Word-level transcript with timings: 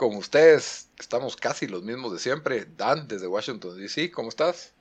Con 0.00 0.16
ustedes 0.16 0.88
estamos 0.98 1.36
casi 1.36 1.66
los 1.66 1.82
mismos 1.82 2.14
de 2.14 2.18
siempre. 2.18 2.66
Dan, 2.74 3.06
desde 3.06 3.26
Washington, 3.26 3.76
D.C., 3.76 4.10
¿cómo 4.10 4.30
estás? 4.30 4.72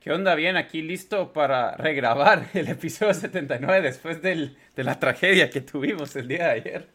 ¿Qué 0.00 0.12
onda? 0.12 0.34
Bien, 0.34 0.58
aquí 0.58 0.82
listo 0.82 1.32
para 1.32 1.78
regrabar 1.78 2.50
el 2.52 2.68
episodio 2.68 3.14
79 3.14 3.80
después 3.80 4.20
de 4.20 4.54
la 4.76 5.00
tragedia 5.00 5.48
que 5.48 5.62
tuvimos 5.62 6.14
el 6.14 6.28
día 6.28 6.48
de 6.48 6.50
ayer. 6.50 6.88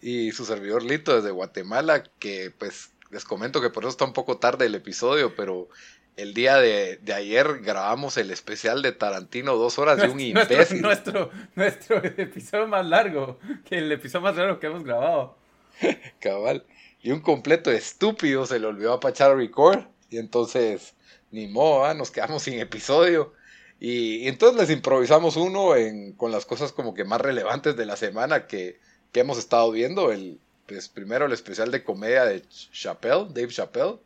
Y 0.00 0.32
su 0.32 0.46
servidor 0.46 0.84
Lito 0.84 1.14
desde 1.14 1.30
Guatemala, 1.32 2.02
que 2.18 2.50
pues 2.50 2.92
les 3.10 3.26
comento 3.26 3.60
que 3.60 3.68
por 3.68 3.82
eso 3.82 3.90
está 3.90 4.06
un 4.06 4.14
poco 4.14 4.38
tarde 4.38 4.64
el 4.64 4.74
episodio, 4.74 5.36
pero 5.36 5.68
el 6.16 6.32
día 6.32 6.56
de, 6.56 6.98
ayer 7.14 7.60
grabamos 7.60 8.16
el 8.16 8.30
especial 8.30 8.80
de 8.80 8.92
Tarantino, 8.92 9.56
dos 9.56 9.78
horas 9.78 9.98
de 9.98 10.08
un 10.08 10.18
imbécil. 10.20 10.80
Nuestro, 10.80 11.30
nuestro, 11.54 11.98
nuestro 11.98 12.04
episodio 12.22 12.66
más 12.68 12.86
largo, 12.86 13.38
que 13.68 13.76
el 13.76 13.92
episodio 13.92 14.22
más 14.22 14.36
largo 14.36 14.58
que 14.58 14.68
hemos 14.68 14.82
grabado. 14.82 15.44
Cabal. 16.20 16.64
Y 17.02 17.10
un 17.10 17.20
completo 17.20 17.70
estúpido 17.70 18.46
se 18.46 18.58
le 18.58 18.66
olvidó 18.66 18.94
apachar 18.94 19.36
record. 19.36 19.84
Y 20.10 20.18
entonces, 20.18 20.94
ni 21.30 21.46
modo, 21.46 21.92
nos 21.94 22.10
quedamos 22.10 22.42
sin 22.42 22.58
episodio. 22.58 23.32
Y, 23.78 24.26
entonces 24.28 24.60
les 24.60 24.70
improvisamos 24.70 25.36
uno 25.36 25.76
en, 25.76 26.12
con 26.12 26.32
las 26.32 26.46
cosas 26.46 26.72
como 26.72 26.94
que 26.94 27.04
más 27.04 27.20
relevantes 27.20 27.76
de 27.76 27.86
la 27.86 27.96
semana 27.96 28.46
que, 28.46 28.78
que 29.12 29.20
hemos 29.20 29.38
estado 29.38 29.70
viendo. 29.70 30.12
El, 30.12 30.40
pues 30.66 30.88
primero 30.88 31.26
el 31.26 31.32
especial 31.32 31.70
de 31.70 31.84
comedia 31.84 32.24
de 32.24 32.42
Chappelle, 32.48 33.26
Dave 33.30 33.48
Chappelle, 33.48 33.98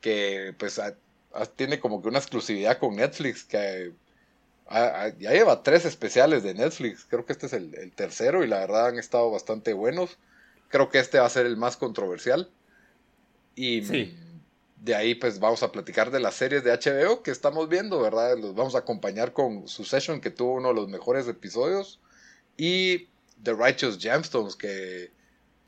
que 0.00 0.54
pues 0.58 0.80
tiene 1.56 1.80
como 1.80 2.02
que 2.02 2.08
una 2.08 2.18
exclusividad 2.18 2.78
con 2.78 2.96
Netflix, 2.96 3.44
que 3.44 3.92
ya 4.70 5.32
lleva 5.32 5.62
tres 5.62 5.84
especiales 5.84 6.42
de 6.42 6.54
Netflix, 6.54 7.04
creo 7.08 7.26
que 7.26 7.32
este 7.32 7.46
es 7.46 7.52
el, 7.52 7.74
el, 7.74 7.92
tercero 7.92 8.44
y 8.44 8.46
la 8.46 8.60
verdad 8.60 8.86
han 8.88 8.98
estado 8.98 9.30
bastante 9.30 9.72
buenos. 9.72 10.18
Creo 10.70 10.88
que 10.88 10.98
este 10.98 11.18
va 11.18 11.26
a 11.26 11.30
ser 11.30 11.44
el 11.44 11.56
más 11.56 11.76
controversial. 11.76 12.48
Y 13.54 13.82
de 14.76 14.94
ahí 14.94 15.14
pues 15.14 15.38
vamos 15.38 15.62
a 15.62 15.70
platicar 15.70 16.10
de 16.10 16.20
las 16.20 16.34
series 16.34 16.64
de 16.64 16.72
HBO 16.72 17.22
que 17.22 17.30
estamos 17.30 17.68
viendo, 17.68 18.00
¿verdad? 18.00 18.38
Los 18.38 18.54
vamos 18.54 18.74
a 18.74 18.78
acompañar 18.78 19.32
con 19.32 19.68
su 19.68 19.84
session 19.84 20.20
que 20.20 20.30
tuvo 20.30 20.54
uno 20.54 20.68
de 20.68 20.74
los 20.74 20.88
mejores 20.88 21.28
episodios. 21.28 22.00
Y 22.56 23.08
The 23.42 23.52
Righteous 23.52 23.98
Gemstones 23.98 24.56
que 24.56 25.10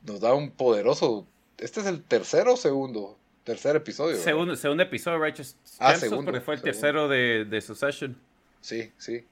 nos 0.03 0.19
da 0.21 0.33
un 0.33 0.49
poderoso... 0.49 1.27
Este 1.57 1.81
es 1.81 1.85
el 1.85 2.01
tercero 2.03 2.53
o 2.53 2.57
segundo. 2.57 3.17
Tercer 3.43 3.75
episodio. 3.75 4.17
Segundo, 4.17 4.55
segundo 4.55 4.83
episodio 4.83 5.19
de 5.19 5.25
Righteous 5.25 5.55
ah, 5.79 5.89
Gemstones 5.89 5.99
segundo, 5.99 6.31
porque 6.31 6.41
fue 6.41 6.55
el 6.55 6.61
tercero 6.61 7.07
de, 7.09 7.45
de 7.45 7.61
su 7.61 7.75
session. 7.75 8.17
Sí, 8.61 8.91
sí. 8.97 9.25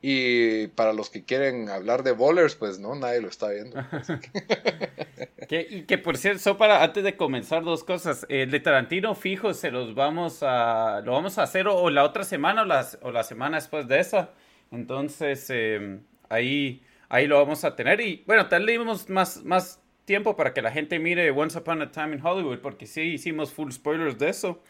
Y 0.00 0.68
para 0.68 0.92
los 0.92 1.10
que 1.10 1.24
quieren 1.24 1.68
hablar 1.68 2.04
de 2.04 2.12
bowlers, 2.12 2.54
pues 2.54 2.78
no, 2.78 2.94
nadie 2.94 3.20
lo 3.20 3.28
está 3.28 3.48
viendo. 3.48 3.76
que, 5.48 5.66
y 5.68 5.82
que 5.82 5.98
por 5.98 6.16
cierto, 6.16 6.56
para 6.56 6.84
antes 6.84 7.02
de 7.02 7.16
comenzar 7.16 7.64
dos 7.64 7.82
cosas, 7.82 8.24
el 8.28 8.52
de 8.52 8.60
Tarantino 8.60 9.16
fijo 9.16 9.54
se 9.54 9.72
los 9.72 9.96
vamos 9.96 10.44
a 10.44 11.00
lo 11.04 11.12
vamos 11.12 11.38
a 11.38 11.42
hacer 11.42 11.66
o, 11.66 11.90
la 11.90 12.04
otra 12.04 12.22
semana 12.22 12.62
o 12.62 12.64
la, 12.64 12.86
o 13.02 13.10
la 13.10 13.24
semana 13.24 13.56
después 13.56 13.88
de 13.88 13.98
esa. 13.98 14.30
Entonces 14.70 15.50
em, 15.50 16.00
ahí 16.28 16.82
ahí 17.08 17.26
lo 17.26 17.38
vamos 17.38 17.64
a 17.64 17.74
tener 17.74 18.00
y 18.00 18.22
bueno, 18.24 18.48
tal 18.48 18.66
dimos 18.66 19.08
más 19.08 19.42
más 19.44 19.82
tiempo 20.04 20.36
para 20.36 20.54
que 20.54 20.62
la 20.62 20.70
gente 20.70 21.00
mire 21.00 21.30
Once 21.32 21.58
Upon 21.58 21.82
a 21.82 21.90
Time 21.90 22.14
in 22.14 22.24
Hollywood 22.24 22.60
porque 22.60 22.86
sí 22.86 23.02
hicimos 23.02 23.52
full 23.52 23.72
spoilers 23.72 24.16
de 24.16 24.28
eso. 24.28 24.62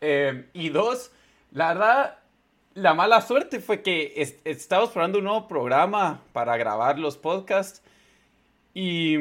Em, 0.00 0.46
y 0.52 0.68
dos, 0.68 1.10
la 1.50 1.74
verdad 1.74 2.19
la 2.74 2.94
mala 2.94 3.20
suerte 3.20 3.60
fue 3.60 3.82
que 3.82 4.38
estábamos 4.44 4.90
probando 4.90 5.18
un 5.18 5.24
nuevo 5.24 5.48
programa 5.48 6.22
para 6.32 6.56
grabar 6.56 6.98
los 6.98 7.16
podcasts 7.16 7.82
y, 8.74 9.16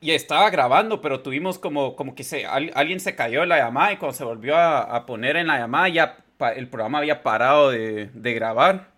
y 0.00 0.10
estaba 0.10 0.50
grabando, 0.50 1.00
pero 1.00 1.20
tuvimos 1.20 1.58
como, 1.58 1.94
como 1.94 2.14
que 2.14 2.24
se, 2.24 2.44
alguien 2.44 3.00
se 3.00 3.14
cayó 3.14 3.44
en 3.44 3.50
la 3.50 3.58
llamada 3.58 3.92
y 3.92 3.96
cuando 3.98 4.16
se 4.16 4.24
volvió 4.24 4.56
a, 4.56 5.06
poner 5.06 5.36
en 5.36 5.46
la 5.46 5.58
llamada 5.58 5.88
ya 5.88 6.16
el 6.56 6.68
programa 6.68 6.98
había 6.98 7.22
parado 7.22 7.70
de, 7.70 8.10
grabar. 8.34 8.94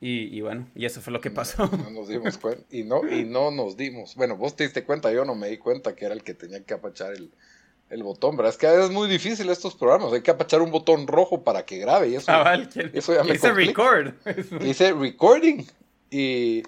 Y, 0.00 0.42
bueno, 0.42 0.68
y 0.74 0.84
eso 0.84 1.00
fue 1.00 1.14
lo 1.14 1.20
que 1.22 1.30
pasó. 1.30 1.66
No, 1.66 1.90
nos 1.90 2.08
dimos 2.08 2.36
cuenta. 2.40 2.62
Y 2.70 2.82
no, 2.82 3.08
y 3.08 3.24
no 3.24 3.50
nos 3.50 3.78
dimos. 3.78 4.14
Bueno, 4.16 4.36
vos 4.36 4.54
te 4.54 4.64
diste 4.64 4.84
cuenta, 4.84 5.10
yo 5.10 5.24
no 5.24 5.34
me 5.34 5.48
di 5.48 5.56
cuenta 5.56 5.96
que 5.96 6.04
era 6.04 6.12
el 6.12 6.22
que 6.22 6.34
tenía 6.34 6.62
que 6.62 6.74
apachar 6.74 7.14
el, 7.14 7.30
el 7.90 8.02
botón, 8.02 8.36
¿verdad? 8.36 8.52
Es 8.52 8.58
que 8.58 8.84
es 8.84 8.90
muy 8.90 9.08
difícil 9.08 9.48
estos 9.50 9.74
programas. 9.74 10.12
Hay 10.12 10.22
que 10.22 10.30
apachar 10.30 10.62
un 10.62 10.70
botón 10.70 11.06
rojo 11.06 11.42
para 11.42 11.64
que 11.64 11.78
grabe. 11.78 12.08
Y 12.08 12.16
eso, 12.16 12.32
ah, 12.32 12.56
eso 12.92 13.14
ya 13.14 13.22
me 13.22 13.32
Dice 13.32 13.52
record. 13.52 14.14
Dice 14.60 14.92
recording. 14.92 15.66
Y, 16.10 16.62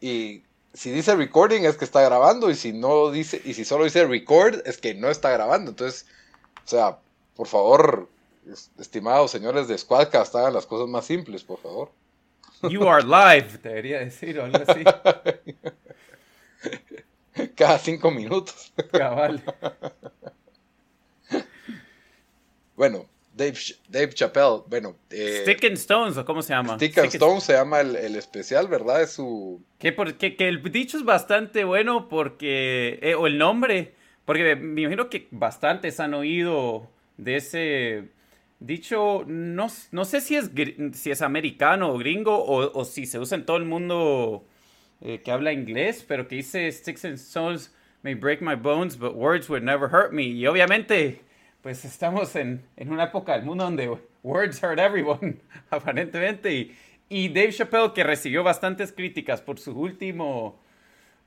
y 0.00 0.42
si 0.72 0.90
dice 0.90 1.16
recording 1.16 1.64
es 1.64 1.76
que 1.76 1.84
está 1.84 2.02
grabando. 2.02 2.50
Y 2.50 2.54
si 2.54 2.72
no 2.72 3.10
dice, 3.10 3.40
y 3.44 3.54
si 3.54 3.64
solo 3.64 3.84
dice 3.84 4.06
record, 4.06 4.62
es 4.64 4.78
que 4.78 4.94
no 4.94 5.10
está 5.10 5.30
grabando. 5.30 5.70
Entonces, 5.70 6.06
o 6.64 6.68
sea, 6.68 6.98
por 7.36 7.46
favor, 7.46 8.08
estimados 8.78 9.30
señores 9.30 9.68
de 9.68 9.76
Squadcast, 9.76 10.34
hagan 10.34 10.54
las 10.54 10.66
cosas 10.66 10.88
más 10.88 11.04
simples, 11.04 11.44
por 11.44 11.58
favor. 11.58 11.90
You 12.62 12.86
are 12.86 13.02
live, 13.02 13.58
debería 13.62 14.00
decir, 14.00 14.38
o 14.38 14.44
algo 14.44 14.58
así. 14.66 14.84
Cada 17.56 17.78
cinco 17.78 18.10
minutos. 18.10 18.72
Cabal. 18.92 19.42
Bueno, 22.80 23.06
Dave, 23.36 23.58
Dave 23.90 24.14
Chappelle, 24.14 24.62
bueno. 24.66 24.96
Eh, 25.10 25.40
Stick 25.42 25.62
and 25.64 25.74
Stones, 25.74 26.16
¿o 26.16 26.24
cómo 26.24 26.40
se 26.40 26.54
llama? 26.54 26.76
Stick, 26.76 26.96
and 26.96 27.08
Stones 27.08 27.44
se 27.44 27.52
llama 27.52 27.82
el, 27.82 28.16
especial, 28.16 28.68
¿verdad? 28.68 29.02
Es 29.02 29.10
su. 29.10 29.62
Que, 29.78 29.94
que 29.94 30.48
el 30.48 30.62
dicho 30.72 30.96
es 30.96 31.04
bastante 31.04 31.64
bueno 31.64 32.08
porque. 32.08 32.98
Eh, 33.02 33.14
o 33.14 33.26
el 33.26 33.36
nombre. 33.36 33.92
Porque 34.24 34.56
me 34.56 34.80
imagino 34.80 35.10
que 35.10 35.28
bastantes 35.30 36.00
han 36.00 36.14
oído 36.14 36.88
de 37.18 37.36
ese 37.36 38.08
dicho. 38.60 39.24
No, 39.26 39.66
no 39.90 40.04
sé 40.06 40.22
si 40.22 40.36
es, 40.36 40.50
si 40.94 41.10
es 41.10 41.20
americano 41.20 41.92
o 41.92 41.98
gringo 41.98 42.34
o, 42.34 42.72
o 42.72 42.84
si 42.86 43.04
se 43.04 43.18
usa 43.18 43.36
en 43.36 43.44
todo 43.44 43.58
el 43.58 43.66
mundo 43.66 44.46
eh, 45.02 45.20
que 45.22 45.30
habla 45.30 45.52
inglés, 45.52 46.02
pero 46.08 46.26
que 46.26 46.36
dice 46.36 46.72
Sticks 46.72 47.04
and 47.04 47.16
Stones 47.16 47.74
may 48.02 48.14
break 48.14 48.40
my 48.40 48.54
bones, 48.54 48.98
but 48.98 49.14
words 49.14 49.50
would 49.50 49.64
never 49.64 49.86
hurt 49.92 50.12
me. 50.12 50.28
Y 50.28 50.46
obviamente 50.46 51.28
pues 51.62 51.84
estamos 51.84 52.34
en, 52.36 52.64
una 52.78 53.04
época 53.04 53.32
del 53.32 53.44
mundo 53.44 53.64
donde 53.64 53.98
words 54.22 54.62
hurt 54.62 54.78
everyone, 54.78 55.36
aparentemente. 55.70 56.52
Y, 56.54 56.76
y, 57.08 57.28
Dave 57.28 57.52
Chappelle, 57.52 57.92
que 57.92 58.04
recibió 58.04 58.42
bastantes 58.42 58.92
críticas 58.92 59.42
por 59.42 59.58
su 59.58 59.72
último, 59.78 60.58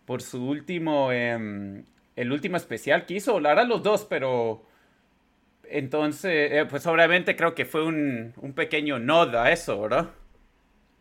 por 0.06 0.22
su 0.22 0.44
último, 0.44 1.12
em, 1.12 1.86
el 2.16 2.32
último 2.32 2.58
especial 2.58 3.06
que 3.06 3.16
hizo, 3.16 3.40
la 3.40 3.50
verdad 3.50 3.68
los 3.68 3.84
dos, 3.84 4.06
pero 4.06 4.64
entonces, 5.64 6.52
eh, 6.52 6.66
pues 6.70 6.86
obviamente 6.88 7.36
creo 7.36 7.56
que 7.56 7.66
fue 7.66 7.84
un, 7.86 8.34
un, 8.38 8.54
pequeño 8.54 9.00
nod 9.00 9.36
a 9.36 9.52
eso, 9.52 9.80
¿verdad? 9.82 10.10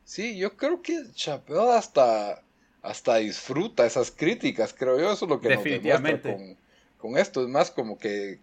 Sí, 0.05 0.37
yo 0.37 0.57
creo 0.57 0.83
que 0.83 1.13
Chappelle 1.15 1.73
hasta, 1.73 2.43
hasta 2.83 3.17
disfruta 3.17 3.87
esas 3.87 4.11
críticas, 4.11 4.75
creo 4.75 4.99
yo, 4.99 5.13
eso 5.13 5.25
es 5.25 5.31
lo 5.31 5.41
que 5.41 5.55
nos 5.55 5.65
demuestra 5.65 6.21
con, 6.21 6.57
con 6.99 7.19
esto, 7.19 7.43
es 7.43 7.49
más 7.49 7.71
como 7.71 7.99
que 7.99 8.41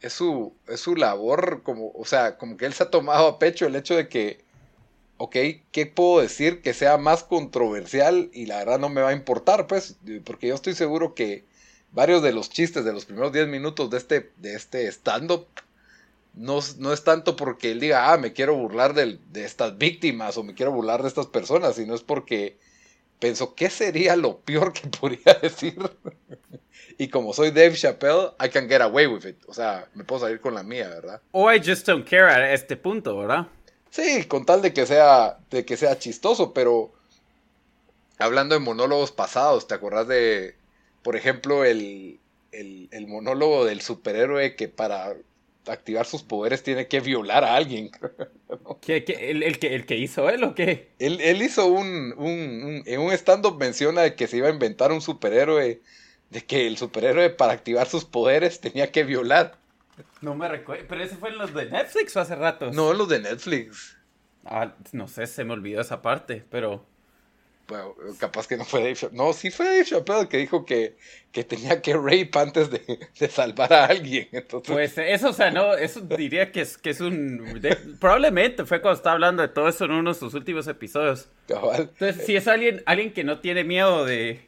es 0.00 0.12
su, 0.12 0.54
es 0.68 0.80
su 0.80 0.96
labor, 0.96 1.62
como, 1.62 1.90
o 1.92 2.04
sea, 2.04 2.38
como 2.38 2.56
que 2.56 2.66
él 2.66 2.72
se 2.74 2.84
ha 2.84 2.90
tomado 2.90 3.26
a 3.26 3.38
pecho 3.38 3.66
el 3.66 3.76
hecho 3.76 3.96
de 3.96 4.08
que, 4.08 4.44
ok, 5.18 5.36
¿qué 5.72 5.86
puedo 5.86 6.20
decir 6.20 6.62
que 6.62 6.74
sea 6.74 6.96
más 6.98 7.24
controversial? 7.24 8.30
Y 8.32 8.46
la 8.46 8.58
verdad 8.58 8.78
no 8.78 8.88
me 8.88 9.00
va 9.00 9.10
a 9.10 9.14
importar, 9.14 9.66
pues, 9.66 9.96
porque 10.24 10.48
yo 10.48 10.54
estoy 10.54 10.74
seguro 10.74 11.14
que, 11.14 11.44
varios 11.92 12.22
de 12.22 12.32
los 12.32 12.50
chistes 12.50 12.84
de 12.84 12.92
los 12.92 13.04
primeros 13.06 13.32
10 13.32 13.48
minutos 13.48 13.90
de 13.90 13.98
este, 13.98 14.30
de 14.36 14.54
este 14.54 14.86
stand-up 14.88 15.46
no, 16.34 16.60
no, 16.78 16.92
es 16.92 17.02
tanto 17.02 17.34
porque 17.34 17.72
él 17.72 17.80
diga, 17.80 18.12
ah, 18.12 18.18
me 18.18 18.32
quiero 18.32 18.54
burlar 18.54 18.94
de, 18.94 19.18
de 19.32 19.44
estas 19.44 19.76
víctimas 19.76 20.36
o 20.36 20.44
me 20.44 20.54
quiero 20.54 20.70
burlar 20.70 21.02
de 21.02 21.08
estas 21.08 21.26
personas, 21.26 21.74
sino 21.74 21.94
es 21.94 22.02
porque 22.02 22.58
pensó, 23.18 23.54
¿qué 23.56 23.70
sería 23.70 24.14
lo 24.14 24.38
peor 24.40 24.72
que 24.72 24.86
podría 24.88 25.34
decir? 25.42 25.76
Y 26.98 27.08
como 27.08 27.32
soy 27.32 27.50
Dave 27.50 27.74
Chappelle, 27.74 28.32
I 28.44 28.48
can 28.48 28.68
get 28.68 28.80
away 28.80 29.06
with 29.06 29.24
it. 29.24 29.38
O 29.46 29.54
sea, 29.54 29.86
me 29.94 30.04
puedo 30.04 30.22
salir 30.22 30.40
con 30.40 30.54
la 30.54 30.62
mía, 30.62 30.88
¿verdad? 30.88 31.20
O 31.32 31.50
I 31.50 31.62
just 31.64 31.86
don't 31.86 32.06
care 32.06 32.30
a 32.30 32.52
este 32.52 32.76
punto, 32.76 33.16
¿verdad? 33.16 33.46
Sí, 33.90 34.24
con 34.24 34.44
tal 34.44 34.60
de 34.60 34.72
que 34.72 34.84
sea, 34.84 35.38
de 35.50 35.64
que 35.64 35.76
sea 35.76 35.98
chistoso, 35.98 36.52
pero 36.52 36.92
hablando 38.18 38.54
de 38.54 38.60
monólogos 38.60 39.12
pasados, 39.12 39.66
¿te 39.66 39.74
acordás 39.74 40.08
de, 40.08 40.56
por 41.02 41.16
ejemplo, 41.16 41.64
el, 41.64 42.18
el, 42.52 42.88
el 42.90 43.06
monólogo 43.06 43.64
del 43.64 43.80
superhéroe 43.80 44.56
que 44.56 44.68
para 44.68 45.14
activar 45.68 46.06
sus 46.06 46.22
poderes 46.22 46.62
tiene 46.62 46.88
que 46.88 47.00
violar 47.00 47.44
a 47.44 47.54
alguien. 47.54 47.90
¿Qué, 48.80 49.04
el, 49.06 49.58
que, 49.58 49.74
¿El 49.74 49.86
que 49.86 49.96
hizo 49.96 50.28
él 50.30 50.44
o 50.44 50.54
qué? 50.54 50.88
Él, 50.98 51.20
él 51.20 51.42
hizo 51.42 51.66
un, 51.66 52.14
un, 52.16 52.82
En 52.86 53.00
un 53.00 53.12
stand-up 53.12 53.58
menciona 53.58 54.14
que 54.14 54.26
se 54.26 54.38
iba 54.38 54.48
a 54.48 54.52
inventar 54.52 54.92
un 54.92 55.00
superhéroe, 55.00 55.80
de 56.30 56.44
que 56.44 56.66
el 56.66 56.76
superhéroe 56.76 57.30
para 57.30 57.52
activar 57.52 57.86
sus 57.86 58.04
poderes 58.04 58.60
tenía 58.60 58.92
que 58.92 59.04
violar. 59.04 59.56
No 60.20 60.34
me 60.34 60.48
recuerdo, 60.48 60.84
pero 60.88 61.02
ese 61.02 61.16
fue 61.16 61.30
en 61.30 61.38
los 61.38 61.54
de 61.54 61.66
Netflix 61.66 62.16
o 62.16 62.20
hace 62.20 62.36
rato. 62.36 62.70
No, 62.72 62.92
los 62.92 63.08
de 63.08 63.20
Netflix. 63.20 63.96
Ah, 64.44 64.74
no 64.92 65.08
sé, 65.08 65.26
se 65.26 65.44
me 65.44 65.52
olvidó 65.52 65.80
esa 65.80 66.00
parte, 66.00 66.44
pero 66.50 66.84
bueno, 67.68 67.94
capaz 68.18 68.46
que 68.46 68.56
no 68.56 68.64
fue 68.64 68.80
Dave 68.80 68.94
Chappelle. 68.94 69.18
No, 69.18 69.32
sí 69.34 69.50
fue 69.50 69.66
Dave 69.66 69.84
Chappelle 69.84 70.28
que 70.28 70.38
dijo 70.38 70.64
que, 70.64 70.96
que 71.32 71.44
tenía 71.44 71.82
que 71.82 71.92
rape 71.94 72.30
antes 72.34 72.70
de, 72.70 72.80
de, 73.18 73.28
salvar 73.28 73.70
a 73.74 73.84
alguien. 73.84 74.26
Entonces... 74.32 74.72
Pues 74.72 74.96
eso, 74.96 75.28
o 75.28 75.32
sea, 75.34 75.50
no, 75.50 75.74
eso 75.74 76.00
diría 76.00 76.50
que 76.50 76.62
es, 76.62 76.78
que 76.78 76.90
es 76.90 77.00
un... 77.00 77.60
probablemente 78.00 78.64
fue 78.64 78.80
cuando 78.80 78.96
estaba 78.96 79.14
hablando 79.14 79.42
de 79.42 79.48
todo 79.48 79.68
eso 79.68 79.84
en 79.84 79.90
uno 79.90 80.14
de 80.14 80.18
sus 80.18 80.32
últimos 80.32 80.66
episodios. 80.66 81.28
Cabal. 81.46 81.90
Entonces, 81.92 82.24
si 82.24 82.36
es 82.36 82.48
alguien, 82.48 82.82
alguien 82.86 83.12
que 83.12 83.22
no 83.22 83.40
tiene 83.40 83.64
miedo 83.64 84.06
de, 84.06 84.40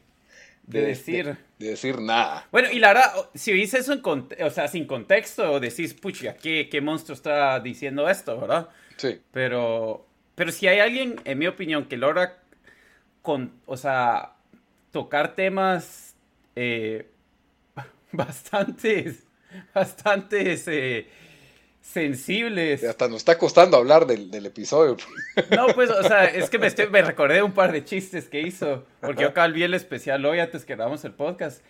de, 0.63 0.81
de 0.81 0.87
decir... 0.87 1.37
De, 1.61 1.69
decir 1.69 1.99
nada. 1.99 2.47
Bueno, 2.51 2.69
y 2.71 2.79
la 2.79 2.89
verdad, 2.89 3.29
si 3.33 3.51
dice 3.53 3.79
eso 3.79 3.93
en 3.93 4.01
o 4.03 4.49
sea, 4.49 4.67
sin 4.67 4.85
contexto, 4.85 5.59
decís, 5.59 5.93
pucha, 5.93 6.35
¿qué, 6.35 6.69
¿qué 6.69 6.81
monstruo 6.81 7.15
está 7.15 7.59
diciendo 7.59 8.09
esto, 8.09 8.39
verdad? 8.39 8.69
Sí. 8.97 9.21
Pero, 9.31 10.05
pero 10.35 10.51
si 10.51 10.67
hay 10.67 10.79
alguien, 10.79 11.19
en 11.23 11.39
mi 11.39 11.47
opinión, 11.47 11.85
que 11.85 11.97
logra 11.97 12.41
con, 13.21 13.53
o 13.65 13.77
sea, 13.77 14.33
tocar 14.91 15.35
temas 15.35 16.15
eh, 16.55 17.09
bastantes, 18.11 19.23
bastantes 19.73 20.67
eh, 20.67 21.07
sensibles. 21.81 22.83
Hasta 22.83 23.07
nos 23.07 23.17
está 23.17 23.37
costando 23.37 23.77
hablar 23.77 24.05
del, 24.05 24.31
del, 24.31 24.45
episodio. 24.45 24.97
No, 25.55 25.67
pues, 25.73 25.89
o 25.89 26.03
sea, 26.03 26.25
es 26.25 26.49
que 26.49 26.59
me, 26.59 26.67
estoy, 26.67 26.89
me 26.89 27.01
recordé 27.01 27.41
un 27.41 27.53
par 27.53 27.71
de 27.71 27.83
chistes 27.83 28.29
que 28.29 28.41
hizo, 28.41 28.85
porque 28.99 29.23
yo 29.23 29.29
acá 29.29 29.47
vi 29.47 29.63
el 29.63 29.73
especial 29.73 30.25
hoy 30.25 30.39
antes 30.39 30.65
que 30.65 30.75
grabamos 30.75 31.03
el 31.05 31.13
podcast. 31.13 31.63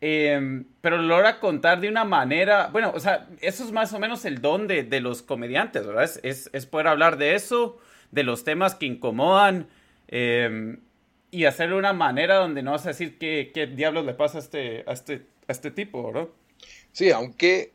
Eh, 0.00 0.62
pero 0.80 0.96
lo 0.96 1.02
logra 1.02 1.40
contar 1.40 1.80
de 1.80 1.88
una 1.88 2.04
manera, 2.04 2.68
bueno, 2.68 2.92
o 2.94 3.00
sea, 3.00 3.28
eso 3.40 3.64
es 3.64 3.72
más 3.72 3.92
o 3.92 3.98
menos 3.98 4.24
el 4.24 4.40
don 4.40 4.68
de, 4.68 4.84
de 4.84 5.00
los 5.00 5.22
comediantes, 5.22 5.84
¿verdad? 5.84 6.04
Es, 6.04 6.20
es, 6.22 6.50
es, 6.52 6.66
poder 6.66 6.86
hablar 6.86 7.18
de 7.18 7.34
eso, 7.34 7.78
de 8.12 8.22
los 8.22 8.44
temas 8.44 8.76
que 8.76 8.86
incomodan, 8.86 9.66
eh, 10.06 10.78
y 11.30 11.44
hacerlo 11.44 11.74
de 11.74 11.80
una 11.80 11.92
manera 11.92 12.36
donde 12.36 12.62
no 12.62 12.72
vas 12.72 12.86
a 12.86 12.90
decir 12.90 13.18
qué, 13.18 13.50
qué 13.52 13.66
diablos 13.66 14.06
le 14.06 14.14
pasa 14.14 14.38
a 14.38 14.40
este, 14.40 14.84
a 14.86 14.92
este, 14.92 15.26
a 15.46 15.52
este 15.52 15.70
tipo, 15.70 16.06
¿verdad? 16.06 16.28
Sí, 16.92 17.10
aunque 17.10 17.72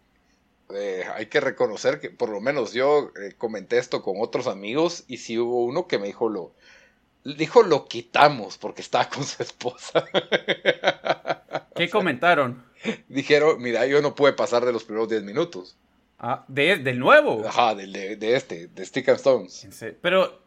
eh, 0.76 1.04
hay 1.16 1.28
que 1.28 1.40
reconocer 1.40 2.00
que 2.00 2.10
por 2.10 2.30
lo 2.30 2.42
menos 2.42 2.74
yo 2.74 3.12
eh, 3.22 3.34
comenté 3.38 3.78
esto 3.78 4.02
con 4.02 4.16
otros 4.20 4.48
amigos 4.48 5.04
y 5.08 5.18
sí 5.18 5.38
hubo 5.38 5.64
uno 5.64 5.88
que 5.88 6.00
me 6.00 6.08
dijo 6.08 6.30
lo, 6.30 6.54
dijo 7.24 7.64
lo 7.64 7.88
quitamos 7.88 8.58
porque 8.58 8.82
estaba 8.82 9.10
con 9.10 9.24
su 9.24 9.42
esposa. 9.44 10.06
¿Qué 11.76 11.90
comentaron? 11.90 12.64
Dijeron, 13.08 13.62
mira, 13.62 13.86
yo 13.86 14.02
no 14.02 14.16
pude 14.16 14.34
pasar 14.34 14.66
de 14.66 14.74
los 14.74 14.84
primeros 14.84 15.10
10 15.10 15.24
minutos. 15.24 15.78
Ah, 16.20 16.46
¿de, 16.48 16.78
¿del 16.78 17.00
nuevo? 17.00 17.46
Ajá, 17.48 17.76
de, 17.76 18.16
de 18.16 18.36
este, 18.36 18.68
de 18.68 18.86
Stick 18.86 19.10
and 19.10 19.18
Stones. 19.18 19.68
Pero, 20.02 20.44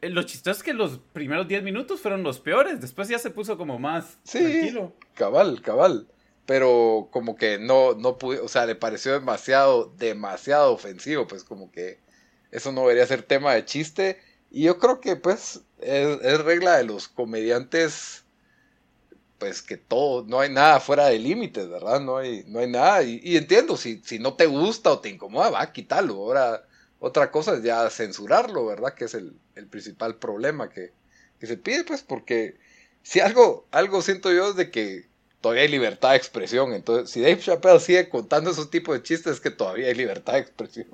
lo 0.00 0.22
chistoso 0.22 0.58
es 0.58 0.62
que 0.62 0.72
los 0.72 0.98
primeros 1.12 1.46
10 1.48 1.62
minutos 1.62 2.00
fueron 2.00 2.22
los 2.22 2.40
peores. 2.40 2.80
Después 2.80 3.08
ya 3.08 3.18
se 3.18 3.30
puso 3.30 3.58
como 3.58 3.78
más 3.78 4.18
sí, 4.24 4.38
tranquilo. 4.38 4.92
Cabal, 5.14 5.60
cabal. 5.60 6.06
Pero 6.46 7.08
como 7.12 7.36
que 7.36 7.58
no, 7.58 7.94
no 7.94 8.18
pude, 8.18 8.40
o 8.40 8.48
sea, 8.48 8.66
le 8.66 8.74
pareció 8.74 9.12
demasiado, 9.12 9.92
demasiado 9.96 10.72
ofensivo. 10.72 11.26
Pues 11.26 11.44
como 11.44 11.70
que 11.70 11.98
eso 12.50 12.72
no 12.72 12.82
debería 12.82 13.06
ser 13.06 13.22
tema 13.22 13.54
de 13.54 13.64
chiste. 13.64 14.20
Y 14.50 14.64
yo 14.64 14.78
creo 14.78 15.00
que 15.00 15.16
pues 15.16 15.60
es, 15.80 16.40
regla 16.42 16.76
de 16.76 16.84
los 16.84 17.08
comediantes. 17.08 18.24
Pues 19.38 19.62
que 19.62 19.78
todo, 19.78 20.24
no 20.26 20.40
hay 20.40 20.50
nada 20.50 20.80
fuera 20.80 21.06
de 21.06 21.18
límites, 21.18 21.68
¿verdad? 21.70 22.00
No 22.00 22.18
hay, 22.18 22.44
no 22.46 22.58
hay 22.58 22.68
nada. 22.68 23.02
Y, 23.02 23.20
y 23.22 23.36
entiendo, 23.38 23.76
si, 23.76 24.02
si 24.04 24.18
no 24.18 24.34
te 24.34 24.46
gusta 24.46 24.92
o 24.92 25.00
te 25.00 25.08
incomoda, 25.08 25.50
va, 25.50 25.72
quítalo. 25.72 26.14
Ahora 26.14 26.62
otra 27.00 27.30
cosa 27.30 27.54
es 27.54 27.62
ya 27.62 27.88
censurarlo, 27.90 28.66
¿verdad? 28.66 28.94
Que 28.94 29.06
es 29.06 29.14
el, 29.14 29.34
el 29.54 29.66
principal 29.66 30.16
problema 30.16 30.68
que, 30.68 30.92
que, 31.40 31.46
se 31.46 31.56
pide, 31.56 31.82
pues, 31.84 32.02
porque 32.02 32.58
si 33.02 33.20
algo, 33.20 33.66
algo 33.70 34.02
siento 34.02 34.30
yo 34.30 34.50
es 34.50 34.56
de 34.56 34.70
que 34.70 35.08
todavía 35.40 35.62
hay 35.62 35.68
libertad 35.68 36.10
de 36.10 36.16
expresión. 36.16 36.72
Entonces, 36.72 37.10
si 37.10 37.20
Dave 37.20 37.38
Chappelle 37.38 37.80
sigue 37.80 38.08
contando 38.08 38.50
esos 38.50 38.70
tipos 38.70 38.94
de 38.94 39.02
chistes, 39.02 39.34
es 39.34 39.40
que 39.40 39.50
todavía 39.50 39.88
hay 39.88 39.94
libertad 39.94 40.34
de 40.34 40.40
expresión. 40.40 40.86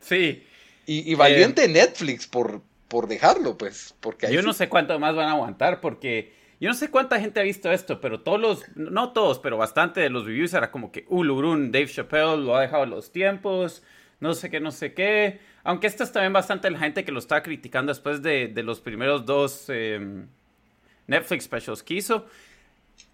Sí. 0.00 0.46
Y, 0.86 1.10
y 1.10 1.14
valiente 1.14 1.64
eh, 1.64 1.68
Netflix 1.68 2.26
por, 2.26 2.62
por 2.88 3.06
dejarlo, 3.06 3.58
pues. 3.58 3.94
Porque 4.00 4.32
yo 4.32 4.42
no 4.42 4.52
sé 4.52 4.68
cuánto 4.68 4.98
más 4.98 5.14
van 5.14 5.28
a 5.28 5.32
aguantar, 5.32 5.80
porque 5.80 6.32
yo 6.58 6.68
no 6.68 6.74
sé 6.74 6.90
cuánta 6.90 7.20
gente 7.20 7.38
ha 7.40 7.42
visto 7.42 7.70
esto, 7.70 8.00
pero 8.00 8.20
todos 8.20 8.40
los, 8.40 8.64
no 8.76 9.12
todos, 9.12 9.38
pero 9.38 9.56
bastante 9.56 10.00
de 10.00 10.10
los 10.10 10.24
reviews 10.24 10.54
era 10.54 10.70
como 10.70 10.90
que, 10.90 11.04
uh, 11.08 11.24
Dave 11.68 11.86
Chappelle 11.86 12.38
lo 12.38 12.56
ha 12.56 12.62
dejado 12.62 12.86
los 12.86 13.12
tiempos 13.12 13.82
no 14.20 14.34
sé 14.34 14.50
qué, 14.50 14.60
no 14.60 14.70
sé 14.70 14.92
qué. 14.92 15.40
Aunque 15.64 15.86
esta 15.86 16.04
es 16.04 16.12
también 16.12 16.32
bastante 16.32 16.70
la 16.70 16.78
gente 16.78 17.04
que 17.04 17.12
lo 17.12 17.18
está 17.18 17.42
criticando 17.42 17.90
después 17.90 18.22
de, 18.22 18.48
de 18.48 18.62
los 18.62 18.80
primeros 18.80 19.26
dos 19.26 19.64
eh, 19.68 20.24
Netflix 21.06 21.44
specials 21.44 21.82
que 21.82 21.94
hizo. 21.94 22.26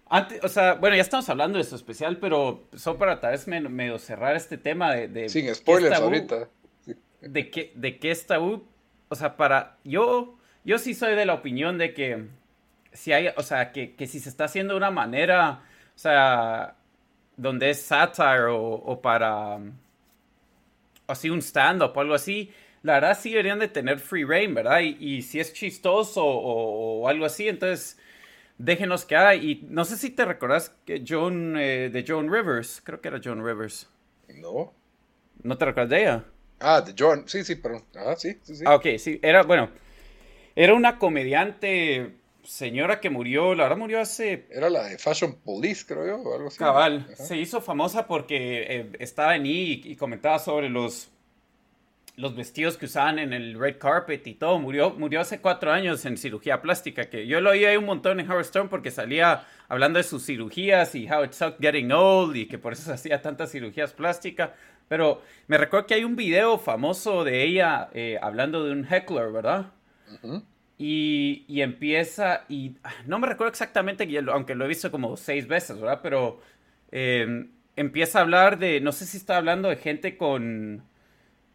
Antes, 0.09 0.43
o 0.43 0.49
sea, 0.49 0.73
bueno, 0.75 0.95
ya 0.95 1.01
estamos 1.01 1.27
hablando 1.29 1.57
de 1.57 1.63
eso 1.63 1.75
especial, 1.75 2.17
pero 2.17 2.67
solo 2.75 2.97
para 2.97 3.19
tal 3.19 3.31
vez 3.31 3.47
medio 3.47 3.99
cerrar 3.99 4.35
este 4.35 4.57
tema 4.57 4.93
de... 4.93 5.07
de 5.07 5.29
Sin 5.29 5.53
spoilers 5.53 5.95
ahorita. 5.95 6.49
De 7.21 7.49
qué 7.49 7.71
de 7.75 7.99
que 7.99 8.11
es 8.11 8.25
tabú. 8.25 8.65
O 9.09 9.15
sea, 9.15 9.35
para... 9.37 9.77
Yo, 9.83 10.37
yo 10.63 10.77
sí 10.79 10.93
soy 10.93 11.15
de 11.15 11.25
la 11.25 11.33
opinión 11.33 11.77
de 11.77 11.93
que 11.93 12.25
si 12.93 13.13
hay, 13.13 13.29
o 13.35 13.43
sea, 13.43 13.71
que, 13.71 13.95
que 13.95 14.07
si 14.07 14.19
se 14.19 14.29
está 14.29 14.45
haciendo 14.45 14.73
de 14.73 14.77
una 14.77 14.91
manera, 14.91 15.63
o 15.95 15.99
sea, 15.99 16.75
donde 17.35 17.69
es 17.69 17.81
satire 17.81 18.45
o, 18.45 18.59
o 18.59 19.01
para 19.01 19.59
así 21.07 21.29
un 21.29 21.41
stand-up 21.41 21.93
o 21.95 22.01
algo 22.01 22.13
así, 22.13 22.51
la 22.83 22.93
verdad 22.93 23.17
sí 23.19 23.31
deberían 23.31 23.59
de 23.59 23.67
tener 23.67 23.99
free 23.99 24.23
reign, 24.23 24.53
¿verdad? 24.53 24.79
Y, 24.81 25.21
si 25.21 25.39
es 25.39 25.53
chistoso 25.53 26.23
o, 26.23 27.07
algo 27.07 27.25
así, 27.25 27.47
entonces 27.47 27.97
déjenos 28.57 29.05
que 29.05 29.15
haga. 29.15 29.35
Y 29.35 29.65
no 29.69 29.85
sé 29.85 29.97
si 29.97 30.09
te 30.09 30.25
recordás 30.25 30.71
que 30.85 31.03
John, 31.07 31.55
eh, 31.57 31.89
de 31.91 32.05
Joan 32.07 32.31
Rivers, 32.31 32.81
creo 32.83 33.01
que 33.01 33.07
era 33.07 33.19
Joan 33.23 33.45
Rivers. 33.45 33.89
No. 34.35 34.73
¿No 35.43 35.57
te 35.57 35.65
recuerdas 35.65 35.89
de 35.89 36.01
ella? 36.01 36.25
Ah, 36.59 36.81
de 36.81 36.93
Joan, 36.97 37.27
sí, 37.27 37.43
sí, 37.43 37.55
perdón. 37.55 37.83
Ah, 37.95 38.15
sí, 38.17 38.37
sí, 38.41 38.55
sí. 38.55 38.63
Ah, 38.65 38.75
ok, 38.75 38.85
sí, 38.97 39.19
era, 39.21 39.43
bueno, 39.43 39.69
era 40.55 40.73
una 40.73 40.97
comediante 40.97 42.15
señora 42.43 42.99
que 43.01 43.09
murió, 43.09 43.53
la 43.53 43.63
verdad 43.63 43.77
murió 43.77 43.99
hace... 43.99 44.47
Era 44.49 44.69
la 44.69 44.85
de 44.85 44.97
Fashion 44.97 45.35
Police, 45.35 45.85
creo 45.85 46.07
yo, 46.07 46.15
o 46.15 46.33
algo 46.33 46.47
así. 46.47 46.57
Cabal, 46.57 47.07
se 47.15 47.37
hizo 47.37 47.61
famosa 47.61 48.07
porque 48.07 48.65
eh, 48.67 48.91
estaba 48.99 49.35
en 49.35 49.45
I 49.45 49.81
y, 49.83 49.95
comentaba 49.97 50.39
sobre 50.39 50.69
los, 50.69 51.11
los 52.17 52.35
vestidos 52.35 52.77
que 52.77 52.85
usaban 52.85 53.19
en 53.19 53.31
el 53.31 53.57
red 53.57 53.77
carpet 53.77 54.25
y 54.25 54.33
todo. 54.33 54.57
Murió, 54.57 54.89
murió 54.89 55.21
hace 55.21 55.39
cuatro 55.39 55.71
años 55.71 56.03
en 56.05 56.17
cirugía 56.17 56.61
plástica, 56.63 57.09
que 57.09 57.27
yo 57.27 57.39
lo 57.41 57.51
oí 57.51 57.63
ahí 57.63 57.77
un 57.77 57.85
montón 57.85 58.19
en 58.19 58.29
Howard 58.29 58.45
Stern 58.45 58.69
porque 58.69 58.89
salía 58.89 59.45
hablando 59.69 59.97
de 59.97 60.03
sus 60.03 60.25
cirugías 60.25 60.95
y 60.95 61.07
how 61.07 61.23
it 61.23 61.31
sucked 61.31 61.59
getting 61.61 61.91
old 61.91 62.35
y 62.35 62.47
que 62.47 62.57
por 62.57 62.73
eso 62.73 62.81
se 62.83 62.93
hacía 62.93 63.21
tantas 63.21 63.51
cirugías 63.51 63.93
plásticas. 63.93 64.49
Pero 64.87 65.21
me 65.45 65.59
recuerdo 65.59 65.85
que 65.85 65.93
hay 65.93 66.03
un 66.03 66.15
video 66.15 66.57
famoso 66.57 67.23
de 67.23 67.43
ella 67.43 67.89
eh, 67.93 68.17
hablando 68.19 68.65
de 68.65 68.71
un 68.71 68.83
heckler, 68.83 69.31
¿verdad? 69.31 69.67
Y, 70.79 71.45
y, 71.47 71.61
empieza, 71.61 72.45
y 72.49 72.77
ah, 72.83 72.93
no 73.05 73.19
me 73.19 73.27
recuerdo 73.27 73.51
exactamente, 73.51 74.07
aunque 74.31 74.55
lo 74.55 74.65
he 74.65 74.67
visto 74.67 74.89
como 74.89 75.17
seis 75.17 75.47
veces, 75.47 75.79
¿verdad? 75.79 75.99
Pero 76.01 76.41
eh, 76.91 77.47
empieza 77.75 78.19
a 78.19 78.21
hablar 78.23 78.57
de, 78.57 78.81
no 78.81 78.91
sé 78.91 79.05
si 79.05 79.17
está 79.17 79.37
hablando 79.37 79.69
de 79.69 79.75
gente 79.75 80.17
con, 80.17 80.83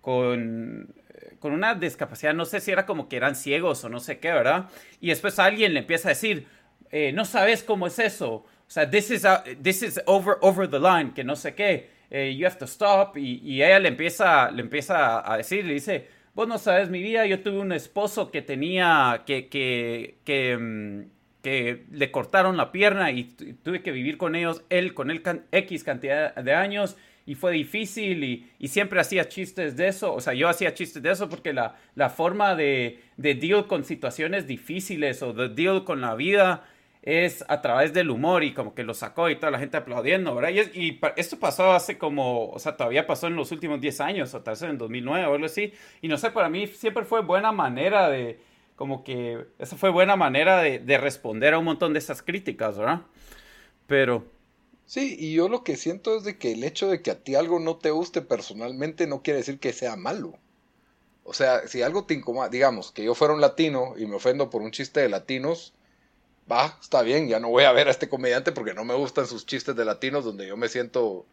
con, 0.03 0.95
eh, 1.09 1.37
con 1.39 1.53
una 1.53 1.75
discapacidad, 1.75 2.35
no 2.35 2.45
sé 2.45 2.61
si 2.61 2.71
era 2.71 2.85
como 2.85 3.09
que 3.09 3.17
eran 3.17 3.35
ciegos 3.35 3.83
o 3.85 3.89
no 3.89 4.01
sé 4.01 4.19
qué, 4.19 4.31
¿verdad? 4.33 4.69
Y 5.01 5.09
después 5.09 5.39
alguien 5.39 5.73
le 5.73 5.81
empieza 5.81 6.09
a 6.09 6.11
decir, 6.11 6.47
eh, 6.91 7.13
no 7.13 7.25
sabes 7.25 7.63
cómo 7.63 7.87
es 7.87 7.99
eso. 7.99 8.35
O 8.35 8.47
sea, 8.67 8.91
this 8.91 9.11
is, 9.11 9.27
this 9.63 9.83
is 9.83 10.01
over, 10.07 10.37
over 10.43 10.69
the 10.69 10.79
line, 10.79 11.13
que 11.15 11.25
no 11.25 11.37
sé 11.37 11.55
qué, 11.55 11.89
eh, 12.11 12.35
you 12.37 12.47
have 12.47 12.59
to 12.59 12.67
stop, 12.67 13.17
y, 13.17 13.41
y, 13.43 13.63
ella 13.63 13.79
le 13.79 13.89
empieza, 13.89 14.51
le 14.51 14.61
empieza 14.61 15.31
a 15.31 15.37
decir, 15.39 15.65
le 15.65 15.75
dice, 15.75 16.09
vos 16.35 16.49
no 16.49 16.59
sabes 16.59 16.91
mi 16.91 17.03
vida, 17.03 17.25
yo 17.27 17.41
tuve 17.41 17.59
un 17.59 17.73
esposo 17.73 18.31
que 18.31 18.43
tenía, 18.43 19.23
que, 19.25 19.49
que, 19.49 20.19
que, 20.25 20.57
mm, 20.59 21.03
que 21.43 21.85
le 21.91 22.11
cortaron 22.11 22.57
la 22.57 22.73
pierna 22.73 23.11
y 23.11 23.25
tuve 23.25 23.83
que 23.83 23.93
vivir 23.93 24.17
con 24.17 24.35
ellos, 24.35 24.65
él 24.71 24.95
con 24.95 25.11
él 25.11 25.23
X 25.51 25.85
cantidad 25.85 26.35
de 26.35 26.55
años 26.55 26.97
y 27.27 27.35
fue 27.35 27.53
difícil 27.53 28.25
y, 28.25 28.51
y, 28.59 28.69
siempre 28.69 29.01
hacía 29.01 29.29
chistes 29.29 29.77
de 29.77 29.89
eso, 29.89 30.13
o 30.13 30.21
sea, 30.21 30.35
yo 30.35 30.49
hacía 30.49 30.75
chistes 30.75 31.03
de 31.03 31.11
eso 31.11 31.29
porque 31.29 31.53
la, 31.53 31.77
la 31.95 32.11
forma 32.11 32.55
de, 32.55 33.01
de 33.17 33.35
deal 33.35 33.67
con 33.67 33.85
situaciones 33.85 34.47
difíciles 34.47 35.23
o 35.23 35.33
de 35.33 35.49
deal 35.49 35.85
con 35.85 36.01
la 36.01 36.15
vida 36.15 36.65
es 37.03 37.45
a 37.49 37.61
través 37.61 37.93
del 37.93 38.11
humor 38.11 38.45
y 38.45 38.55
como 38.55 38.75
que 38.75 38.85
lo 38.85 38.95
sacó 38.95 39.29
y 39.29 39.37
toda 39.37 39.51
la 39.51 39.59
gente 39.59 39.77
aplaudiendo, 39.77 40.35
¿verdad? 40.35 40.51
Y, 40.73 40.81
y, 40.81 41.01
esto 41.17 41.39
pasó 41.39 41.73
hace 41.73 41.99
como, 41.99 42.49
o 42.49 42.59
sea, 42.59 42.77
todavía 42.77 43.07
pasó 43.07 43.27
en 43.27 43.37
los 43.37 43.51
últimos 43.53 43.81
10 43.81 44.01
años, 44.01 44.35
o 44.35 44.43
tal 44.43 44.53
vez 44.53 44.63
en 44.63 44.79
2009 44.79 45.27
o 45.27 45.35
algo 45.35 45.47
así, 45.47 45.73
y 46.01 46.09
no 46.09 46.17
sé, 46.17 46.31
para 46.31 46.49
mí 46.49 46.67
siempre 46.69 47.05
fue 47.05 47.23
buena 47.23 47.51
manera 47.53 48.09
de, 48.09 48.41
como 48.77 49.03
que, 49.05 49.47
esa 49.59 49.77
fue 49.77 49.91
buena 49.91 50.17
manera 50.17 50.61
de, 50.61 50.79
de 50.79 50.99
responder 50.99 51.55
a 51.55 51.59
un 51.59 51.65
montón 51.65 51.93
de 51.93 51.99
esas 51.99 52.23
críticas, 52.23 52.79
¿verdad? 52.79 53.03
Pero... 53.87 54.32
Sí, 54.93 55.17
y 55.19 55.33
yo 55.33 55.49
lo 55.49 55.65
que 55.65 55.79
siento 55.79 56.19
es 56.19 56.23
de 56.23 56.37
que 56.37 56.53
el 56.53 56.63
hecho 56.65 56.87
de 56.91 57.01
que 57.01 57.11
a 57.11 57.19
ti 57.25 57.35
algo 57.35 57.59
no 57.59 57.79
te 57.79 57.91
guste 57.91 58.21
personalmente 58.21 59.07
no 59.07 59.23
quiere 59.23 59.39
decir 59.39 59.59
que 59.59 59.73
sea 59.73 59.97
malo. 59.97 60.39
O 61.25 61.33
sea, 61.33 61.67
si 61.67 61.81
algo 61.81 62.05
te 62.05 62.13
incomoda, 62.13 62.51
digamos, 62.51 62.93
que 62.93 63.03
yo 63.03 63.15
fuera 63.15 63.33
un 63.33 63.41
latino 63.41 63.95
y 63.97 64.05
me 64.05 64.17
ofendo 64.17 64.51
por 64.51 64.61
un 64.61 64.71
chiste 64.71 65.01
de 65.01 65.09
latinos, 65.09 65.73
va, 66.51 66.79
está 66.83 67.01
bien, 67.01 67.27
ya 67.27 67.41
no 67.41 67.49
voy 67.49 67.65
a 67.65 67.73
ver 67.73 67.89
a 67.89 67.91
este 67.91 68.11
comediante 68.11 68.53
porque 68.53 68.75
no 68.75 68.85
me 68.85 68.95
gustan 68.95 69.27
sus 69.27 69.47
chistes 69.47 69.75
de 69.77 69.87
latinos 69.87 70.27
donde 70.27 70.47
yo 70.47 70.59
me 70.59 70.69
siento 70.69 71.25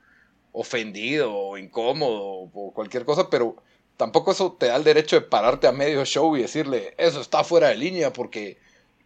ofendido 0.53 1.35
o 1.35 1.57
incómodo 1.57 2.49
o 2.53 2.73
cualquier 2.73 3.03
cosa, 3.03 3.29
pero 3.29 3.57
tampoco 3.97 4.31
eso 4.31 4.53
te 4.53 4.67
da 4.67 4.77
el 4.77 4.85
derecho 4.85 5.17
de 5.17 5.27
pararte 5.27 5.67
a 5.67 5.73
medio 5.73 6.05
show 6.05 6.37
y 6.37 6.43
decirle, 6.43 6.95
eso 6.97 7.19
está 7.19 7.43
fuera 7.43 7.67
de 7.67 7.75
línea 7.75 8.13
porque 8.13 8.57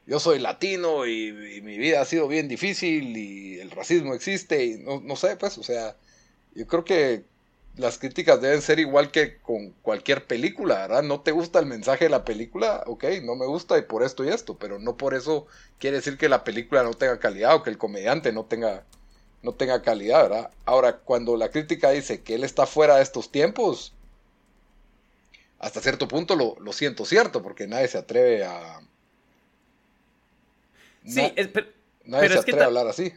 yo 0.06 0.20
soy 0.20 0.40
latino 0.40 1.06
y, 1.08 1.32
mi 1.64 1.78
vida 1.78 2.02
ha 2.02 2.06
sido 2.06 2.28
bien 2.28 2.48
difícil 2.48 3.16
y 3.18 3.60
el 3.60 3.72
racismo 3.72 4.14
existe 4.14 4.66
y 4.66 4.78
no, 4.80 5.00
no 5.02 5.16
sé, 5.16 5.38
pues, 5.38 5.58
o 5.58 5.64
sea, 5.64 5.96
yo 6.56 6.68
creo 6.68 6.84
que 6.84 7.24
las 7.78 7.98
críticas 7.98 8.42
deben 8.42 8.62
ser 8.62 8.80
igual 8.80 9.12
que 9.12 9.38
con 9.38 9.72
cualquier 9.82 10.28
película, 10.28 10.76
¿verdad? 10.88 11.04
No 11.04 11.22
te 11.22 11.32
gusta 11.32 11.60
el 11.60 11.66
mensaje 11.66 12.06
de 12.06 12.12
la 12.12 12.24
película, 12.26 12.84
ok, 12.86 13.06
no 13.24 13.36
me 13.36 13.48
gusta 13.48 13.78
y 13.78 13.84
por 13.84 14.04
esto 14.04 14.24
y 14.24 14.30
esto, 14.30 14.58
pero 14.58 14.78
no 14.80 14.96
por 14.98 15.16
eso 15.16 15.48
quiere 15.80 15.98
decir 15.98 16.18
que 16.18 16.30
la 16.30 16.44
película 16.44 16.84
no 16.84 16.94
tenga 16.94 17.20
calidad 17.20 17.56
o 17.56 17.64
que 17.64 17.72
el 17.72 17.78
comediante 17.78 18.32
no 18.32 18.46
tenga, 18.46 18.84
no 19.42 19.54
tenga 19.54 19.82
calidad, 19.82 20.24
¿verdad? 20.24 20.52
Ahora, 20.66 20.98
cuando 20.98 21.36
la 21.38 21.50
crítica 21.50 21.90
dice 21.90 22.22
que 22.22 22.36
él 22.36 22.44
está 22.44 22.68
fuera 22.68 22.98
de 22.98 23.04
estos 23.04 23.32
tiempos, 23.32 23.94
hasta 25.60 25.82
cierto 25.82 26.08
punto 26.08 26.36
lo, 26.36 26.74
siento 26.74 27.06
cierto, 27.06 27.42
porque 27.42 27.68
nadie 27.68 27.88
se 27.88 27.98
atreve 27.98 28.44
a... 28.44 28.82
Sí, 31.06 31.32
pero, 31.54 31.68
nadie 32.06 32.30
se 32.30 32.40
atreve 32.40 32.62
a 32.62 32.66
hablar 32.66 32.88
así. 32.88 33.12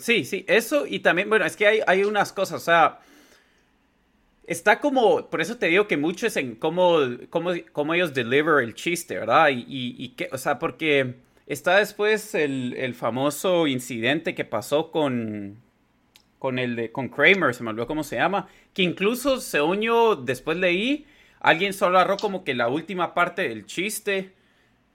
Sí, 0.00 0.24
sí, 0.24 0.44
eso 0.48 0.86
y 0.86 1.00
también, 1.00 1.28
bueno, 1.28 1.44
es 1.44 1.56
que 1.56 1.66
hay, 1.66 1.80
hay 1.86 2.04
unas 2.04 2.32
cosas, 2.32 2.62
o 2.62 2.64
sea 2.64 3.00
Está 4.44 4.80
como, 4.80 5.30
por 5.30 5.40
eso 5.40 5.56
te 5.56 5.66
digo 5.66 5.86
que 5.86 5.96
mucho 5.96 6.26
es 6.26 6.36
en 6.36 6.56
cómo, 6.56 6.98
cómo, 7.30 7.52
cómo 7.72 7.94
ellos 7.94 8.12
deliver 8.12 8.64
el 8.64 8.74
chiste, 8.74 9.16
¿verdad? 9.16 9.50
Y, 9.50 9.64
y, 9.68 10.08
que, 10.10 10.28
o 10.32 10.38
sea, 10.38 10.58
porque 10.58 11.14
está 11.46 11.76
después 11.76 12.34
el, 12.34 12.74
el, 12.76 12.94
famoso 12.94 13.68
incidente 13.68 14.34
que 14.34 14.44
pasó 14.44 14.90
con, 14.90 15.62
con 16.40 16.58
el 16.58 16.74
de, 16.74 16.90
con 16.90 17.08
Kramer, 17.08 17.54
se 17.54 17.62
me 17.62 17.70
olvidó 17.70 17.86
cómo 17.86 18.02
se 18.02 18.16
llama, 18.16 18.48
que 18.74 18.82
incluso 18.82 19.40
se 19.40 19.62
unió, 19.62 20.16
después 20.16 20.58
leí, 20.58 21.06
alguien 21.38 21.72
solo 21.72 21.98
agarró 21.98 22.16
como 22.16 22.42
que 22.42 22.54
la 22.54 22.68
última 22.68 23.14
parte 23.14 23.48
del 23.48 23.64
chiste 23.64 24.34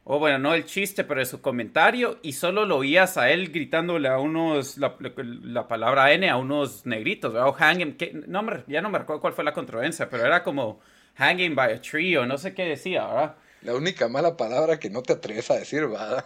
o 0.09 0.19
bueno, 0.19 0.39
no 0.39 0.53
el 0.53 0.63
chiste, 0.63 1.03
pero 1.03 1.23
su 1.25 1.41
comentario, 1.41 2.19
y 2.21 2.31
solo 2.31 2.65
lo 2.65 2.77
oías 2.77 3.17
a 3.17 3.29
él 3.29 3.51
gritándole 3.51 4.07
a 4.07 4.19
unos, 4.19 4.77
la, 4.77 5.67
palabra 5.67 6.13
N, 6.13 6.29
a 6.29 6.37
unos 6.37 6.85
negritos, 6.85 7.35
o 7.35 7.51
hanging, 7.51 7.97
que, 7.97 8.13
no 8.13 8.41
ya 8.67 8.79
no 8.79 8.89
me 8.89 8.99
recuerdo 8.99 9.19
cuál 9.19 9.33
fue 9.33 9.43
la 9.43 9.53
controversia, 9.53 10.09
pero 10.09 10.25
era 10.25 10.43
como 10.43 10.79
hanging 11.15 11.55
by 11.55 11.73
a 11.73 11.81
tree, 11.81 12.15
o 12.15 12.25
no 12.25 12.37
sé 12.37 12.53
qué 12.53 12.63
decía, 12.63 13.05
¿verdad? 13.05 13.35
La 13.63 13.75
única 13.75 14.07
mala 14.07 14.37
palabra 14.37 14.79
que 14.79 14.89
no 14.89 15.01
te 15.01 15.11
atreves 15.11 15.51
a 15.51 15.55
decir, 15.55 15.85
¿verdad? 15.85 16.25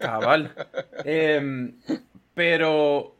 Cabal. 0.00 0.52
Em, 1.04 1.76
pero, 2.34 3.14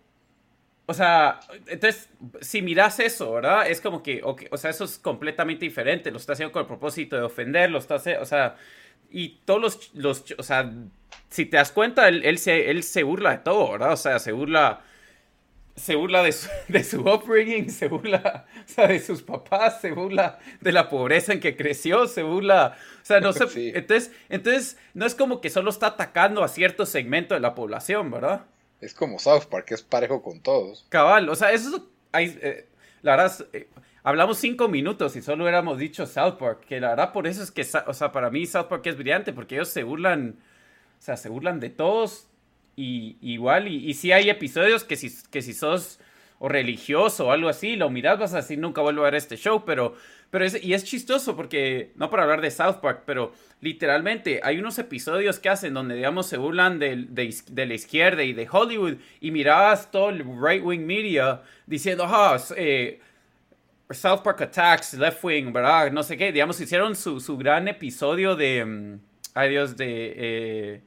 o 0.87 0.93
sea, 0.93 1.39
entonces, 1.69 2.09
si 2.41 2.63
miras 2.63 2.99
eso, 2.99 3.35
¿verdad? 3.35 3.71
Es 3.71 3.81
como 3.81 4.03
que, 4.03 4.23
o 4.25 4.57
sea, 4.57 4.71
eso 4.71 4.87
es 4.87 4.99
completamente 4.99 5.65
diferente, 5.65 6.11
lo 6.11 6.17
está 6.17 6.33
haciendo 6.33 6.51
con 6.51 6.63
el 6.63 6.67
propósito 6.67 7.15
de 7.15 7.23
ofender, 7.23 7.71
lo 7.71 7.79
está 7.79 7.95
haciendo, 7.95 8.23
o 8.23 8.27
sea 8.27 8.57
y 9.14 9.40
todos 9.44 9.61
los, 9.61 9.94
los, 9.94 10.25
o 10.37 10.42
sea, 10.42 10.73
si 11.30 11.47
te 11.47 11.56
das 11.56 11.71
cuenta, 11.71 12.09
él, 12.09 12.25
él, 12.25 12.37
se, 12.37 12.68
él 12.68 12.83
se 12.83 13.04
burla 13.04 13.30
de 13.30 13.38
todo, 13.38 13.71
¿verdad? 13.71 13.92
O 13.92 13.97
sea, 13.97 14.18
se 14.18 14.33
burla, 14.33 14.83
se 15.76 15.94
burla 15.94 16.25
de 16.25 16.33
su, 16.33 16.49
de 16.68 16.83
su 16.83 17.00
upbringing, 17.00 17.71
se 17.71 17.87
burla 17.87 18.44
o 18.66 18.68
sea, 18.68 18.88
de 18.88 18.99
sus 18.99 19.23
papás, 19.23 19.80
se 19.80 19.92
burla 19.92 20.40
de 20.61 20.73
la 20.73 20.90
pobreza 20.90 21.33
en 21.33 21.38
que 21.38 21.56
creció, 21.56 22.09
se 22.09 22.25
burla, 22.25 22.76
o 23.02 23.04
sea, 23.04 23.21
no 23.21 23.33
sé, 23.33 23.44
entonces, 23.76 24.11
entonces, 24.28 24.78
no 24.94 25.06
es 25.06 25.14
como 25.14 25.40
que 25.40 25.49
solo 25.49 25.71
está 25.71 25.87
atacando 25.87 26.42
a 26.42 26.49
cierto 26.49 26.85
segmento 26.85 27.35
de 27.35 27.40
la 27.40 27.54
población, 27.54 28.11
¿verdad? 28.11 28.47
Es 28.80 28.94
como 28.94 29.21
South 29.21 29.44
Park, 29.49 29.71
es 29.71 29.83
parejo 29.83 30.23
con 30.23 30.40
todos. 30.40 30.87
Cabal, 30.88 31.28
o 31.28 31.37
sea, 31.37 31.52
eso, 31.52 31.88
hay, 32.11 32.37
eh, 32.42 32.66
la 33.02 33.12
verdad, 33.12 33.47
eh, 33.52 33.68
hablamos 34.05 34.39
cinco 34.39 34.69
minutos 34.69 35.17
y 35.17 35.23
solo 35.23 35.43
hubiéramos 35.43 35.79
dicho 35.79 36.07
South 36.07 36.35
Park, 36.39 36.67
que 36.69 36.79
la 36.79 36.91
verdad 36.91 37.13
por 37.13 37.27
eso 37.27 37.43
es 37.43 37.51
que, 37.51 37.67
o 37.87 37.95
sea, 37.95 38.13
para 38.13 38.31
mí 38.31 38.47
South 38.47 38.67
Park 38.69 38.87
es 38.87 38.97
brillante, 38.97 39.33
porque 39.33 39.57
ellos 39.57 39.69
se 39.69 39.83
burlan, 39.83 40.37
o 40.99 41.03
sea, 41.03 41.17
se 41.17 41.29
burlan 41.29 41.59
de 41.59 41.71
todos 41.71 42.29
y 42.77 43.17
igual, 43.23 43.67
y, 43.67 43.93
sí 43.95 44.13
hay 44.13 44.31
episodios 44.31 44.85
que 44.85 44.97
si, 44.97 45.11
que 45.31 45.43
si 45.43 45.55
sos 45.55 45.99
o 46.39 46.49
religioso 46.49 47.29
o 47.29 47.31
algo 47.31 47.49
así, 47.49 47.77
lo 47.77 47.89
miras, 47.89 48.19
vas 48.19 48.35
a 48.35 48.39
decir, 48.39 48.59
nunca 48.59 48.83
vuelvo 48.83 49.03
a 49.03 49.05
ver 49.07 49.15
este 49.15 49.37
show, 49.37 49.65
pero, 49.65 49.95
pero 50.31 50.45
es, 50.45 50.63
y 50.63 50.75
es 50.75 50.85
chistoso 50.85 51.35
porque, 51.35 51.93
no 51.97 52.11
para 52.11 52.25
hablar 52.25 52.43
de 52.43 52.51
South 52.51 52.81
Park, 52.83 53.05
pero 53.07 53.33
literalmente 53.63 54.41
hay 54.43 54.59
unos 54.59 54.79
episodios 54.79 55.39
que 55.39 55.49
hacen 55.49 55.73
donde, 55.73 55.95
digamos, 55.95 56.27
se 56.27 56.37
burlan 56.37 56.79
de, 56.79 57.07
de, 57.09 57.67
la 57.67 57.75
izquierda 57.75 58.23
y 58.23 58.35
de 58.35 58.47
Hollywood, 58.51 58.97
y 59.21 59.31
mirabas 59.31 59.91
todo 59.91 60.11
el 60.11 60.25
right-wing 60.25 60.85
media 60.85 61.41
diciendo, 61.67 62.05
ah, 62.07 62.37
eh, 62.57 63.01
South 63.95 64.23
Park 64.23 64.41
Attacks, 64.43 64.95
Left 64.95 65.23
Wing, 65.23 65.53
¿verdad? 65.53 65.91
No 65.93 66.03
sé 66.03 66.17
qué, 66.17 66.33
digamos, 66.33 66.61
hicieron 66.61 66.95
su, 66.97 67.21
su 67.21 67.37
gran 67.37 67.69
episodio 67.69 68.37
de, 68.37 68.63
um, 68.65 68.99
ay 69.35 69.51
Dios, 69.51 69.77
de, 69.77 70.15
eh, 70.17 70.81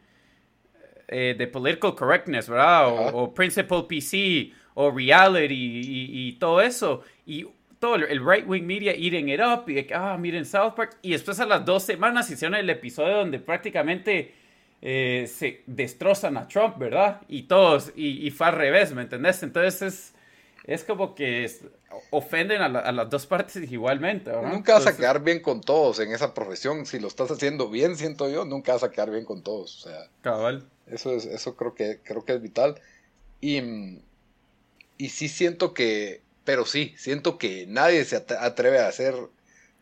eh, 1.08 1.36
de 1.38 1.48
Political 1.48 1.96
Correctness, 1.96 2.50
¿verdad? 2.50 2.88
O, 3.14 3.34
Principal 3.34 3.88
PC, 3.88 4.52
o 4.74 4.92
Reality, 4.92 5.56
y, 5.56 6.34
todo 6.34 6.62
eso. 6.62 7.02
Y 7.26 7.48
todo 7.80 7.96
el 7.96 8.26
right 8.26 8.48
wing 8.48 8.64
media 8.64 8.92
eating 8.94 9.30
it 9.30 9.40
up, 9.40 9.70
y 9.70 9.74
de 9.74 9.86
que, 9.86 9.94
ah, 9.94 10.18
miren 10.18 10.46
South 10.46 10.74
Park. 10.76 10.98
Y 11.02 11.12
después 11.12 11.40
a 11.40 11.46
las 11.46 11.64
dos 11.66 11.84
semanas 11.84 12.30
hicieron 12.30 12.56
el 12.56 12.70
episodio 12.70 13.18
donde 13.18 13.40
prácticamente 13.40 14.34
eh, 14.82 15.26
se 15.28 15.64
destrozan 15.66 16.38
a 16.38 16.48
Trump, 16.48 16.78
¿verdad? 16.78 17.22
Y 17.28 17.44
todos, 17.44 17.94
y, 17.96 18.28
y 18.28 18.32
fue 18.32 18.48
al 18.48 18.56
revés, 18.56 18.94
¿me 18.94 19.04
entendés? 19.04 19.42
Entonces 19.44 19.82
es 19.82 20.17
es 20.68 20.84
como 20.84 21.16
que 21.16 21.50
ofenden 22.12 22.62
a, 22.62 22.92
las 22.92 23.10
dos 23.10 23.26
partes 23.26 23.56
igualmente. 23.72 24.32
Nunca 24.44 24.74
vas 24.74 24.86
a 24.86 24.96
quedar 24.96 25.24
bien 25.24 25.40
con 25.42 25.62
todos 25.62 26.00
en 26.00 26.12
esa 26.12 26.34
profesión. 26.34 26.86
Si 26.86 27.00
lo 27.00 27.08
estás 27.08 27.32
haciendo 27.32 27.70
bien, 27.70 27.96
siento 27.96 28.30
yo, 28.30 28.44
nunca 28.44 28.74
vas 28.74 28.84
a 28.84 28.92
quedar 28.92 29.10
bien 29.10 29.24
con 29.24 29.42
todos. 29.42 29.78
O 29.86 29.90
sea, 29.90 30.10
cabal. 30.22 30.68
Eso, 30.86 31.14
es, 31.14 31.26
eso 31.26 31.56
creo, 31.56 31.74
que, 31.74 32.02
creo 32.04 32.26
que 32.26 32.34
es 32.34 32.42
vital. 32.42 32.80
Y, 33.40 34.02
y 34.98 35.10
sí 35.10 35.30
siento 35.30 35.74
que, 35.74 36.22
pero 36.44 36.66
sí, 36.66 36.94
siento 36.98 37.38
que 37.38 37.66
nadie 37.68 38.04
se 38.04 38.18
atreve 38.18 38.80
a 38.80 38.90
hacer, 38.90 39.16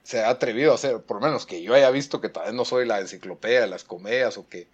se 0.03 0.21
ha 0.21 0.29
atrevido 0.29 0.71
a 0.71 0.75
hacer, 0.75 1.01
por 1.01 1.19
lo 1.19 1.25
menos 1.25 1.47
que 1.47 1.63
yo 1.63 1.73
haya 1.73 1.89
visto 1.89 2.21
que 2.21 2.29
tal 2.29 2.45
vez 2.45 2.53
no 2.53 2.63
soy 2.63 2.85
la 2.85 2.99
enciclopedia 2.99 3.61
de 3.61 3.67
las 3.67 3.83
comedias 3.83 4.37
o 4.37 4.47
que 4.47 4.67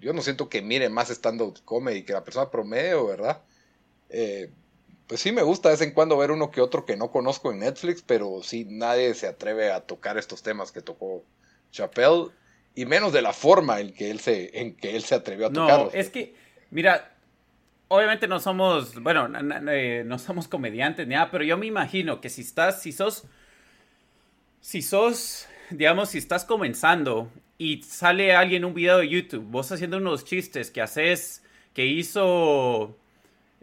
yo 0.00 0.12
no 0.12 0.22
siento 0.22 0.48
que 0.48 0.60
mire 0.60 0.88
más 0.88 1.10
estando 1.10 1.54
comedy 1.64 2.02
que 2.02 2.12
la 2.12 2.24
persona 2.24 2.50
promedio, 2.50 3.06
¿verdad? 3.06 3.40
Eh, 4.10 4.50
pues 5.06 5.20
sí 5.20 5.32
me 5.32 5.42
gusta 5.42 5.68
de 5.68 5.74
vez 5.74 5.82
en 5.82 5.92
cuando 5.92 6.16
ver 6.16 6.30
uno 6.30 6.50
que 6.50 6.60
otro 6.60 6.84
que 6.84 6.96
no 6.96 7.10
conozco 7.10 7.52
en 7.52 7.60
Netflix, 7.60 8.02
pero 8.02 8.42
sí 8.42 8.66
nadie 8.68 9.14
se 9.14 9.26
atreve 9.26 9.70
a 9.70 9.80
tocar 9.80 10.16
estos 10.16 10.42
temas 10.42 10.72
que 10.72 10.80
tocó 10.80 11.24
Chappelle 11.70 12.28
y 12.74 12.86
menos 12.86 13.12
de 13.12 13.22
la 13.22 13.32
forma 13.32 13.80
en 13.80 13.92
que 13.92 14.10
él 14.10 14.20
se 14.20 14.58
en 14.58 14.76
que 14.76 14.96
él 14.96 15.02
se 15.02 15.14
atrevió 15.14 15.48
a 15.48 15.52
tocarlos. 15.52 15.92
No, 15.92 15.98
es 15.98 16.08
que 16.08 16.34
mira, 16.70 17.14
obviamente 17.88 18.26
no 18.26 18.40
somos, 18.40 19.00
bueno, 19.00 19.28
eh, 19.70 20.02
no, 20.06 20.18
somos 20.18 20.48
comediantes 20.48 21.06
ni 21.06 21.14
nada, 21.14 21.30
pero 21.30 21.44
yo 21.44 21.58
me 21.58 21.66
imagino 21.66 22.20
que 22.20 22.30
si 22.30 22.40
estás 22.40 22.80
si 22.80 22.92
sos 22.92 23.24
si 24.60 24.80
sos 24.80 25.46
digamos 25.70 26.10
si 26.10 26.18
estás 26.18 26.44
comenzando 26.44 27.30
y 27.58 27.82
sale 27.82 28.34
alguien 28.34 28.62
en 28.62 28.66
un 28.66 28.74
video 28.74 28.98
de 28.98 29.08
YouTube, 29.08 29.44
vos 29.44 29.70
haciendo 29.70 29.98
unos 29.98 30.24
chistes 30.24 30.70
que 30.70 30.80
haces 30.80 31.42
que 31.74 31.84
hizo 31.84 32.96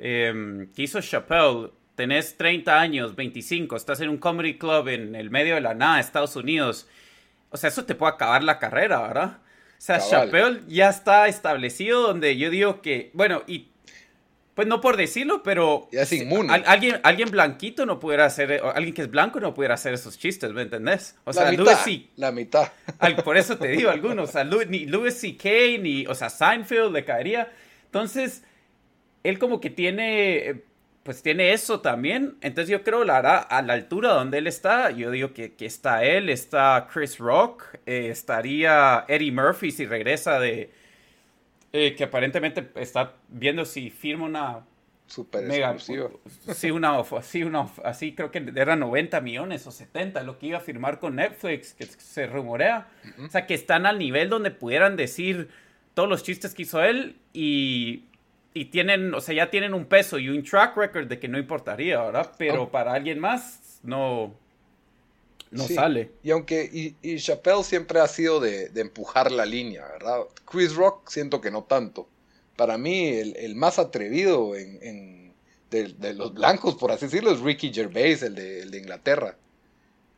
em, 0.02 0.72
que 0.74 0.82
hizo 0.84 1.00
Chappelle, 1.02 1.70
tenés 1.96 2.36
30 2.36 2.80
años, 2.80 3.16
25, 3.16 3.76
estás 3.76 4.02
en 4.02 4.10
un 4.10 4.18
comedy 4.18 4.58
club 4.58 4.88
en 4.88 5.16
el 5.16 5.30
medio 5.30 5.56
de 5.56 5.62
la 5.62 5.76
nada, 5.76 6.00
Estados 6.00 6.36
Unidos. 6.36 6.88
O 7.52 7.58
sea, 7.58 7.70
eso 7.70 7.86
te 7.86 7.96
puede 7.96 8.14
acabar 8.14 8.44
la 8.44 8.58
carrera, 8.58 9.02
¿verdad? 9.02 9.38
O 9.38 9.84
sea, 9.84 10.00
Chappelle 10.00 10.62
ya 10.68 10.90
está 10.90 11.28
establecido 11.28 12.02
donde 12.02 12.38
yo 12.38 12.50
digo 12.50 12.82
que, 12.82 13.12
bueno, 13.14 13.44
y 13.46 13.72
pues 14.56 14.68
no 14.68 14.82
por 14.82 14.98
decirlo, 14.98 15.44
pero 15.44 15.88
ya 15.92 16.02
es 16.02 16.12
inmune. 16.12 16.52
alguien, 16.66 17.00
alguien 17.04 17.32
blanquito 17.32 17.86
no 17.86 18.00
pudiera 18.00 18.26
hacer, 18.26 18.62
alguien 18.76 18.94
que 18.94 19.04
es 19.04 19.10
blanco 19.10 19.40
no 19.40 19.54
pudiera 19.54 19.76
hacer 19.76 19.94
esos 19.94 20.18
chistes, 20.18 20.52
¿me 20.52 20.64
entendés? 20.64 21.16
O 21.24 21.34
sea, 21.34 21.46
la 21.46 21.52
mitad, 21.52 21.88
la 22.18 22.32
mitad. 22.32 22.72
por 23.24 23.38
eso 23.38 23.58
te 23.58 23.70
digo 23.70 23.90
algunos, 23.90 24.30
o 24.30 24.32
sea, 24.32 24.44
ni 24.44 24.86
Louis 24.86 25.16
C.K. 25.16 25.50
ni, 25.80 26.06
o 26.06 26.16
sea, 26.16 26.30
Seinfeld 26.30 26.92
le 26.92 27.06
caería. 27.06 27.52
Entonces, 27.86 28.44
él 29.24 29.40
como 29.40 29.60
que 29.60 29.70
tiene 29.70 30.64
pues 31.04 31.24
tiene 31.24 31.54
eso 31.54 31.82
también. 31.82 32.38
Entonces 32.42 32.70
yo 32.70 32.84
creo, 32.84 33.04
la 33.04 33.16
verdad, 33.16 33.48
a 33.50 33.62
la 33.62 33.74
altura 33.74 34.14
donde 34.14 34.38
él 34.38 34.48
está, 34.48 34.92
yo 34.92 35.12
digo 35.12 35.34
que, 35.34 35.54
está 35.60 36.04
él, 36.04 36.30
está 36.30 36.88
Chris 36.92 37.18
Rock, 37.18 37.64
eh, 37.86 38.10
estaría 38.10 39.06
Eddie 39.08 39.32
Murphy 39.32 39.72
si 39.72 39.86
regresa 39.86 40.40
de... 40.40 40.72
Eh, 41.74 41.96
que 41.96 42.04
aparentemente 42.04 42.70
está 42.76 43.14
viendo 43.30 43.66
si 43.66 43.90
firma 43.90 44.26
una... 44.26 44.66
Super 45.08 45.44
mega, 45.44 45.76
Sí, 46.54 46.72
una, 46.72 47.00
así, 47.00 47.44
una, 47.44 47.68
así 47.84 48.14
creo 48.14 48.32
que 48.32 48.52
era 48.56 48.76
90 48.78 49.20
millones 49.20 49.68
o 49.68 49.72
70 49.72 50.24
lo 50.24 50.38
que 50.38 50.48
iba 50.48 50.58
a 50.58 50.62
firmar 50.62 51.00
con 51.00 51.16
Netflix, 51.16 51.74
que 51.74 51.86
se 51.86 52.28
rumorea. 52.28 52.88
O 53.26 53.28
sea, 53.28 53.46
que 53.46 53.54
están 53.54 53.86
al 53.86 54.00
nivel 54.00 54.30
donde 54.30 54.52
pudieran 54.52 54.96
decir 54.96 55.50
todos 55.94 56.08
los 56.08 56.24
chistes 56.24 56.54
que 56.54 56.62
hizo 56.62 56.82
él 56.82 57.18
y 57.34 58.06
y 58.54 58.66
tienen, 58.66 59.14
o 59.14 59.22
sea, 59.22 59.36
ya 59.36 59.50
tienen 59.50 59.74
un 59.74 59.86
peso 59.86 60.20
y 60.20 60.30
un 60.30 60.44
track 60.44 60.76
record 60.76 61.08
de 61.08 61.20
que 61.20 61.28
no 61.28 61.38
importaría, 61.38 62.02
¿verdad? 62.02 62.32
Pero 62.38 62.64
oh. 62.64 62.70
para 62.70 62.94
alguien 62.94 63.20
más 63.20 63.80
no, 63.84 64.34
no 65.52 65.68
sale. 65.68 66.12
Y 66.24 66.32
aunque, 66.32 66.70
y, 66.72 66.96
y 67.02 67.18
Chappelle 67.18 67.64
siempre 67.64 68.00
ha 68.00 68.08
sido 68.08 68.40
de, 68.40 68.70
de, 68.70 68.82
empujar 68.82 69.32
la 69.32 69.46
línea, 69.46 69.86
¿verdad? 69.88 70.20
Chris 70.46 70.76
Rock 70.76 71.10
siento 71.10 71.40
que 71.40 71.52
no 71.52 71.64
tanto. 71.64 72.08
Para 72.58 72.78
mí, 72.78 73.08
el, 73.08 73.36
el 73.38 73.56
más 73.56 73.80
atrevido 73.80 74.56
en, 74.56 74.80
en 74.82 75.34
de, 75.70 75.94
de, 75.98 76.14
los 76.14 76.34
blancos, 76.34 76.76
por 76.76 76.92
así 76.92 77.06
decirlo, 77.06 77.32
es 77.32 77.40
Ricky 77.40 77.74
Gervais, 77.74 78.22
el 78.22 78.36
de, 78.36 78.62
el 78.62 78.72
de 78.72 78.78
Inglaterra. 78.78 79.38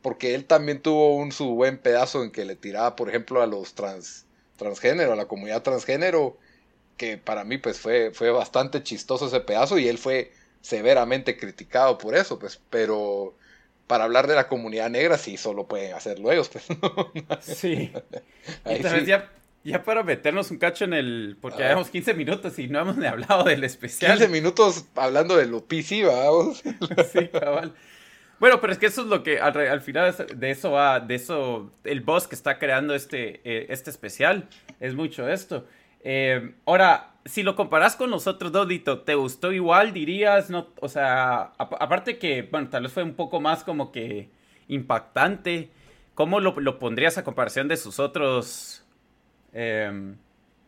Porque 0.02 0.34
él 0.34 0.44
también 0.44 0.82
tuvo 0.82 1.16
un 1.16 1.32
su 1.32 1.54
buen 1.54 1.78
pedazo 1.78 2.24
en 2.24 2.30
que 2.30 2.44
le 2.44 2.56
tiraba, 2.56 2.96
por 2.96 3.08
ejemplo, 3.08 3.40
a 3.40 3.46
los 3.46 3.74
trans, 3.74 4.26
transgénero, 4.56 5.12
a 5.12 5.16
la 5.16 5.26
comunidad 5.26 5.62
transgénero 5.62 6.36
que 6.96 7.18
para 7.18 7.44
mí 7.44 7.58
pues 7.58 7.78
fue, 7.78 8.12
fue 8.12 8.30
bastante 8.30 8.82
chistoso 8.82 9.26
ese 9.26 9.40
pedazo 9.40 9.78
y 9.78 9.88
él 9.88 9.98
fue 9.98 10.32
severamente 10.60 11.36
criticado 11.36 11.98
por 11.98 12.14
eso, 12.14 12.38
pues, 12.38 12.60
pero 12.70 13.34
para 13.86 14.04
hablar 14.04 14.26
de 14.26 14.34
la 14.34 14.48
comunidad 14.48 14.88
negra 14.88 15.18
sí 15.18 15.36
solo 15.36 15.66
pueden 15.66 15.94
hacerlo 15.94 16.32
ellos, 16.32 16.48
pues. 16.48 16.66
sí. 17.40 17.92
Entonces 18.64 19.06
ya, 19.06 19.30
ya 19.62 19.82
para 19.82 20.02
meternos 20.02 20.50
un 20.50 20.58
cacho 20.58 20.84
en 20.84 20.94
el, 20.94 21.36
porque 21.40 21.58
ya 21.58 21.68
llevamos 21.68 21.90
15 21.90 22.14
minutos 22.14 22.58
y 22.58 22.68
no 22.68 22.80
hemos 22.80 22.96
ni 22.96 23.06
hablado 23.06 23.44
del 23.44 23.64
especial. 23.64 24.16
15 24.16 24.32
minutos 24.32 24.84
hablando 24.94 25.36
de 25.36 25.46
lo 25.46 25.64
PC, 25.64 26.04
vamos. 26.04 26.62
sí, 27.12 27.28
cabal. 27.28 27.74
Bueno, 28.40 28.60
pero 28.60 28.72
es 28.72 28.78
que 28.78 28.86
eso 28.86 29.02
es 29.02 29.06
lo 29.06 29.22
que 29.22 29.38
al, 29.40 29.80
final 29.80 30.14
de 30.34 30.50
eso 30.50 30.72
va, 30.72 31.00
de 31.00 31.14
eso, 31.14 31.70
el 31.84 32.00
boss 32.00 32.26
que 32.26 32.34
está 32.34 32.58
creando 32.58 32.94
este, 32.94 33.40
eh, 33.44 33.66
este 33.70 33.90
especial 33.90 34.48
es 34.80 34.94
mucho 34.94 35.28
esto. 35.28 35.66
Eh, 36.04 36.54
ahora, 36.66 37.14
si 37.24 37.42
lo 37.42 37.56
comparas 37.56 37.96
con 37.96 38.10
los 38.10 38.26
otros 38.26 38.52
dos, 38.52 38.68
Dito, 38.68 39.00
¿te 39.00 39.14
gustó 39.14 39.50
igual, 39.52 39.92
dirías? 39.92 40.50
No, 40.50 40.68
o 40.80 40.88
sea, 40.88 41.52
aparte 41.58 42.18
que, 42.18 42.42
bueno, 42.42 42.68
tal 42.68 42.84
vez 42.84 42.92
fue 42.92 43.02
un 43.02 43.14
poco 43.14 43.40
más 43.40 43.64
como 43.64 43.90
que 43.90 44.28
impactante. 44.68 45.70
¿Cómo 46.14 46.38
lo, 46.38 46.78
pondrías 46.78 47.18
a 47.18 47.24
comparación 47.24 47.66
de 47.66 47.76
sus 47.76 47.98
otros? 47.98 48.84
Em, 49.52 50.16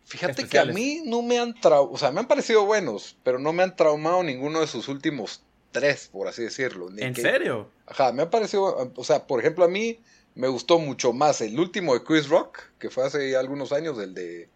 Fíjate 0.06 0.48
que 0.48 0.58
a 0.58 0.64
mí 0.64 1.02
no 1.04 1.20
me 1.22 1.38
han 1.38 1.52
traumado, 1.60 1.92
o 1.92 1.98
sea, 1.98 2.12
me 2.12 2.20
han 2.20 2.28
parecido 2.28 2.64
buenos, 2.64 3.16
pero 3.22 3.38
no 3.38 3.52
me 3.52 3.64
han 3.64 3.74
traumado 3.74 4.22
ninguno 4.22 4.60
de 4.60 4.68
sus 4.68 4.88
últimos 4.88 5.42
tres, 5.72 6.08
por 6.10 6.28
así 6.28 6.42
decirlo. 6.42 6.88
¿En 6.96 7.14
serio? 7.14 7.68
Ajá, 7.86 8.12
me 8.12 8.22
ha 8.22 8.30
parecido, 8.30 8.92
o 8.94 9.04
sea, 9.04 9.26
por 9.26 9.40
ejemplo, 9.40 9.64
a 9.64 9.68
mí 9.68 9.98
me 10.36 10.48
gustó 10.48 10.78
mucho 10.78 11.12
más 11.12 11.40
el 11.40 11.58
último 11.58 11.94
de 11.94 12.04
Chris 12.04 12.28
Rock, 12.28 12.60
que 12.78 12.88
fue 12.88 13.04
hace 13.04 13.36
algunos 13.36 13.72
años, 13.72 13.98
el 13.98 14.14
de 14.14 14.48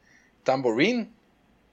Tambourine 0.45 1.11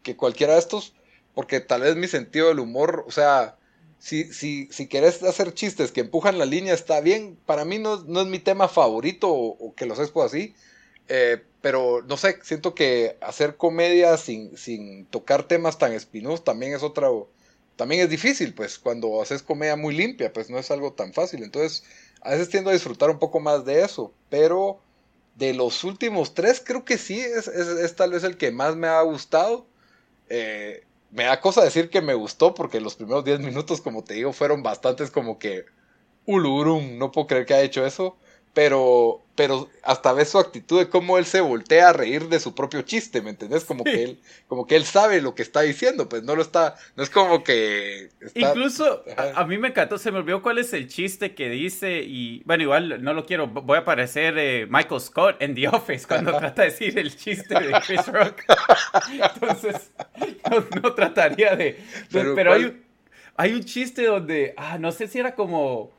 que 0.04 0.16
cualquiera 0.16 0.54
de 0.54 0.60
estos, 0.60 0.94
porque 1.34 1.60
tal 1.60 1.82
vez 1.82 1.96
mi 1.96 2.08
sentido 2.08 2.48
del 2.48 2.60
humor, 2.60 3.04
o 3.08 3.12
sea, 3.12 3.58
si, 4.00 4.32
si, 4.34 4.68
si 4.72 4.88
querés 4.88 5.24
hacer 5.24 5.54
chistes 5.54 5.92
que 5.92 6.02
empujan 6.02 6.38
la 6.38 6.46
línea, 6.46 6.74
está 6.74 7.02
bien. 7.02 7.38
Para 7.46 7.66
mí 7.66 7.80
no, 7.80 8.04
no 8.04 8.22
es 8.22 8.28
mi 8.28 8.40
tema 8.40 8.68
favorito 8.68 9.30
o, 9.32 9.74
que 9.76 9.86
los 9.86 10.00
expo 10.00 10.24
así. 10.24 10.56
Eh, 11.10 11.44
pero 11.62 12.04
no 12.08 12.18
sé, 12.18 12.40
siento 12.44 12.76
que 12.76 13.18
hacer 13.22 13.58
comedia 13.58 14.18
sin, 14.18 14.56
sin 14.58 15.06
tocar 15.08 15.44
temas 15.44 15.78
tan 15.78 15.94
espinosos 15.94 16.44
también 16.44 16.74
es 16.74 16.84
otra. 16.84 17.10
También 17.76 18.02
es 18.02 18.10
difícil, 18.10 18.54
pues, 18.54 18.80
cuando 18.80 19.22
haces 19.22 19.44
comedia 19.44 19.76
muy 19.76 19.96
limpia, 19.96 20.34
pues 20.34 20.50
no 20.50 20.58
es 20.58 20.72
algo 20.72 20.94
tan 20.94 21.14
fácil. 21.14 21.44
Entonces, 21.44 21.84
a 22.22 22.32
veces 22.32 22.50
tiendo 22.50 22.70
a 22.72 22.74
disfrutar 22.74 23.10
un 23.10 23.20
poco 23.20 23.40
más 23.40 23.66
de 23.66 23.84
eso. 23.84 24.14
Pero 24.30 24.80
de 25.38 25.54
los 25.54 25.84
últimos 25.84 26.34
tres, 26.34 26.62
creo 26.66 26.84
que 26.84 26.98
sí, 26.98 27.20
es, 27.20 27.48
es, 27.48 27.96
tal 27.96 28.12
vez 28.12 28.24
el 28.24 28.38
que 28.38 28.52
más 28.52 28.76
me 28.76 28.88
ha 28.88 29.02
gustado. 29.02 29.68
Eh, 30.30 30.84
me 31.12 31.26
da 31.26 31.40
cosa 31.40 31.64
decir 31.64 31.90
que 31.90 32.02
me 32.02 32.16
gustó 32.16 32.54
porque 32.54 32.82
los 32.82 32.96
primeros 32.96 33.24
10 33.24 33.40
minutos, 33.42 33.82
como 33.82 34.04
te 34.04 34.16
digo, 34.16 34.34
fueron 34.34 34.64
bastantes 34.64 35.12
como 35.12 35.40
que 35.40 35.66
ulurum, 36.26 36.98
no 36.98 37.12
puedo 37.12 37.28
creer 37.28 37.46
que 37.46 37.54
haya 37.54 37.64
hecho 37.64 37.86
eso 37.86 38.18
pero, 38.58 39.22
pero 39.36 39.70
hasta 39.84 40.14
ves 40.14 40.30
su 40.30 40.40
actitud 40.40 40.80
de 40.80 40.90
cómo 40.90 41.20
él 41.20 41.26
se 41.26 41.42
voltea 41.42 41.90
a 41.90 41.94
reír 41.94 42.28
de 42.28 42.40
su 42.40 42.56
propio 42.56 42.82
chiste, 42.82 43.22
¿me 43.22 43.30
entendés? 43.30 43.66
Como 43.66 43.84
que 43.84 44.04
él, 44.04 44.20
como 44.48 44.66
que 44.66 44.76
él 44.76 44.84
sabe 44.84 45.22
lo 45.22 45.36
que 45.36 45.44
está 45.44 45.62
diciendo, 45.62 46.10
pues 46.10 46.24
no 46.24 46.36
lo 46.36 46.42
está, 46.42 46.74
no 46.96 47.04
es 47.04 47.12
como 47.12 47.44
que 47.44 48.10
Incluso, 48.34 49.04
a, 49.36 49.46
mí 49.46 49.60
me 49.60 49.68
encantó, 49.68 50.00
se 50.00 50.12
me 50.12 50.18
olvidó 50.18 50.42
cuál 50.42 50.58
es 50.58 50.74
el 50.74 50.88
chiste 50.88 51.36
que 51.36 51.52
dice, 51.52 52.02
y 52.02 52.42
bueno, 52.46 52.64
igual 52.64 53.04
no 53.04 53.14
lo 53.14 53.28
quiero, 53.28 53.46
voy 53.46 53.78
a 53.78 53.86
parecer 53.86 54.36
eh, 54.40 54.66
Michael 54.68 55.02
Scott 55.02 55.36
en 55.40 55.54
The 55.54 55.68
Office 55.68 56.08
cuando 56.08 56.32
trata 56.40 56.64
de 56.64 56.72
decir 56.72 56.98
el 56.98 57.16
chiste 57.16 57.54
de 57.54 57.80
Chris 57.86 58.08
Rock. 58.08 58.42
Entonces, 59.36 59.92
no, 60.82 60.96
trataría 60.96 61.56
de... 61.56 61.80
pero, 62.12 62.54
hay, 62.54 62.84
hay 63.36 63.54
un 63.54 63.64
chiste 63.64 64.06
donde, 64.06 64.56
ah, 64.58 64.80
no 64.80 64.92
sé 64.92 65.08
si 65.08 65.20
era 65.20 65.36
como 65.36 65.96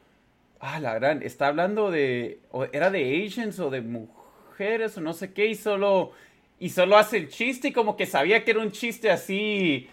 Ah, 0.60 0.80
la 0.80 0.94
gran, 0.94 1.22
está 1.22 1.46
hablando 1.46 1.90
de, 1.90 2.40
era 2.72 2.90
de 2.90 3.24
Asians 3.24 3.60
o 3.60 3.70
de 3.70 3.80
mujeres 3.80 4.96
o 4.96 5.00
no 5.00 5.12
sé 5.12 5.32
qué, 5.32 5.46
y 5.46 5.54
solo, 5.54 6.12
y 6.58 6.70
solo 6.70 6.96
hace 6.96 7.16
el 7.16 7.28
chiste 7.28 7.68
y 7.68 7.72
como 7.72 7.96
que 7.96 8.06
sabía 8.06 8.44
que 8.44 8.50
era 8.50 8.60
un 8.60 8.72
chiste 8.72 9.10
así, 9.10 9.88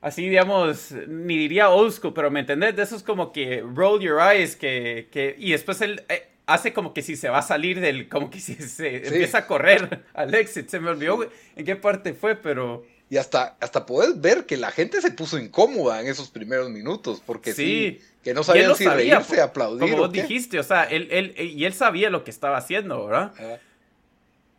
así 0.00 0.28
digamos, 0.28 0.92
ni 1.08 1.36
diría 1.36 1.70
old 1.70 1.92
school, 1.92 2.14
pero 2.14 2.30
me 2.30 2.40
entendés, 2.40 2.76
de 2.76 2.84
esos 2.84 3.02
como 3.02 3.32
que 3.32 3.60
roll 3.60 4.00
your 4.00 4.20
eyes, 4.20 4.54
que, 4.54 5.08
que 5.10 5.34
y 5.36 5.50
después 5.50 5.80
él 5.80 6.04
eh, 6.08 6.28
hace 6.46 6.72
como 6.72 6.94
que 6.94 7.02
si 7.02 7.16
se 7.16 7.28
va 7.28 7.38
a 7.38 7.42
salir 7.42 7.80
del, 7.80 8.08
como 8.08 8.30
que 8.30 8.38
si 8.38 8.54
se 8.54 9.06
empieza 9.06 9.38
a 9.38 9.46
correr 9.46 10.04
al 10.14 10.34
exit, 10.34 10.68
se 10.68 10.78
me 10.80 10.90
olvidó 10.90 11.28
en 11.56 11.64
qué 11.64 11.76
parte 11.76 12.14
fue, 12.14 12.36
pero... 12.36 12.84
Y 13.10 13.16
hasta, 13.16 13.56
hasta 13.60 13.86
puedes 13.86 14.20
ver 14.20 14.46
que 14.46 14.56
la 14.56 14.70
gente 14.70 15.00
se 15.00 15.10
puso 15.10 15.38
incómoda 15.38 16.00
en 16.00 16.08
esos 16.08 16.30
primeros 16.30 16.70
minutos, 16.70 17.22
porque 17.24 17.52
sí, 17.52 18.00
que 18.28 18.34
no 18.34 18.42
sabían 18.42 18.76
si 18.76 18.86
reírse, 18.86 19.40
aplaudir. 19.40 19.90
Como 19.90 20.08
dijiste, 20.08 20.58
o 20.58 20.62
sea, 20.62 20.84
él, 20.84 21.08
él, 21.10 21.34
y 21.38 21.64
él 21.64 21.72
sabía 21.72 22.10
lo 22.10 22.24
que 22.24 22.30
estaba 22.30 22.58
haciendo, 22.58 23.06
¿verdad? 23.06 23.32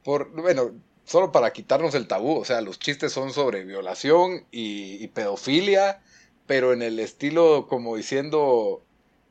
Por, 0.03 0.31
bueno, 0.31 0.71
solo 1.05 1.31
para 1.31 1.53
quitarnos 1.53 1.93
el 1.93 2.07
tabú, 2.07 2.39
o 2.39 2.45
sea, 2.45 2.61
los 2.61 2.79
chistes 2.79 3.13
son 3.13 3.31
sobre 3.31 3.65
violación 3.65 4.43
y, 4.49 5.07
pedofilia, 5.09 6.01
pero 6.47 6.73
en 6.73 6.81
el 6.81 6.99
estilo 6.99 7.67
como 7.69 7.95
diciendo, 7.95 8.83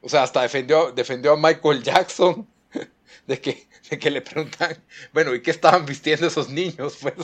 o 0.02 0.08
sea, 0.08 0.22
hasta 0.22 0.42
defendió, 0.42 0.92
defendió 0.92 1.32
a 1.32 1.36
Michael 1.36 1.82
Jackson 1.82 2.46
de 3.26 3.40
que, 3.40 3.66
de 3.90 3.98
que 3.98 4.10
le 4.12 4.22
preguntan, 4.22 4.76
bueno, 5.12 5.34
¿y 5.34 5.42
qué 5.42 5.50
estaban 5.50 5.84
vistiendo 5.84 6.28
esos 6.28 6.48
niños? 6.48 6.98
Pues, 7.02 7.14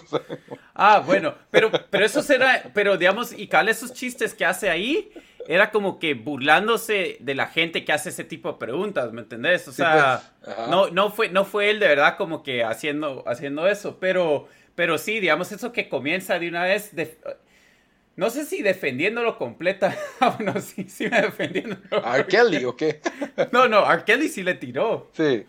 ah, 0.75 0.99
bueno, 0.99 1.37
pero, 1.53 1.71
pero 1.91 2.05
eso 2.05 2.23
será, 2.23 2.73
pero 2.75 2.97
digamos, 2.97 3.33
y 3.33 3.47
cal 3.47 3.69
esos 3.69 3.93
chistes 3.93 4.35
que 4.35 4.45
hace 4.45 4.69
ahí, 4.69 5.13
era 5.47 5.71
como 5.71 5.99
que 5.99 6.15
burlándose 6.15 7.17
de 7.21 7.35
la 7.35 7.47
gente 7.47 7.85
que 7.85 7.93
hace 7.93 8.11
ese 8.11 8.25
tipo 8.25 8.53
de 8.53 8.59
preguntas, 8.59 9.13
¿me 9.13 9.23
entendés? 9.23 9.67
O 9.69 9.73
sea, 9.73 10.23
pues, 10.43 10.57
no, 10.69 10.91
no, 10.91 11.11
fue, 11.11 11.29
no 11.29 11.45
fue 11.45 11.71
él 11.71 11.81
de 11.81 11.89
verdad 11.89 12.17
como 12.17 12.43
que 12.43 12.65
haciendo, 12.65 13.25
haciendo 13.27 13.67
eso, 13.69 13.99
pero, 14.01 14.49
pero 14.75 14.99
sí, 14.99 15.21
digamos, 15.21 15.53
eso 15.53 15.73
que 15.73 15.89
comienza 15.89 16.39
de 16.39 16.49
una 16.49 16.65
vez, 16.65 16.93
no 18.17 18.31
sé 18.31 18.45
si 18.45 18.63
defendiéndolo 18.63 19.39
completa, 19.39 19.97
ah, 20.21 20.37
bueno, 20.39 20.61
sí, 20.61 20.87
sí 20.89 21.09
me 21.09 21.21
defendiendo. 21.21 21.77
¿R. 21.91 22.27
Kelly 22.27 22.65
o 22.65 22.77
qué? 22.77 23.01
no, 23.53 23.69
no, 23.69 23.91
R. 23.91 24.05
Kelly 24.05 24.29
sí 24.29 24.43
le 24.43 24.55
tiró. 24.55 25.11
Sí. 25.13 25.45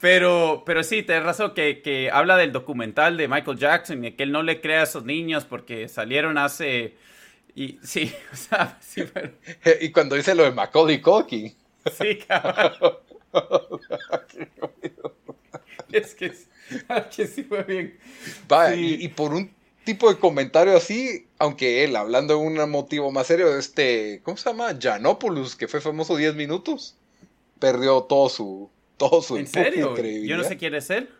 Pero, 0.00 0.62
pero 0.64 0.82
sí, 0.82 1.02
tenés 1.02 1.24
razón 1.24 1.52
que, 1.52 1.82
que 1.82 2.10
habla 2.10 2.38
del 2.38 2.52
documental 2.52 3.18
de 3.18 3.28
Michael 3.28 3.58
Jackson 3.58 4.02
y 4.02 4.12
que 4.12 4.22
él 4.22 4.32
no 4.32 4.42
le 4.42 4.62
crea 4.62 4.80
a 4.80 4.84
esos 4.84 5.04
niños 5.04 5.44
porque 5.44 5.88
salieron 5.88 6.38
hace 6.38 6.94
Y 7.60 7.78
sí, 7.82 8.10
o 8.32 8.36
sea, 8.36 8.78
sí, 8.80 9.02
pero... 9.12 9.32
Y 9.82 9.92
cuando 9.92 10.16
dice 10.16 10.34
lo 10.34 10.44
de 10.44 10.50
Macaulay 10.50 11.02
Culkin. 11.02 11.54
Sí, 11.92 12.16
cabrón. 12.26 12.96
es 15.92 16.14
que, 16.14 16.32
que 17.14 17.26
sí 17.26 17.42
fue 17.42 17.62
bien. 17.64 17.98
Va, 18.50 18.74
y, 18.74 19.06
por 19.08 19.34
un 19.34 19.54
tipo 19.84 20.10
de 20.10 20.18
comentario 20.18 20.74
así, 20.74 21.26
aunque 21.38 21.84
él, 21.84 21.96
hablando 21.96 22.32
de 22.32 22.40
un 22.40 22.70
motivo 22.70 23.12
más 23.12 23.26
serio, 23.26 23.54
este, 23.58 24.22
¿cómo 24.24 24.38
se 24.38 24.48
llama? 24.48 24.78
Janopoulos, 24.80 25.54
que 25.54 25.68
fue 25.68 25.82
famoso 25.82 26.16
10 26.16 26.36
minutos, 26.36 26.96
perdió 27.58 28.04
todo 28.04 28.30
su, 28.30 28.70
todo 28.96 29.20
su 29.20 29.36
¿En 29.36 29.46
serio? 29.46 29.94
Yo 29.98 30.38
no 30.38 30.44
sé 30.44 30.56
quién 30.56 30.74
es 30.74 30.88
él. 30.88 31.10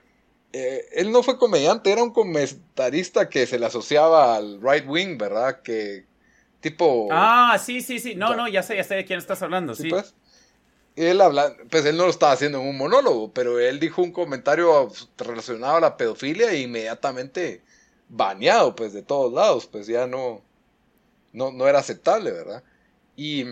Eh, 0.55 0.87
él 0.93 1.13
no 1.13 1.23
fue 1.23 1.39
comediante, 1.39 1.93
era 1.93 2.03
un 2.03 2.13
comentarista 2.13 3.29
que 3.29 3.47
se 3.47 3.59
le 3.59 3.67
asociaba 3.67 4.37
al 4.37 4.59
right 4.63 4.87
wing, 4.89 5.19
¿verdad? 5.19 5.61
Que 5.61 6.09
tipo... 6.61 7.09
Ah, 7.11 7.59
sí, 7.63 7.81
sí, 7.81 7.99
sí. 7.99 8.15
No, 8.15 8.35
no, 8.35 8.49
ya 8.49 8.63
sé, 8.63 8.77
ya 8.77 8.85
sé 8.85 8.95
de 8.95 9.05
quién 9.05 9.19
estás 9.19 9.43
hablando, 9.43 9.75
sí. 9.75 9.91
Pues, 9.91 10.15
él 10.97 11.21
habla, 11.21 11.57
pues 11.71 11.85
él 11.87 11.97
no 11.97 12.05
lo 12.05 12.11
estaba 12.11 12.33
haciendo 12.33 12.61
en 12.61 12.69
un 12.69 12.77
monólogo, 12.77 13.33
pero 13.33 13.59
él 13.59 13.81
dijo 13.81 14.03
un 14.03 14.13
comentario 14.13 14.91
relacionado 15.17 15.77
a 15.77 15.81
la 15.81 15.97
pedofilia 15.97 16.51
e 16.51 16.61
inmediatamente 16.61 17.63
baneado, 18.09 18.75
pues 18.75 18.93
de 18.93 19.03
todos 19.03 19.33
lados, 19.33 19.67
pues 19.67 19.87
ya 19.87 20.07
no, 20.07 20.43
no, 21.33 21.53
no 21.53 21.69
era 21.69 21.79
aceptable, 21.79 22.33
¿verdad? 22.33 22.63
Y, 23.17 23.45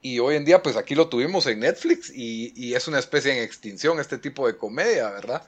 y 0.00 0.18
hoy 0.20 0.36
en 0.36 0.44
día, 0.44 0.62
pues 0.62 0.76
aquí 0.76 0.94
lo 0.94 1.08
tuvimos 1.08 1.46
en 1.46 1.60
Netflix 1.60 2.10
y, 2.14 2.52
y 2.54 2.74
es 2.74 2.86
una 2.88 2.98
especie 2.98 3.32
en 3.32 3.42
extinción 3.42 3.98
este 3.98 4.18
tipo 4.18 4.46
de 4.46 4.56
comedia, 4.56 5.10
¿verdad? 5.10 5.42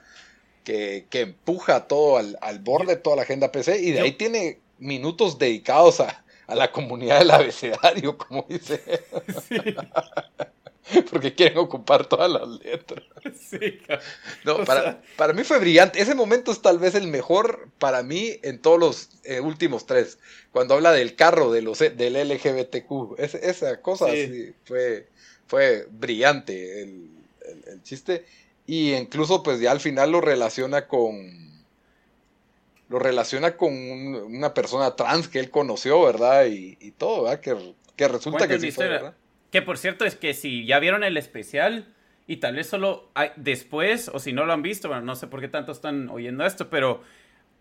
Que, 0.63 1.07
que 1.09 1.21
empuja 1.21 1.87
todo 1.87 2.17
al, 2.17 2.37
al, 2.41 2.59
borde, 2.59 2.97
toda 2.97 3.15
la 3.15 3.21
agenda 3.23 3.51
PC 3.51 3.79
y 3.79 3.91
de 3.91 4.01
ahí 4.01 4.11
tiene 4.11 4.59
minutos 4.79 5.37
dedicados 5.37 5.99
a, 5.99 6.23
a 6.47 6.55
la 6.55 6.71
comunidad 6.71 7.19
del 7.19 7.31
abecedario, 7.31 8.17
como 8.17 8.45
dice. 8.49 8.81
Sí. 9.47 9.57
Porque 11.11 11.35
quieren 11.35 11.57
ocupar 11.57 12.07
todas 12.07 12.31
las 12.31 12.47
letras. 12.47 13.03
Sí, 13.39 13.79
no, 14.43 14.63
para, 14.63 15.01
para, 15.17 15.33
mí 15.33 15.43
fue 15.43 15.59
brillante. 15.59 16.01
Ese 16.01 16.15
momento 16.15 16.51
es 16.51 16.61
tal 16.61 16.79
vez 16.79 16.95
el 16.95 17.07
mejor 17.07 17.69
para 17.77 18.01
mí 18.03 18.39
en 18.43 18.59
todos 18.59 18.79
los 18.79 19.09
eh, 19.23 19.39
últimos 19.39 19.85
tres. 19.85 20.17
Cuando 20.51 20.73
habla 20.73 20.91
del 20.91 21.15
carro 21.15 21.51
de 21.51 21.61
los, 21.61 21.79
del 21.79 22.13
LGBTQ. 22.13 23.19
esa 23.19 23.81
cosa 23.81 24.07
fue, 24.65 25.07
fue 25.47 25.87
brillante 25.91 26.81
el, 26.81 27.09
el, 27.67 27.83
chiste. 27.83 28.25
Y 28.65 28.93
incluso 28.93 29.43
pues 29.43 29.59
ya 29.59 29.71
al 29.71 29.79
final 29.79 30.11
lo 30.11 30.21
relaciona 30.21 30.87
con... 30.87 31.48
Lo 32.89 32.99
relaciona 32.99 33.55
con 33.55 33.73
una 33.73 34.53
persona 34.53 34.95
trans 34.95 35.27
que 35.27 35.39
él 35.39 35.49
conoció, 35.49 36.03
¿verdad? 36.03 36.45
Y, 36.47 36.77
y 36.81 36.91
todo, 36.91 37.23
¿verdad? 37.23 37.39
Que, 37.39 37.73
que 37.95 38.07
resulta 38.07 38.47
que 38.47 38.59
sí 38.59 38.71
fue, 38.71 38.87
¿verdad? 38.87 39.13
Que 39.51 39.61
por 39.61 39.77
cierto 39.77 40.05
es 40.05 40.15
que 40.15 40.33
si 40.33 40.65
ya 40.65 40.79
vieron 40.79 41.03
el 41.03 41.17
especial 41.17 41.93
y 42.27 42.37
tal 42.37 42.55
vez 42.55 42.67
solo 42.67 43.11
después, 43.35 44.09
o 44.13 44.19
si 44.19 44.33
no 44.33 44.45
lo 44.45 44.53
han 44.53 44.61
visto, 44.61 44.87
bueno, 44.87 45.03
no 45.03 45.15
sé 45.15 45.27
por 45.27 45.41
qué 45.41 45.47
tanto 45.47 45.71
están 45.71 46.09
oyendo 46.09 46.45
esto, 46.45 46.69
pero 46.69 47.01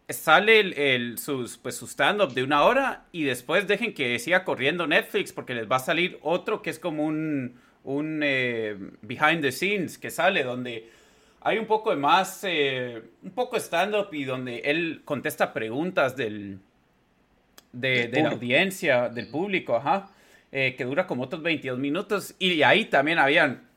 sale 0.08 0.60
el, 0.94 1.18
sus, 1.18 1.58
pues, 1.58 1.76
su 1.76 1.86
stand-up 1.86 2.32
de 2.34 2.42
una 2.42 2.64
hora 2.64 3.04
y 3.12 3.24
después 3.24 3.66
dejen 3.66 3.94
que 3.94 4.18
siga 4.18 4.44
corriendo 4.44 4.86
Netflix 4.86 5.32
porque 5.32 5.54
les 5.54 5.70
va 5.70 5.76
a 5.76 5.80
salir 5.80 6.18
otro 6.22 6.62
que 6.62 6.70
es 6.70 6.78
como 6.78 7.04
un, 7.04 7.60
un 7.84 8.20
eh, 8.22 8.76
behind 9.02 9.42
the 9.42 9.52
scenes 9.52 9.98
que 9.98 10.10
sale 10.10 10.44
donde 10.44 10.90
hay 11.40 11.59
un 11.59 11.66
poco 11.66 11.90
de 11.90 11.96
más, 11.96 12.40
eh, 12.42 13.03
un 13.22 13.31
poco 13.31 13.57
stand-up 13.57 14.12
y 14.12 14.24
donde 14.24 14.59
él 14.59 15.03
contesta 15.05 15.53
preguntas 15.53 16.16
del, 16.16 16.59
de, 17.72 18.09
de 18.09 18.22
la 18.22 18.31
audiencia, 18.31 19.09
del 19.09 19.29
público, 19.29 19.77
ajá. 19.77 20.11
Eh, 20.51 20.77
que 20.79 20.85
dura 20.85 21.07
como 21.07 21.24
otros 21.24 21.42
22 21.42 21.79
minutos. 21.79 22.35
Y 22.38 22.62
ahí 22.62 22.87
también 22.87 23.18
habían, 23.18 23.68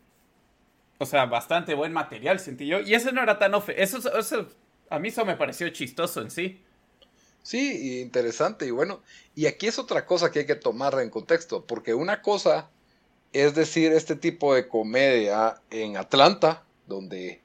o 1.00 1.06
sea, 1.06 1.26
bastante 1.26 1.74
buen 1.74 1.92
material, 1.92 2.40
sentí 2.40 2.66
yo. 2.66 2.80
Y 2.80 2.94
ese 2.94 3.12
no 3.12 3.22
era 3.22 3.38
tan... 3.38 3.54
Eso, 3.76 4.18
eso, 4.18 4.48
a 4.90 5.00
mí 5.00 5.10
eso 5.10 5.26
me 5.26 5.36
pareció 5.36 5.68
chistoso 5.70 6.22
en 6.22 6.32
sí. 6.32 6.62
Sí, 7.44 8.02
interesante. 8.02 8.66
Y 8.68 8.72
bueno, 8.72 9.02
y 9.36 9.48
aquí 9.48 9.68
es 9.68 9.80
otra 9.80 10.06
cosa 10.06 10.32
que 10.32 10.40
hay 10.40 10.46
que 10.46 10.56
tomar 10.56 10.98
en 11.02 11.10
contexto, 11.10 11.66
porque 11.66 11.94
una 11.94 12.22
cosa 12.22 12.70
es 13.34 13.56
decir 13.56 13.92
este 13.92 14.16
tipo 14.16 14.54
de 14.54 14.68
comedia 14.68 15.62
en 15.70 15.98
Atlanta, 15.98 16.64
donde, 16.88 17.41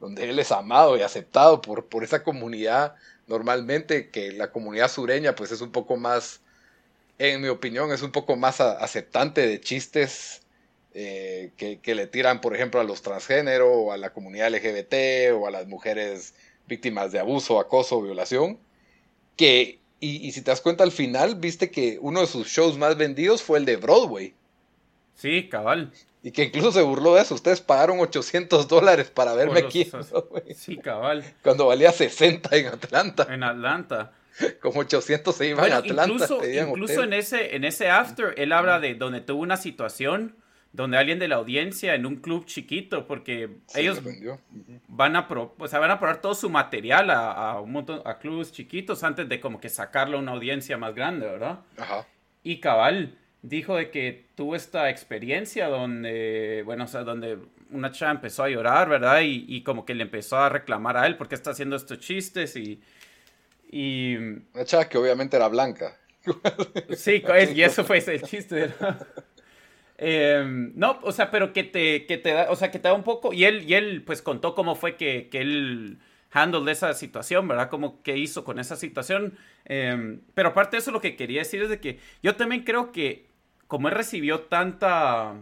donde 0.00 0.28
él 0.28 0.38
es 0.38 0.52
amado 0.52 0.96
y 0.96 1.02
aceptado 1.02 1.60
por, 1.60 1.86
por 1.86 2.04
esa 2.04 2.22
comunidad 2.22 2.94
normalmente, 3.26 4.10
que 4.10 4.32
la 4.32 4.50
comunidad 4.50 4.90
sureña 4.90 5.34
pues 5.34 5.52
es 5.52 5.60
un 5.60 5.72
poco 5.72 5.96
más 5.96 6.40
en 7.18 7.40
mi 7.40 7.48
opinión, 7.48 7.92
es 7.92 8.02
un 8.02 8.12
poco 8.12 8.36
más 8.36 8.60
aceptante 8.60 9.46
de 9.46 9.60
chistes 9.60 10.42
eh, 10.94 11.52
que, 11.56 11.94
le 11.94 12.06
tiran, 12.06 12.40
por 12.40 12.54
ejemplo, 12.54 12.80
a 12.80 12.84
los 12.84 13.02
transgénero 13.02 13.72
o 13.72 13.92
a 13.92 13.96
la 13.96 14.12
comunidad 14.12 14.52
LGBT 14.54 15.34
o 15.34 15.46
a 15.46 15.50
las 15.50 15.66
mujeres 15.66 16.34
víctimas 16.66 17.12
de 17.12 17.18
abuso, 17.18 17.60
acoso, 17.60 18.00
violación. 18.00 18.58
Que, 19.36 19.80
y, 20.00 20.30
si 20.32 20.42
te 20.42 20.50
das 20.50 20.60
cuenta 20.60 20.84
al 20.84 20.92
final, 20.92 21.36
viste 21.36 21.70
que 21.70 21.98
uno 22.00 22.20
de 22.20 22.26
sus 22.26 22.48
shows 22.48 22.78
más 22.78 22.96
vendidos 22.96 23.42
fue 23.42 23.58
el 23.58 23.64
de 23.64 23.76
Broadway. 23.76 24.34
Sí, 25.18 25.48
cabal. 25.48 25.90
Y 26.22 26.30
que 26.30 26.44
incluso 26.44 26.70
se 26.70 26.80
burló 26.82 27.16
de 27.16 27.22
eso. 27.22 27.34
Ustedes 27.34 27.60
pagaron 27.60 27.98
800 27.98 28.68
dólares 28.68 29.10
para 29.10 29.34
verme 29.34 29.60
aquí. 29.60 29.90
Sí, 30.54 30.76
cabal. 30.76 31.24
Cuando 31.42 31.66
valía 31.66 31.90
60 31.90 32.56
en 32.56 32.66
Atlanta. 32.66 33.26
En 33.28 33.42
Atlanta. 33.42 34.12
Como 34.62 34.80
800 34.80 35.34
se 35.34 35.48
iban 35.48 35.72
a 35.72 35.78
Atlanta. 35.78 36.26
Incluso, 36.44 37.02
en, 37.02 37.12
ese, 37.12 37.56
en 37.56 37.64
ese 37.64 37.90
after, 37.90 38.34
él 38.36 38.52
habla 38.52 38.78
de 38.78 38.94
donde 38.94 39.20
tuvo 39.20 39.42
una 39.42 39.56
situación 39.56 40.36
donde 40.72 40.96
alguien 40.98 41.18
de 41.18 41.26
la 41.26 41.36
audiencia 41.36 41.94
en 41.96 42.06
un 42.06 42.16
club 42.16 42.44
chiquito, 42.44 43.06
porque 43.06 43.56
ellos 43.74 44.00
van 44.86 45.16
a, 45.16 45.26
pro, 45.26 45.56
o 45.58 45.68
van 45.68 45.90
a 45.90 45.98
probar 45.98 46.20
todo 46.20 46.34
su 46.34 46.48
material 46.50 47.10
a, 47.10 47.60
un 47.60 47.72
montón, 47.72 48.02
a 48.04 48.18
clubes 48.18 48.52
chiquitos 48.52 49.02
antes 49.02 49.28
de 49.28 49.40
como 49.40 49.60
que 49.60 49.68
sacarlo 49.68 50.18
a 50.18 50.20
una 50.20 50.32
audiencia 50.32 50.76
más 50.76 50.94
grande, 50.94 51.26
¿verdad? 51.26 51.60
Ajá. 51.76 52.06
Y 52.44 52.60
Cabal 52.60 53.18
dijo 53.42 53.76
de 53.76 53.90
que 53.90 54.26
tuvo 54.34 54.56
esta 54.56 54.90
experiencia 54.90 55.68
donde, 55.68 56.62
bueno, 56.64 56.84
o 56.84 56.88
sea, 56.88 57.02
donde 57.02 57.38
una 57.70 57.92
chava 57.92 58.12
empezó 58.12 58.44
a 58.44 58.48
llorar, 58.48 58.88
¿verdad? 58.88 59.20
Y, 59.22 59.44
y 59.48 59.62
como 59.62 59.84
que 59.84 59.94
le 59.94 60.02
empezó 60.02 60.38
a 60.38 60.48
reclamar 60.48 60.96
a 60.96 61.06
él 61.06 61.16
porque 61.16 61.34
está 61.34 61.50
haciendo 61.50 61.76
estos 61.76 61.98
chistes 61.98 62.56
y 62.56 62.80
y... 63.70 64.16
Una 64.16 64.64
chava 64.64 64.88
que 64.88 64.98
obviamente 64.98 65.36
era 65.36 65.48
blanca. 65.48 65.96
Sí, 66.96 67.22
y 67.54 67.62
eso 67.62 67.84
fue 67.84 67.98
el 67.98 68.22
chiste. 68.22 68.72
Em, 69.96 70.72
¿no? 70.76 70.98
o 71.02 71.12
sea, 71.12 71.30
pero 71.30 71.52
que 71.52 71.64
te, 71.64 72.06
que 72.06 72.18
te 72.18 72.32
da, 72.32 72.50
o 72.50 72.56
sea, 72.56 72.70
que 72.70 72.78
te 72.78 72.86
da 72.86 72.94
un 72.94 73.02
poco, 73.02 73.32
y 73.32 73.44
él, 73.44 73.68
y 73.68 73.74
él 73.74 74.02
pues 74.04 74.22
contó 74.22 74.54
cómo 74.54 74.76
fue 74.76 74.96
que, 74.96 75.28
que 75.28 75.40
él 75.40 75.98
handled 76.30 76.68
esa 76.68 76.94
situación, 76.94 77.48
¿verdad? 77.48 77.68
Como 77.68 78.02
que 78.02 78.16
hizo 78.16 78.44
con 78.44 78.58
esa 78.58 78.76
situación. 78.76 79.36
Em, 79.64 80.20
pero 80.34 80.50
aparte 80.50 80.76
de 80.76 80.82
eso, 80.82 80.92
lo 80.92 81.00
que 81.00 81.16
quería 81.16 81.40
decir 81.40 81.62
es 81.62 81.68
de 81.68 81.80
que 81.80 81.98
yo 82.22 82.36
también 82.36 82.62
creo 82.62 82.92
que 82.92 83.26
como 83.68 83.88
él 83.88 83.94
recibió 83.94 84.40
tanta... 84.40 85.34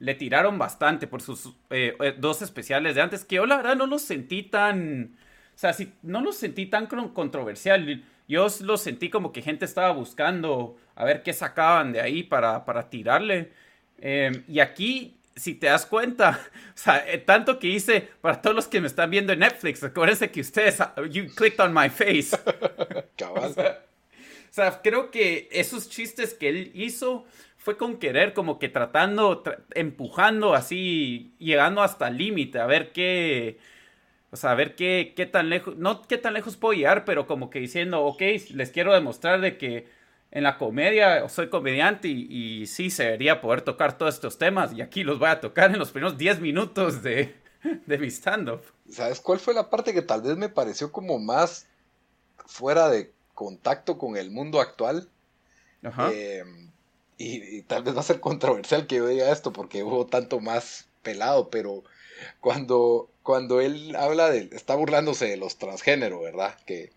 Le 0.00 0.14
tiraron 0.14 0.58
bastante 0.58 1.06
por 1.06 1.20
sus 1.22 1.54
eh, 1.68 1.94
eh, 2.00 2.14
dos 2.18 2.42
especiales 2.42 2.94
de 2.94 3.02
antes, 3.02 3.24
que 3.24 3.36
yo 3.36 3.46
la 3.46 3.58
verdad 3.58 3.76
no 3.76 3.86
los 3.86 4.00
sentí 4.02 4.42
tan 4.42 5.14
o 5.54 5.58
sea, 5.60 5.74
si 5.74 5.92
no 6.00 6.22
lo 6.22 6.32
sentí 6.32 6.64
tan 6.64 6.86
controversial. 6.86 8.02
Yo 8.26 8.46
lo 8.62 8.78
sentí 8.78 9.10
como 9.10 9.30
que 9.30 9.42
gente 9.42 9.66
estaba 9.66 9.92
buscando 9.92 10.78
a 10.94 11.04
ver 11.04 11.22
qué 11.22 11.34
sacaban 11.34 11.92
de 11.92 12.00
ahí 12.00 12.22
para, 12.22 12.64
para 12.64 12.88
tirarle. 12.88 13.52
Em, 13.98 14.42
y 14.48 14.60
aquí, 14.60 15.18
si 15.36 15.54
te 15.54 15.66
das 15.66 15.84
cuenta, 15.84 16.40
o 16.74 16.78
sea, 16.78 17.04
eh, 17.06 17.18
tanto 17.18 17.58
que 17.58 17.66
hice 17.66 18.08
para 18.22 18.40
todos 18.40 18.56
los 18.56 18.68
que 18.68 18.80
me 18.80 18.86
están 18.86 19.10
viendo 19.10 19.34
en 19.34 19.40
Netflix, 19.40 19.84
acuérdense 19.84 20.30
que 20.30 20.40
ustedes, 20.40 20.80
ah, 20.80 20.94
you 21.10 21.26
clicked 21.34 21.60
on 21.60 21.74
my 21.74 21.90
face. 21.90 22.34
Cabal. 23.18 23.54
O 24.50 24.52
sea, 24.52 24.80
creo 24.82 25.12
que 25.12 25.48
esos 25.52 25.88
chistes 25.88 26.34
que 26.34 26.48
él 26.48 26.72
hizo 26.74 27.24
fue 27.60 27.76
con 27.76 27.98
querer, 27.98 28.32
como 28.32 28.58
que 28.58 28.70
tratando, 28.70 29.42
empujando 29.74 30.54
así, 30.54 31.34
llegando 31.38 31.82
hasta 31.82 32.08
el 32.08 32.16
límite, 32.16 32.58
a 32.58 32.64
ver 32.64 32.90
qué, 32.90 33.58
o 34.30 34.36
sea, 34.36 34.52
a 34.52 34.54
ver 34.54 34.74
qué, 34.74 35.12
qué 35.14 35.26
tan 35.26 35.50
lejos, 35.50 35.76
no 35.76 36.00
qué 36.02 36.16
tan 36.16 36.32
lejos 36.32 36.56
puedo 36.56 36.72
llegar, 36.72 37.04
pero 37.04 37.26
como 37.26 37.50
que 37.50 37.60
diciendo, 37.60 38.02
ok, 38.02 38.22
les 38.54 38.70
quiero 38.70 38.94
demostrar 38.94 39.42
de 39.42 39.58
que 39.58 39.86
en 40.30 40.42
la 40.42 40.56
comedia 40.56 41.28
soy 41.28 41.50
comediante 41.50 42.08
y, 42.08 42.66
sí 42.66 42.88
se 42.88 43.04
debería 43.04 43.42
poder 43.42 43.60
tocar 43.60 43.98
todos 43.98 44.14
estos 44.14 44.38
temas 44.38 44.72
y 44.72 44.80
aquí 44.80 45.04
los 45.04 45.18
voy 45.18 45.28
a 45.28 45.40
tocar 45.40 45.70
en 45.70 45.78
los 45.78 45.90
primeros 45.90 46.16
10 46.16 46.40
minutos 46.40 47.02
de, 47.02 47.34
de 47.62 47.98
mi 47.98 48.06
stand-up. 48.06 48.62
¿Sabes 48.88 49.20
cuál 49.20 49.38
fue 49.38 49.52
la 49.52 49.68
parte 49.68 49.92
que 49.92 50.00
tal 50.00 50.22
vez 50.22 50.34
me 50.38 50.48
pareció 50.48 50.90
como 50.90 51.18
más 51.18 51.66
fuera 52.46 52.88
de 52.88 53.12
contacto 53.34 53.98
con 53.98 54.16
el 54.16 54.30
mundo 54.30 54.62
actual? 54.62 55.10
Ajá. 55.82 56.10
Eh, 56.10 56.42
y, 57.20 57.58
y, 57.58 57.62
tal 57.62 57.82
vez 57.82 57.94
va 57.94 58.00
a 58.00 58.04
ser 58.04 58.20
controversial 58.20 58.86
que 58.86 58.96
yo 58.96 59.06
diga 59.06 59.30
esto 59.30 59.52
porque 59.52 59.82
hubo 59.82 60.06
tanto 60.06 60.40
más 60.40 60.86
pelado, 61.02 61.50
pero 61.50 61.84
cuando, 62.40 63.10
cuando 63.22 63.60
él 63.60 63.94
habla 63.96 64.30
de, 64.30 64.48
está 64.52 64.74
burlándose 64.74 65.26
de 65.26 65.36
los 65.36 65.58
transgénero, 65.58 66.20
¿verdad? 66.20 66.56
Que, 66.66 66.92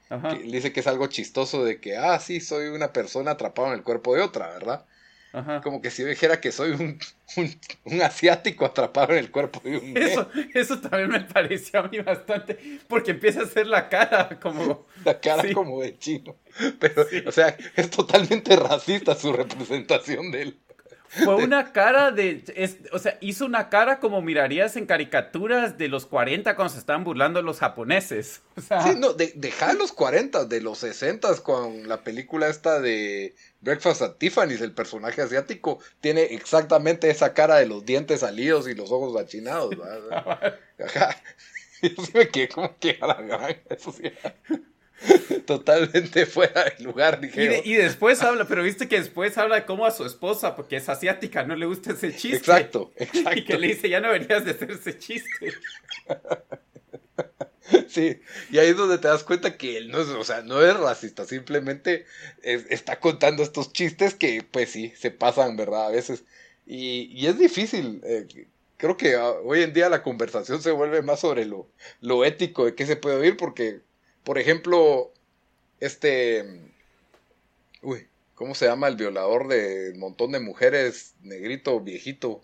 dice 0.46 0.72
que 0.72 0.80
es 0.80 0.88
algo 0.88 1.08
chistoso 1.08 1.64
de 1.64 1.80
que, 1.80 1.98
ah, 1.98 2.20
sí, 2.20 2.40
soy 2.40 2.68
una 2.68 2.94
persona 2.94 3.32
atrapada 3.32 3.70
en 3.70 3.74
el 3.76 3.84
cuerpo 3.84 4.16
de 4.16 4.22
otra, 4.22 4.48
¿verdad? 4.50 4.86
Como 5.64 5.82
que 5.82 5.90
si 5.90 6.04
yo 6.04 6.08
dijera 6.08 6.40
que 6.40 6.52
soy 6.52 6.72
un, 6.74 7.00
un, 7.86 8.02
asiático 8.04 8.66
atrapado 8.66 9.14
en 9.14 9.20
el 9.20 9.32
cuerpo 9.32 9.60
de 9.64 9.78
un 9.78 9.98
eso, 9.98 10.30
eso 10.54 10.80
también 10.80 11.10
me 11.10 11.22
pareció 11.22 11.80
a 11.80 11.88
mí 11.88 12.00
bastante, 12.02 12.60
porque 12.88 13.12
empieza 13.12 13.40
a 13.40 13.44
hacer 13.46 13.66
la 13.66 13.90
cara 13.90 14.40
como... 14.40 14.86
La 15.04 15.20
cara 15.20 15.44
como 15.52 15.82
de 15.82 15.98
chino. 15.98 16.36
Pero, 16.80 17.08
o 17.26 17.32
sea, 17.32 17.58
es 17.76 17.90
totalmente 17.90 18.56
racista 18.56 19.16
su 19.16 19.34
representación 19.34 20.30
de 20.30 20.42
él. 20.44 20.60
Fue 21.24 21.36
una 21.36 21.72
cara 21.72 22.12
de. 22.12 22.44
o 22.92 23.00
sea, 23.00 23.18
hizo 23.22 23.46
una 23.46 23.70
cara 23.70 24.00
como 24.00 24.22
mirarías 24.22 24.76
en 24.76 24.86
caricaturas 24.86 25.78
de 25.78 25.88
los 25.88 26.06
40 26.06 26.56
cuando 26.56 26.74
se 26.74 26.80
estaban 26.80 27.04
burlando 27.04 27.42
los 27.42 27.60
japoneses. 27.60 28.42
Sí, 28.58 28.96
no, 28.98 29.14
de, 29.14 29.32
deja 29.36 29.74
los 29.74 29.92
40, 29.92 30.46
de 30.46 30.62
los 30.62 30.80
60 30.80 31.36
con 31.44 31.88
la 31.88 32.04
película 32.04 32.48
esta 32.48 32.80
de 32.80 33.36
Breakfast 33.62 34.02
at 34.02 34.16
Tiffany's, 34.18 34.62
el 34.62 34.74
personaje 34.74 35.22
asiático 35.22 35.80
tiene 36.02 36.24
exactamente 36.24 37.10
esa 37.10 37.34
cara 37.34 37.58
de 37.58 37.68
los 37.68 37.86
dientes 37.86 38.22
salidos 38.22 38.68
y 38.68 38.74
los 38.74 38.92
ojos 38.92 39.20
achinados. 39.20 39.76
Ajá. 40.12 41.16
Yo 41.82 42.06
sí 42.06 42.12
me 42.14 42.30
quedé 42.30 42.48
como 42.50 42.78
que 42.80 42.98
a 43.02 43.08
la 43.08 43.58
eso 43.70 43.92
sí. 43.92 44.04
totalmente 45.46 46.26
fuera 46.26 46.64
de 46.66 46.84
lugar, 46.84 47.20
dije. 47.20 47.62
Y, 47.66 47.74
después 47.76 48.22
habla, 48.22 48.46
pero 48.46 48.64
viste 48.64 48.88
que 48.88 49.00
después 49.00 49.38
habla 49.38 49.56
de 49.56 49.66
cómo 49.66 49.86
a 49.86 49.92
su 49.92 50.06
esposa, 50.06 50.56
porque 50.56 50.78
es 50.78 50.88
asiática, 50.90 51.44
no 51.44 51.56
le 51.56 51.66
gusta 51.66 51.92
ese 51.92 52.16
chiste. 52.16 52.38
Exacto, 52.38 52.92
exacto. 52.98 53.32
Y 53.40 53.46
que 53.46 53.58
le 53.58 53.68
dice, 53.68 53.90
ya 53.90 54.00
no 54.00 54.12
deberías 54.12 54.46
de 54.46 54.52
hacer 54.52 54.72
ese 54.72 54.98
chiste. 54.98 55.54
Sí, 57.88 58.20
y 58.52 58.58
ahí 58.58 58.70
es 58.70 58.78
donde 58.78 58.98
te 58.98 59.08
das 59.08 59.24
cuenta 59.24 59.58
que 59.58 59.78
él 59.78 59.90
no 59.90 60.02
es, 60.02 60.10
o 60.10 60.24
sea, 60.26 60.42
no 60.42 60.62
es 60.62 60.76
racista, 60.76 61.26
simplemente 61.26 62.06
está 62.42 63.00
contando 63.00 63.42
estos 63.42 63.72
chistes 63.72 64.16
que, 64.16 64.44
pues 64.44 64.70
sí, 64.70 64.94
se 64.98 65.12
pasan, 65.12 65.56
¿verdad? 65.56 65.88
A 65.88 65.90
veces. 65.90 66.26
Y, 66.66 67.26
es 67.26 67.40
difícil. 67.40 68.02
Eh, 68.04 68.48
creo 68.78 68.98
que 68.98 69.16
ah, 69.16 69.32
hoy 69.44 69.64
en 69.64 69.74
día 69.74 69.90
la 69.90 70.04
conversación 70.04 70.62
se 70.62 70.72
vuelve 70.72 71.02
más 71.02 71.22
sobre 71.22 71.46
lo, 71.46 71.70
lo 72.02 72.26
ético 72.26 72.66
de 72.66 72.76
qué 72.76 72.86
se 72.86 72.98
puede 72.98 73.16
oír, 73.16 73.38
porque 73.38 73.80
por 74.24 74.38
ejemplo, 74.38 75.12
este... 75.80 76.46
Uy, 77.82 78.08
¿cómo 78.36 78.56
se 78.56 78.66
llama 78.66 78.88
el 78.88 78.96
violador 78.96 79.48
de 79.48 79.92
un 79.94 80.00
montón 80.00 80.32
de 80.32 80.40
mujeres, 80.40 81.14
negrito, 81.22 81.80
viejito? 81.80 82.42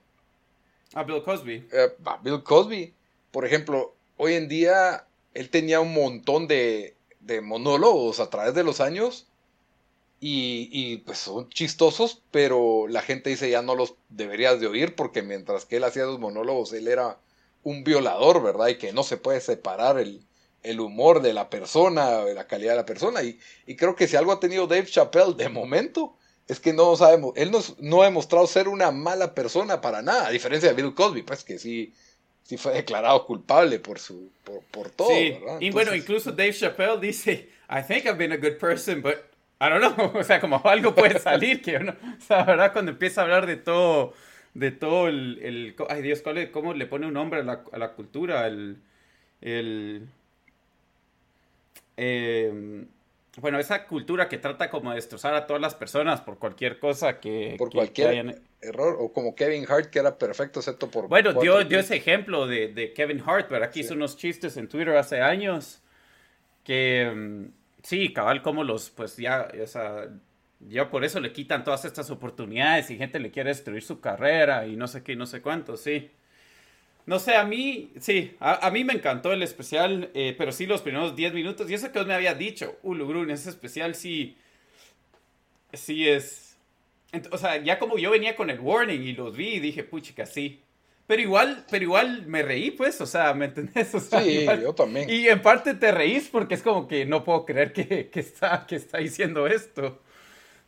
Ah, 0.94 1.04
Bill 1.04 1.24
Cosby. 1.24 1.68
Eh, 1.72 1.90
Bill 2.24 2.44
Cosby. 2.44 2.94
Por 3.32 3.46
ejemplo, 3.46 3.96
hoy 4.18 4.34
en 4.34 4.48
día 4.48 5.06
él 5.34 5.50
tenía 5.50 5.80
un 5.80 5.94
montón 5.94 6.48
de, 6.48 6.96
de 7.20 7.42
monólogos 7.42 8.20
a 8.20 8.30
través 8.30 8.54
de 8.54 8.64
los 8.64 8.82
años 8.82 9.28
y, 10.20 10.70
y, 10.72 10.98
pues 10.98 11.20
son 11.20 11.48
chistosos, 11.50 12.22
pero 12.32 12.88
la 12.90 13.02
gente 13.02 13.30
dice 13.30 13.50
ya 13.50 13.62
no 13.62 13.76
los 13.76 13.96
deberías 14.10 14.60
de 14.60 14.68
oír 14.68 14.96
porque 14.96 15.22
mientras 15.22 15.66
que 15.66 15.78
él 15.78 15.86
hacía 15.86 16.04
los 16.04 16.20
monólogos, 16.20 16.74
él 16.74 16.90
era 16.90 17.18
un 17.64 17.84
violador, 17.86 18.44
¿verdad? 18.44 18.68
Y 18.68 18.78
que 18.78 18.92
no 18.92 19.04
se 19.04 19.16
puede 19.16 19.40
separar 19.40 19.98
el, 20.00 20.26
el 20.64 20.80
humor 20.80 21.22
de 21.22 21.34
la 21.34 21.50
persona, 21.50 22.22
la 22.22 22.48
calidad 22.48 22.72
de 22.72 22.78
la 22.78 22.86
persona. 22.86 23.22
Y, 23.24 23.40
creo 23.76 23.96
que 23.96 24.08
si 24.08 24.16
algo 24.16 24.32
ha 24.32 24.40
tenido 24.40 24.68
Dave 24.68 24.86
Chappelle 24.86 25.34
de 25.36 25.50
momento, 25.50 26.16
es 26.48 26.60
que 26.60 26.74
no 26.74 26.96
sabemos, 26.96 27.34
él 27.36 27.52
no, 27.80 28.02
ha 28.02 28.06
demostrado 28.06 28.48
ser 28.48 28.68
una 28.68 28.92
mala 28.92 29.34
persona 29.36 29.82
para 29.82 30.02
nada, 30.02 30.28
a 30.28 30.32
diferencia 30.32 30.70
de 30.70 30.82
Bill 30.82 30.94
Cosby, 30.94 31.22
pues 31.22 31.44
que 31.44 31.60
sí, 31.60 31.94
sí 32.44 32.58
fue 32.58 32.74
declarado 32.74 33.26
culpable 33.26 33.80
por 33.80 34.00
su, 34.00 34.32
por, 34.72 34.90
todo. 34.90 35.10
Sí. 35.10 35.38
y 35.60 35.70
bueno, 35.70 35.94
incluso 35.94 36.32
Dave 36.32 36.54
Chappelle 36.54 37.00
dice, 37.00 37.50
I 37.70 37.84
think 37.88 38.06
I've 38.06 38.18
been 38.18 38.32
a 38.32 38.38
good 38.38 38.58
person, 38.58 39.02
but 39.02 39.18
I 39.62 39.70
don't 39.70 39.96
know, 39.96 40.12
o 40.20 40.24
sea, 40.24 40.40
como 40.40 40.62
algo 40.64 40.96
puede 40.96 41.20
salir, 41.20 41.62
que 41.62 41.80
no, 41.80 41.92
o 41.92 42.22
sea, 42.22 42.44
¿verdad? 42.44 42.74
Cuando 42.74 42.92
empieza 42.92 43.22
a 43.22 43.26
hablar 43.26 43.46
de 43.46 43.58
todo, 43.58 44.14
de 44.56 44.72
todo 44.72 45.08
el, 45.08 45.76
ay 45.90 46.02
Dios, 46.02 46.24
¿cómo 46.52 46.74
le 46.74 46.88
pone 46.88 47.06
un 47.06 47.14
nombre 47.14 47.42
a 47.42 47.44
la, 47.44 47.64
a 47.72 47.78
la 47.78 47.94
cultura? 47.94 48.48
El, 48.48 48.78
el, 49.42 50.08
Em, 52.02 52.88
bueno, 53.42 53.60
esa 53.60 53.86
cultura 53.86 54.30
que 54.30 54.38
trata 54.38 54.70
como 54.70 54.92
de 54.92 54.96
destrozar 54.96 55.36
a 55.36 55.46
todas 55.46 55.62
las 55.62 55.76
personas 55.76 56.22
por 56.22 56.40
cualquier 56.40 56.80
cosa 56.80 57.20
que... 57.20 57.56
Por 57.58 57.72
cualquier 57.72 58.42
error, 58.62 58.96
o 58.98 59.12
como 59.12 59.36
Kevin 59.36 59.66
Hart, 59.68 59.90
que 59.90 60.00
era 60.00 60.18
perfecto, 60.18 60.60
excepto 60.62 60.90
por... 60.90 61.10
Bueno, 61.10 61.34
dio, 61.34 61.62
dio 61.66 61.80
ese 61.80 61.98
ejemplo 61.98 62.48
de, 62.48 62.94
Kevin 62.96 63.22
Hart, 63.26 63.48
pero 63.50 63.66
aquí 63.66 63.82
hizo 63.82 63.96
unos 63.96 64.16
chistes 64.16 64.56
en 64.56 64.70
Twitter 64.70 64.96
hace 64.96 65.20
años 65.20 65.82
que... 66.64 67.02
Em, 67.02 67.52
sí, 67.84 68.14
cabal, 68.14 68.42
como 68.42 68.64
los, 68.64 68.90
pues 68.92 69.18
ya, 69.18 69.50
o 69.62 69.68
sea, 69.68 70.08
ya 70.70 70.90
por 70.90 71.04
eso 71.04 71.20
le 71.20 71.34
quitan 71.34 71.66
todas 71.66 71.84
estas 71.84 72.10
oportunidades 72.12 72.90
y 72.92 72.98
gente 72.98 73.20
le 73.20 73.30
quiere 73.30 73.50
destruir 73.50 73.84
su 73.84 74.00
carrera 74.00 74.68
y 74.68 74.78
no 74.78 74.88
sé 74.88 75.04
qué, 75.04 75.18
no 75.18 75.26
sé 75.26 75.42
cuánto, 75.42 75.76
sí. 75.76 76.12
No 77.10 77.18
sé, 77.18 77.36
a 77.36 77.44
mí, 77.44 77.92
sí, 78.00 78.36
a, 78.40 78.70
mí 78.70 78.84
me 78.84 78.94
encantó 78.94 79.34
el 79.34 79.42
especial, 79.42 80.12
eh, 80.14 80.36
pero 80.38 80.52
sí 80.52 80.68
los 80.68 80.84
primeros 80.84 81.16
10 81.16 81.34
minutos. 81.34 81.68
Y 81.68 81.74
eso 81.74 81.92
que 81.92 81.98
os 81.98 82.06
me 82.06 82.14
había 82.14 82.36
dicho, 82.36 82.78
Ulugrun, 82.84 83.32
ese 83.32 83.50
especial 83.50 83.96
sí, 83.96 84.38
sí 85.74 86.08
es... 86.08 86.56
O 87.32 87.40
sea, 87.40 87.58
ya 87.64 87.80
como 87.80 87.98
yo 87.98 88.12
venía 88.12 88.36
con 88.36 88.52
el 88.52 88.60
warning 88.60 89.02
y 89.02 89.14
los 89.14 89.36
vi 89.36 89.60
dije, 89.60 89.84
puchica, 89.84 90.28
sí. 90.28 90.62
Pero 91.08 91.24
igual, 91.24 91.66
pero 91.72 91.84
igual 91.84 92.28
me 92.28 92.44
reí, 92.44 92.70
pues, 92.70 93.02
o 93.02 93.08
sea, 93.08 93.34
¿me 93.34 93.46
entendés? 93.46 93.88
sí, 94.12 94.46
yo 94.62 94.76
también. 94.76 95.10
Y 95.10 95.30
en 95.30 95.42
parte 95.42 95.74
te 95.74 95.92
reís 95.92 96.28
porque 96.28 96.54
es 96.54 96.62
como 96.62 96.88
que 96.88 97.08
no 97.08 97.24
puedo 97.24 97.44
creer 97.44 97.74
que, 97.74 98.12
está, 98.14 98.68
que 98.68 98.76
está 98.76 99.00
diciendo 99.00 99.48
esto. 99.48 100.00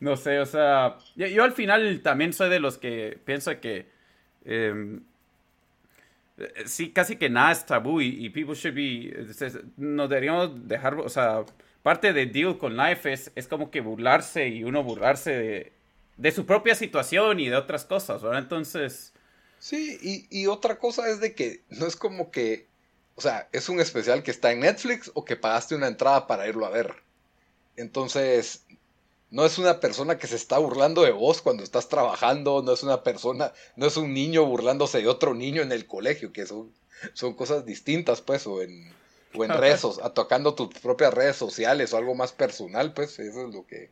No 0.00 0.16
sé, 0.16 0.40
o 0.40 0.46
sea, 0.46 0.98
yo, 1.14 1.44
al 1.44 1.52
final 1.52 2.00
también 2.02 2.32
soy 2.32 2.50
de 2.50 2.58
los 2.58 2.78
que 2.78 3.16
pienso 3.24 3.60
que... 3.60 3.86
Eh, 4.44 4.98
sí, 6.66 6.92
casi 6.92 7.16
que 7.16 7.28
nada 7.28 7.52
es 7.52 7.66
tabú 7.66 8.00
y, 8.00 8.28
people 8.30 8.54
should 8.54 8.74
be, 8.74 9.26
nos 9.76 10.08
deberíamos 10.08 10.66
dejar, 10.68 10.94
o 10.94 11.08
sea, 11.08 11.44
parte 11.82 12.12
de 12.12 12.26
deal 12.26 12.58
con 12.58 12.76
life 12.76 13.12
es, 13.12 13.32
es 13.34 13.46
como 13.48 13.70
que 13.70 13.80
burlarse 13.80 14.48
y 14.48 14.64
uno 14.64 14.82
burlarse 14.82 15.72
de, 16.16 16.32
su 16.32 16.46
propia 16.46 16.74
situación 16.74 17.40
y 17.40 17.48
de 17.48 17.56
otras 17.56 17.84
cosas, 17.84 18.22
¿verdad? 18.22 18.40
Entonces... 18.40 19.12
Sí, 19.58 19.96
y, 20.02 20.26
y 20.28 20.48
otra 20.48 20.78
cosa 20.80 21.08
es 21.08 21.20
de 21.20 21.36
que 21.36 21.62
no 21.68 21.86
es 21.86 21.94
como 21.94 22.32
que, 22.32 22.66
o 23.14 23.20
sea, 23.20 23.48
es 23.52 23.68
un 23.68 23.78
especial 23.78 24.24
que 24.24 24.32
está 24.32 24.50
en 24.50 24.60
Netflix 24.60 25.12
o 25.14 25.24
que 25.24 25.36
pagaste 25.36 25.76
una 25.76 25.86
entrada 25.86 26.26
para 26.26 26.48
irlo 26.48 26.66
a 26.66 26.70
ver. 26.70 26.92
Entonces, 27.76 28.66
no 29.32 29.46
es 29.46 29.58
una 29.58 29.80
persona 29.80 30.18
que 30.18 30.26
se 30.26 30.36
está 30.36 30.58
burlando 30.58 31.02
de 31.02 31.10
vos 31.10 31.40
cuando 31.40 31.64
estás 31.64 31.88
trabajando, 31.88 32.62
no 32.62 32.72
es 32.72 32.82
una 32.82 33.02
persona, 33.02 33.52
no 33.76 33.86
es 33.86 33.96
un 33.96 34.12
niño 34.12 34.44
burlándose 34.44 34.98
de 34.98 35.08
otro 35.08 35.34
niño 35.34 35.62
en 35.62 35.72
el 35.72 35.86
colegio, 35.86 36.34
que 36.34 36.44
son, 36.44 36.70
son 37.14 37.32
cosas 37.32 37.64
distintas, 37.64 38.20
pues, 38.20 38.46
o 38.46 38.60
en, 38.60 38.92
o 39.34 39.44
en 39.44 39.50
redes, 39.58 39.86
tocando 40.14 40.54
tus 40.54 40.68
propias 40.78 41.14
redes 41.14 41.36
sociales 41.36 41.94
o 41.94 41.96
algo 41.96 42.14
más 42.14 42.32
personal, 42.32 42.92
pues, 42.92 43.18
eso 43.18 43.48
es 43.48 43.54
lo 43.54 43.66
que 43.66 43.90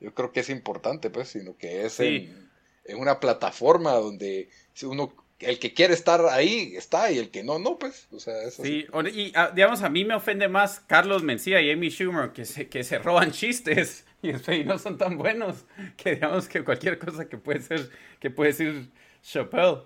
yo 0.00 0.12
creo 0.12 0.32
que 0.32 0.40
es 0.40 0.50
importante, 0.50 1.08
pues, 1.08 1.28
sino 1.28 1.56
que 1.56 1.86
es 1.86 2.00
en, 2.00 2.50
una 2.96 3.20
plataforma 3.20 3.92
donde 3.92 4.48
uno 4.82 5.14
el 5.38 5.60
que 5.60 5.72
quiere 5.72 5.94
estar 5.94 6.26
ahí 6.26 6.74
está 6.76 7.12
y 7.12 7.18
el 7.18 7.30
que 7.30 7.44
no, 7.44 7.60
no, 7.60 7.78
pues. 7.78 8.08
O 8.10 8.18
sea, 8.18 8.42
eso 8.42 8.62
sí. 8.62 8.86
Y 9.14 9.32
digamos, 9.54 9.82
a 9.82 9.88
mí 9.88 10.04
me 10.04 10.14
ofende 10.14 10.48
más 10.48 10.80
Carlos 10.80 11.22
Mencía 11.22 11.62
y 11.62 11.70
Amy 11.70 11.90
Schumer 11.90 12.32
que 12.32 12.44
se, 12.44 12.68
que 12.68 12.82
se 12.82 12.98
roban 12.98 13.30
chistes 13.30 14.04
y, 14.52 14.64
no 14.64 14.78
son 14.78 14.98
tan 14.98 15.16
buenos 15.16 15.64
que 15.96 16.14
digamos 16.14 16.48
que 16.48 16.62
cualquier 16.64 16.98
cosa 16.98 17.28
que 17.28 17.38
puede 17.38 17.60
ser, 17.60 17.90
que 18.18 18.30
puede 18.30 18.50
decir 18.50 18.90
Chappelle. 19.22 19.82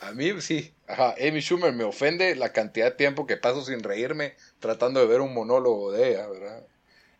A 0.00 0.12
mí 0.12 0.40
sí, 0.40 0.74
ajá, 0.86 1.14
Amy 1.20 1.40
Schumer 1.40 1.72
me 1.72 1.84
ofende 1.84 2.34
la 2.36 2.52
cantidad 2.52 2.86
de 2.86 2.96
tiempo 2.96 3.26
que 3.26 3.36
paso 3.36 3.62
sin 3.62 3.82
reírme 3.82 4.34
tratando 4.60 5.00
de 5.00 5.06
ver 5.06 5.20
un 5.20 5.32
monólogo 5.32 5.92
de 5.92 6.10
ella, 6.10 6.28
¿verdad? 6.28 6.66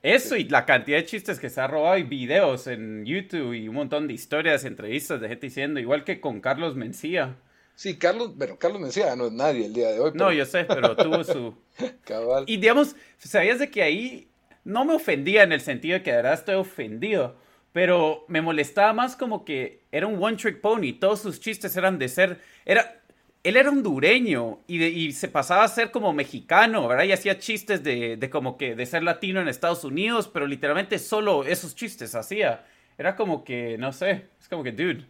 Eso 0.02 0.36
y 0.36 0.44
la 0.44 0.66
cantidad 0.66 0.98
de 0.98 1.04
chistes 1.04 1.40
que 1.40 1.50
se 1.50 1.60
ha 1.60 1.66
robado 1.66 1.96
y 1.98 2.02
videos 2.02 2.66
en 2.66 3.04
YouTube 3.04 3.54
y 3.54 3.68
un 3.68 3.74
montón 3.74 4.06
de 4.06 4.14
historias, 4.14 4.64
entrevistas 4.64 5.20
de 5.20 5.28
gente 5.28 5.46
diciendo, 5.46 5.80
igual 5.80 6.04
que 6.04 6.20
con 6.20 6.40
Carlos 6.40 6.76
Mencía. 6.76 7.36
Sí, 7.74 7.96
Carlos, 7.98 8.36
bueno, 8.36 8.56
Carlos 8.58 8.80
Mencía 8.80 9.16
no 9.16 9.26
es 9.26 9.32
nadie 9.32 9.66
el 9.66 9.72
día 9.72 9.90
de 9.90 10.00
hoy. 10.00 10.12
No, 10.14 10.32
yo 10.32 10.44
sé, 10.46 10.64
pero 10.64 10.96
tuvo 10.96 11.24
su... 11.24 11.54
Cabal. 12.04 12.44
Y 12.46 12.58
digamos, 12.58 12.94
¿sabías 13.18 13.58
de 13.58 13.70
que 13.70 13.82
ahí 13.82 14.28
no 14.66 14.84
me 14.84 14.94
ofendía 14.94 15.44
en 15.44 15.52
el 15.52 15.60
sentido 15.60 15.94
de 15.94 16.02
que 16.02 16.10
de 16.10 16.16
verdad 16.16 16.34
estoy 16.34 16.56
ofendido, 16.56 17.36
pero 17.72 18.24
me 18.26 18.42
molestaba 18.42 18.92
más 18.92 19.14
como 19.14 19.44
que 19.44 19.84
era 19.92 20.08
un 20.08 20.22
one 20.22 20.36
trick 20.36 20.60
pony, 20.60 20.92
todos 20.98 21.20
sus 21.20 21.40
chistes 21.40 21.76
eran 21.76 22.00
de 22.00 22.08
ser, 22.08 22.40
era, 22.64 23.00
él 23.44 23.56
era 23.56 23.70
hondureño 23.70 24.58
y, 24.66 25.12
se 25.12 25.28
pasaba 25.28 25.62
a 25.62 25.68
ser 25.68 25.92
como 25.92 26.12
mexicano, 26.12 26.88
¿verdad? 26.88 27.04
Y 27.04 27.12
hacía 27.12 27.38
chistes 27.38 27.84
de, 27.84 28.16
de, 28.16 28.28
como 28.30 28.58
que 28.58 28.74
de 28.74 28.86
ser 28.86 29.04
latino 29.04 29.40
en 29.40 29.46
Estados 29.46 29.84
Unidos, 29.84 30.28
pero 30.32 30.48
literalmente 30.48 30.98
solo 30.98 31.44
esos 31.44 31.76
chistes 31.76 32.16
hacía. 32.16 32.66
Era 32.98 33.14
como 33.14 33.44
que, 33.44 33.78
no 33.78 33.92
sé, 33.92 34.26
es 34.40 34.48
como 34.48 34.64
que, 34.64 34.72
dude. 34.72 35.06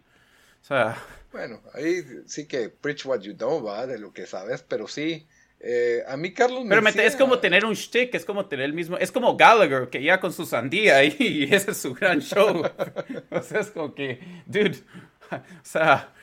O 0.61 0.65
sea... 0.65 1.01
Bueno, 1.31 1.61
ahí 1.73 2.03
sí 2.27 2.47
que 2.47 2.69
preach 2.69 3.07
what 3.07 3.21
you 3.21 3.35
know, 3.35 3.63
va, 3.63 3.87
de 3.87 3.97
lo 3.97 4.13
que 4.13 4.27
sabes, 4.27 4.61
pero 4.61 4.87
sí, 4.87 5.27
eh, 5.59 6.03
a 6.07 6.15
mí 6.17 6.33
Carlos 6.33 6.65
Pero 6.69 6.87
es 6.87 7.15
como 7.15 7.39
tener 7.39 7.65
un 7.65 7.73
shtick, 7.73 8.13
es 8.13 8.25
como 8.25 8.45
tener 8.45 8.65
el 8.65 8.73
mismo, 8.73 8.97
es 8.97 9.11
como 9.11 9.35
Gallagher, 9.35 9.89
que 9.89 10.03
ya 10.03 10.19
con 10.19 10.31
su 10.31 10.45
sandía 10.45 11.03
y, 11.03 11.49
ese 11.51 11.71
es 11.71 11.77
su 11.77 11.93
gran 11.93 12.19
show. 12.19 12.63
o 13.31 13.41
sea, 13.41 13.61
es 13.61 13.71
como 13.71 13.95
que, 13.95 14.19
dude, 14.45 14.77
o 15.31 15.37
sea, 15.63 16.13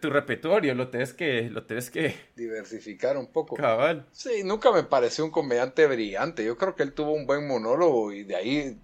tu 0.00 0.10
repertorio 0.10 0.74
lo 0.74 0.88
tienes 0.88 1.14
que, 1.14 1.48
lo 1.50 1.64
tienes 1.64 1.90
que... 1.90 2.14
Diversificar 2.36 3.16
un 3.16 3.26
poco. 3.26 3.56
Cabal. 3.56 4.06
Sí, 4.12 4.44
nunca 4.44 4.70
me 4.70 4.82
pareció 4.82 5.24
un 5.24 5.30
comediante 5.30 5.86
brillante, 5.86 6.44
yo 6.44 6.58
creo 6.58 6.74
que 6.74 6.82
él 6.82 6.92
tuvo 6.92 7.12
un 7.12 7.26
buen 7.26 7.46
monólogo 7.46 8.12
y 8.12 8.24
de 8.24 8.36
ahí, 8.36 8.78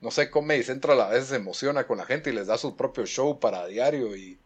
no 0.00 0.10
sé, 0.10 0.30
Comedy 0.30 0.62
Central 0.62 1.00
a 1.02 1.10
veces 1.10 1.28
se 1.28 1.36
emociona 1.36 1.86
con 1.86 1.98
la 1.98 2.06
gente 2.06 2.30
y 2.30 2.32
les 2.32 2.46
da 2.46 2.56
su 2.56 2.76
propio 2.76 3.04
show 3.04 3.38
para 3.38 3.66
diario 3.66 4.16
y 4.16 4.38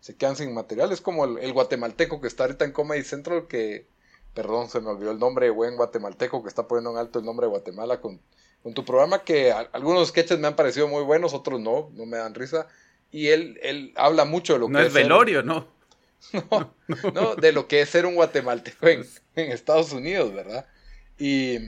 se 0.00 0.16
quedan 0.16 0.34
sin 0.34 0.52
material. 0.52 0.90
Es 0.90 1.00
como 1.00 1.38
el 1.38 1.52
guatemalteco 1.52 2.20
que 2.20 2.26
está 2.26 2.44
ahorita 2.44 2.64
en 2.64 2.72
Comedy 2.72 3.04
Central 3.04 3.46
que 3.46 3.86
perdón, 4.34 4.68
se 4.68 4.80
me 4.80 4.88
olvidó 4.88 5.10
el 5.10 5.18
nombre, 5.18 5.50
buen 5.50 5.76
guatemalteco 5.76 6.42
que 6.42 6.48
está 6.48 6.66
poniendo 6.68 6.92
en 6.92 6.98
alto 6.98 7.18
el 7.18 7.24
nombre 7.24 7.46
de 7.46 7.50
Guatemala 7.50 8.00
con, 8.00 8.20
con 8.62 8.74
tu 8.74 8.84
programa, 8.84 9.24
que 9.24 9.52
algunos 9.52 10.08
sketches 10.08 10.38
me 10.38 10.48
han 10.48 10.56
parecido 10.56 10.88
muy 10.88 11.02
buenos, 11.02 11.34
otros 11.34 11.60
no, 11.60 11.90
no 11.94 12.06
me 12.06 12.18
dan 12.18 12.34
risa. 12.34 12.68
Y 13.10 13.28
él, 13.28 13.58
él 13.62 13.92
habla 13.96 14.24
mucho 14.24 14.52
de 14.52 14.60
lo 14.60 14.66
que 14.66 14.72
es. 14.72 14.78
No 14.78 14.86
es 14.86 14.92
velorio, 14.92 15.42
¿no? 15.42 15.68
No, 16.50 16.74
no, 17.14 17.34
de 17.34 17.50
lo 17.50 17.66
que 17.66 17.80
es 17.80 17.88
ser 17.88 18.04
un 18.04 18.14
guatemalteco 18.14 18.88
en, 18.88 19.06
en 19.36 19.52
Estados 19.52 19.92
Unidos, 19.92 20.34
¿verdad? 20.34 20.66
Y 21.18 21.58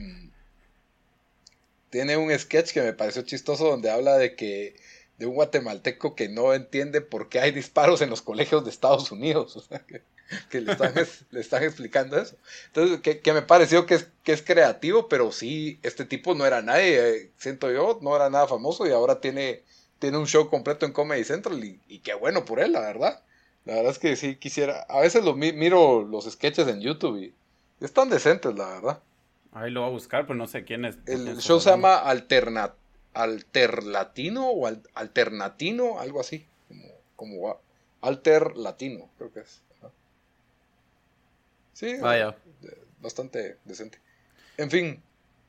tiene 1.89 2.17
un 2.17 2.37
sketch 2.37 2.71
que 2.71 2.81
me 2.81 2.93
pareció 2.93 3.23
chistoso 3.23 3.67
donde 3.67 3.89
habla 3.89 4.17
de 4.17 4.35
que 4.35 4.75
de 5.17 5.25
un 5.25 5.35
guatemalteco 5.35 6.15
que 6.15 6.29
no 6.29 6.53
entiende 6.53 7.01
por 7.01 7.29
qué 7.29 7.39
hay 7.39 7.51
disparos 7.51 8.01
en 8.01 8.09
los 8.09 8.21
colegios 8.21 8.63
de 8.63 8.71
Estados 8.71 9.11
Unidos. 9.11 9.55
O 9.57 9.61
sea, 9.61 9.79
que 9.79 10.01
que 10.49 10.61
le 10.61 10.71
están, 10.73 10.93
le 11.31 11.39
están 11.39 11.63
explicando 11.63 12.19
eso. 12.19 12.35
Entonces, 12.67 12.99
que, 12.99 13.33
me 13.33 13.41
pareció 13.41 13.85
que 13.85 13.95
es, 13.95 14.07
que 14.23 14.33
es 14.33 14.41
creativo, 14.41 15.07
pero 15.07 15.31
sí, 15.31 15.79
este 15.83 16.05
tipo 16.05 16.35
no 16.35 16.45
era 16.45 16.61
nadie, 16.61 17.09
eh, 17.09 17.31
siento 17.37 17.71
yo, 17.71 17.99
no 18.01 18.15
era 18.15 18.29
nada 18.29 18.47
famoso 18.47 18.85
y 18.87 18.91
ahora 18.91 19.19
tiene, 19.21 19.63
tiene 19.99 20.17
un 20.17 20.27
show 20.27 20.49
completo 20.49 20.85
en 20.85 20.93
Comedy 20.93 21.23
Central 21.23 21.63
y, 21.63 21.99
qué 21.99 22.13
bueno 22.13 22.45
por 22.45 22.59
él, 22.59 22.73
la 22.73 22.81
verdad. 22.81 23.21
La 23.65 23.75
verdad 23.75 23.91
es 23.91 23.99
que 23.99 24.15
sí 24.15 24.35
quisiera, 24.35 24.81
a 24.89 24.99
veces 24.99 25.23
lo 25.23 25.35
miro 25.35 26.03
los 26.03 26.29
sketches 26.29 26.67
en 26.67 26.81
YouTube 26.81 27.17
y 27.17 27.33
están 27.79 28.09
decentes, 28.09 28.53
la 28.55 28.67
verdad. 28.67 28.99
Ahí 29.53 29.71
lo 29.71 29.81
voy 29.81 29.89
a 29.89 29.93
buscar, 29.93 30.25
pero 30.25 30.35
no 30.35 30.47
sé 30.47 30.65
quién 30.65 30.83
es. 30.83 30.97
El 31.05 31.37
show 31.37 31.59
se 31.59 31.69
llama 31.69 31.95
Alterna, 31.95 32.73
Alterlatino 33.13 34.49
o 34.49 34.67
Alternatino, 34.95 35.99
algo 35.99 36.19
así, 36.19 36.45
como, 36.67 36.87
como 37.15 37.59
Alter 38.01 38.57
Latino, 38.57 39.09
creo 39.17 39.31
que 39.31 39.39
es. 39.41 39.61
Sí, 41.73 41.97
Vaya. 41.97 42.35
bastante 43.01 43.57
decente. 43.65 43.99
En 44.57 44.69
fin, 44.69 45.01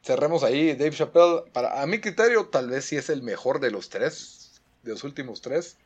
cerremos 0.02 0.42
ahí. 0.42 0.74
Dave 0.74 0.90
Chappelle, 0.92 1.42
para, 1.52 1.82
a 1.82 1.86
mi 1.86 2.00
criterio, 2.00 2.46
tal 2.46 2.70
vez 2.70 2.86
sí 2.86 2.96
es 2.96 3.10
el 3.10 3.22
mejor 3.22 3.60
de 3.60 3.70
los 3.70 3.88
tres, 3.90 4.60
de 4.82 4.92
los 4.92 5.04
últimos 5.04 5.40
tres. 5.40 5.76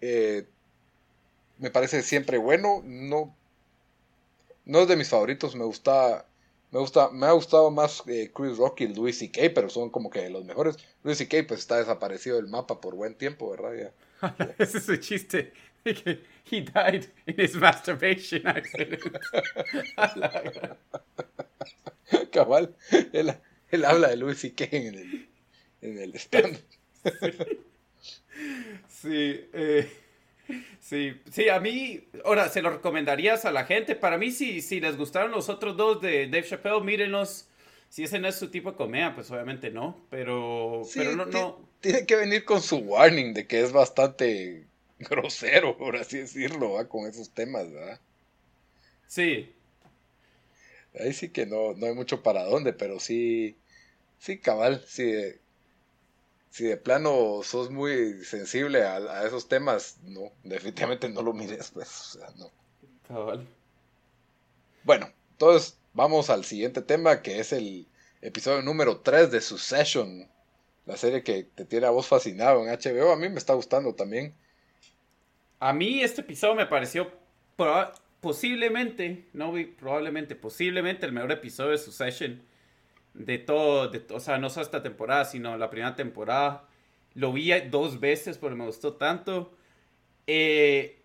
Eh, 0.00 0.46
me 1.58 1.70
parece 1.70 2.02
siempre 2.02 2.38
bueno. 2.38 2.82
No, 2.84 3.34
no 4.64 4.80
es 4.80 4.88
de 4.88 4.96
mis 4.96 5.08
favoritos. 5.08 5.54
Me 5.54 5.64
gusta, 5.64 6.26
me 6.70 6.80
gusta, 6.80 7.10
me 7.10 7.26
ha 7.26 7.32
gustado 7.32 7.70
más 7.70 8.02
eh, 8.06 8.30
Chris 8.34 8.56
Rock 8.56 8.82
y 8.82 8.88
Louis 8.88 9.18
C.K., 9.18 9.52
pero 9.54 9.68
son 9.68 9.90
como 9.90 10.10
que 10.10 10.28
los 10.30 10.44
mejores. 10.44 10.76
Louis 11.02 11.18
C.K. 11.18 11.44
pues 11.46 11.60
está 11.60 11.78
desaparecido 11.78 12.36
del 12.36 12.48
mapa 12.48 12.80
por 12.80 12.94
buen 12.94 13.14
tiempo, 13.14 13.50
¿verdad? 13.50 13.92
Ese 14.58 14.78
es 14.78 14.88
el 14.88 15.00
chiste. 15.00 15.52
he 16.44 16.60
died 16.60 17.08
in 17.26 17.34
his 17.36 17.56
masturbation 17.56 18.46
accident. 18.46 19.02
Cabal, 22.32 22.74
él, 23.12 23.34
él, 23.70 23.84
habla 23.84 24.08
de 24.08 24.16
Louis 24.16 24.38
C.K. 24.38 24.68
en 24.70 24.94
el, 24.94 25.28
en 25.82 25.98
el 25.98 26.14
stand. 26.16 26.58
Sí, 28.88 29.48
eh, 29.52 29.90
sí, 30.80 31.12
sí, 31.30 31.48
a 31.48 31.58
mí, 31.58 32.04
ahora, 32.24 32.48
¿se 32.48 32.62
lo 32.62 32.70
recomendarías 32.70 33.44
a 33.44 33.50
la 33.50 33.64
gente? 33.64 33.96
Para 33.96 34.16
mí, 34.16 34.30
si, 34.30 34.60
si 34.60 34.80
les 34.80 34.96
gustaron 34.96 35.32
los 35.32 35.48
otros 35.48 35.76
dos 35.76 36.00
de 36.00 36.26
Dave 36.26 36.44
Chappelle, 36.44 36.80
mírenlos. 36.80 37.48
Si 37.88 38.04
ese 38.04 38.18
no 38.18 38.28
es 38.28 38.36
su 38.36 38.48
tipo 38.48 38.70
de 38.70 38.76
comedia, 38.76 39.14
pues 39.14 39.30
obviamente 39.30 39.70
no, 39.70 40.06
pero, 40.08 40.82
pero 40.94 41.14
no, 41.14 41.26
no. 41.26 41.68
Tiene 41.80 42.06
que 42.06 42.16
venir 42.16 42.44
con 42.44 42.62
su 42.62 42.78
warning 42.78 43.34
de 43.34 43.46
que 43.46 43.60
es 43.60 43.72
bastante 43.72 44.66
grosero, 45.10 45.76
por 45.76 45.96
así 45.96 46.18
decirlo, 46.18 46.72
¿va? 46.72 46.88
con 46.88 47.06
esos 47.06 47.30
temas, 47.30 47.70
¿verdad? 47.70 48.00
Sí. 49.06 49.54
Ahí 50.98 51.12
sí 51.12 51.30
que 51.30 51.46
no, 51.46 51.74
no 51.74 51.86
hay 51.86 51.94
mucho 51.94 52.22
para 52.22 52.44
dónde, 52.44 52.72
pero 52.72 53.00
sí, 53.00 53.56
sí, 54.18 54.38
cabal, 54.38 54.84
sí, 54.86 55.12
si 56.50 56.64
de 56.64 56.76
plano 56.76 57.40
sos 57.42 57.70
muy 57.70 58.24
sensible 58.24 58.82
a, 58.84 59.26
esos 59.26 59.48
temas, 59.48 59.96
no, 60.02 60.32
definitivamente 60.44 61.08
no 61.08 61.22
lo 61.22 61.32
mires, 61.32 61.70
pues, 61.70 61.88
o 61.88 62.18
sea, 62.18 62.28
no. 62.36 62.50
Cabal. 63.08 63.46
Bueno, 64.84 65.10
entonces 65.32 65.78
vamos 65.94 66.28
al 66.28 66.44
siguiente 66.44 66.82
tema, 66.82 67.22
que 67.22 67.40
es 67.40 67.52
el 67.52 67.86
episodio 68.20 68.60
número 68.60 69.00
3 69.00 69.30
de 69.30 69.40
Succession, 69.40 70.28
la 70.84 70.96
serie 70.98 71.22
que 71.22 71.44
te 71.44 71.64
tiene 71.64 71.86
a 71.86 71.90
vos 71.90 72.06
fascinado 72.06 72.62
en 72.62 72.68
HBO, 72.68 73.12
a 73.12 73.16
mí 73.16 73.30
me 73.30 73.38
está 73.38 73.54
gustando 73.54 73.94
también. 73.94 74.34
A 75.62 75.72
mí 75.72 76.02
este 76.02 76.22
episodio 76.22 76.56
me 76.56 76.66
pareció 76.66 77.12
posiblemente, 78.20 79.26
no 79.32 79.54
probablemente, 79.78 80.34
posiblemente 80.34 81.06
el 81.06 81.12
mejor 81.12 81.30
episodio 81.30 81.70
de 81.70 81.78
Succession 81.78 82.42
de 83.14 83.38
todo, 83.38 83.86
de, 83.86 84.04
o 84.12 84.18
sea, 84.18 84.38
no 84.38 84.50
solo 84.50 84.66
esta 84.66 84.82
temporada, 84.82 85.24
sino 85.24 85.56
la 85.56 85.70
primera 85.70 85.94
temporada. 85.94 86.64
Lo 87.14 87.32
vi 87.32 87.52
dos 87.70 88.00
veces 88.00 88.38
porque 88.38 88.56
me 88.56 88.66
gustó 88.66 88.94
tanto. 88.94 89.56
Eh, 90.26 91.00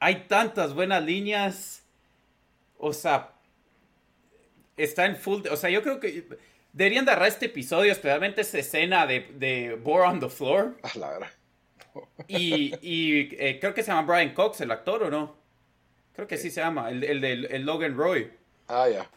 hay 0.00 0.24
tantas 0.26 0.72
buenas 0.72 1.04
líneas. 1.04 1.84
O 2.78 2.94
sea, 2.94 3.34
está 4.78 5.04
en 5.04 5.16
full. 5.16 5.42
O 5.50 5.56
sea, 5.56 5.68
yo 5.68 5.82
creo 5.82 6.00
que 6.00 6.26
deberían 6.72 7.04
de 7.04 7.10
agarrar 7.10 7.28
este 7.28 7.44
episodio, 7.44 7.92
especialmente 7.92 8.40
esa 8.40 8.56
escena 8.56 9.06
de, 9.06 9.20
de 9.34 9.78
on 9.84 10.18
the 10.18 10.30
Floor. 10.30 10.78
Ah, 10.82 10.92
la 10.94 11.10
verdad. 11.10 11.28
Y, 12.28 12.72
eh, 13.36 13.58
creo 13.60 13.74
que 13.74 13.82
se 13.82 13.90
llama 13.90 14.12
Brian 14.12 14.34
Cox, 14.34 14.60
el 14.60 14.70
actor, 14.70 15.04
¿o 15.04 15.10
no? 15.10 15.36
Creo 16.14 16.26
que 16.26 16.36
sí 16.36 16.50
se 16.50 16.60
llama, 16.60 16.90
el, 16.90 17.04
el, 17.04 17.24
el, 17.24 17.62
Logan 17.64 17.96
Roy. 17.96 18.30
Ah, 18.68 18.88
ya, 18.88 19.08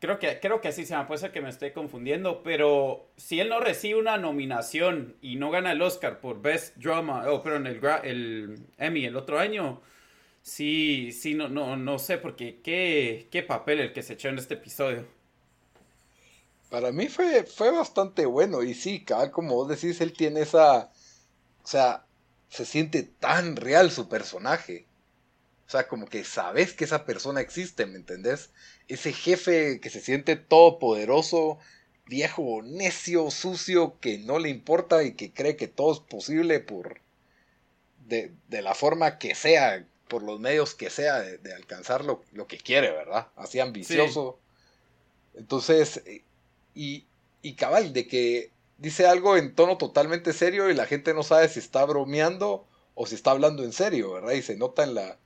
Creo 0.00 0.18
que, 0.18 0.40
creo 0.40 0.62
que 0.62 0.68
así 0.68 0.84
se 0.84 0.90
llama, 0.90 1.06
puede 1.06 1.20
ser 1.20 1.32
que 1.32 1.42
me 1.42 1.50
esté 1.50 1.74
confundiendo, 1.74 2.42
pero 2.42 3.10
si 3.16 3.38
él 3.38 3.50
no 3.50 3.60
recibe 3.60 4.00
una 4.00 4.16
nominación 4.16 5.14
y 5.20 5.36
no 5.36 5.50
gana 5.50 5.72
el 5.72 5.82
Oscar 5.82 6.20
por 6.20 6.40
Best 6.40 6.76
Drama, 6.76 7.24
oh, 7.28 7.42
pero 7.42 7.56
en 7.56 7.66
el, 7.66 7.80
el 8.04 8.58
Emmy 8.78 9.04
el 9.04 9.16
otro 9.16 9.38
año, 9.38 9.82
sí, 10.40 11.12
sí, 11.12 11.34
no, 11.34 11.48
no, 11.50 11.76
no 11.76 11.98
sé, 11.98 12.16
porque 12.16 12.60
qué, 12.62 13.28
qué 13.30 13.42
papel 13.42 13.80
el 13.80 13.92
que 13.92 14.02
se 14.02 14.14
echó 14.14 14.30
en 14.30 14.38
este 14.38 14.54
episodio. 14.54 15.04
Para 16.70 16.92
mí 16.92 17.08
fue, 17.08 17.44
fue 17.44 17.70
bastante 17.70 18.24
bueno, 18.24 18.62
y 18.62 18.72
sí, 18.72 19.04
cada 19.04 19.30
como 19.30 19.54
vos 19.54 19.68
decís, 19.68 20.00
él 20.00 20.14
tiene 20.14 20.42
esa, 20.42 20.90
o 21.62 21.66
sea, 21.66 22.04
se 22.50 22.66
siente 22.66 23.02
tan 23.04 23.56
real 23.56 23.90
su 23.90 24.08
personaje. 24.08 24.86
O 25.66 25.70
sea, 25.70 25.86
como 25.86 26.06
que 26.06 26.24
sabes 26.24 26.72
que 26.72 26.84
esa 26.84 27.06
persona 27.06 27.40
existe, 27.40 27.86
¿me 27.86 27.96
entendés? 27.96 28.50
Ese 28.88 29.12
jefe 29.12 29.80
que 29.80 29.88
se 29.88 30.00
siente 30.00 30.34
todopoderoso, 30.34 31.58
viejo, 32.06 32.60
necio, 32.62 33.30
sucio, 33.30 33.98
que 34.00 34.18
no 34.18 34.40
le 34.40 34.48
importa 34.48 35.04
y 35.04 35.12
que 35.12 35.32
cree 35.32 35.56
que 35.56 35.68
todo 35.68 35.92
es 35.92 36.00
posible 36.00 36.58
por. 36.58 37.00
de, 38.08 38.32
de 38.48 38.62
la 38.62 38.74
forma 38.74 39.18
que 39.18 39.36
sea, 39.36 39.86
por 40.08 40.24
los 40.24 40.40
medios 40.40 40.74
que 40.74 40.90
sea, 40.90 41.20
de, 41.20 41.54
alcanzar 41.54 42.04
lo, 42.04 42.20
que 42.48 42.58
quiere, 42.58 42.90
¿verdad? 42.90 43.28
Así 43.36 43.60
ambicioso. 43.60 44.40
Entonces, 45.34 46.02
y, 46.74 47.06
y 47.42 47.54
cabal, 47.54 47.92
de 47.92 48.08
que 48.08 48.50
dice 48.80 49.06
algo 49.06 49.36
en 49.36 49.54
tono 49.54 49.76
totalmente 49.76 50.32
serio 50.32 50.70
y 50.70 50.74
la 50.74 50.86
gente 50.86 51.14
no 51.14 51.22
sabe 51.22 51.48
si 51.48 51.58
está 51.58 51.84
bromeando 51.84 52.66
o 52.94 53.06
si 53.06 53.14
está 53.14 53.30
hablando 53.30 53.62
en 53.62 53.72
serio, 53.72 54.14
¿verdad? 54.14 54.32
Y 54.32 54.42
se 54.42 54.56
nota 54.56 54.82
en 54.82 54.94
la, 54.94 55.18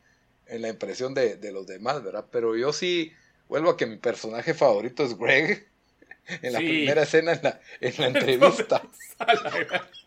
en 0.46 0.60
la 0.60 0.68
impresión 0.68 1.14
de, 1.14 1.38
los 1.52 1.66
demás, 1.66 2.02
¿verdad? 2.02 2.26
Pero 2.30 2.56
yo 2.56 2.72
sí 2.72 3.12
vuelvo 3.48 3.70
a 3.70 3.76
que 3.76 3.86
mi 3.86 3.96
personaje 3.96 4.54
favorito 4.54 5.04
es 5.04 5.16
Greg 5.16 5.66
en 6.42 6.52
la 6.52 6.58
primera 6.58 7.02
escena 7.02 7.32
en 7.32 7.40
la, 7.42 7.60
en 7.80 7.94
la 7.96 8.06
entrevista. 8.18 8.82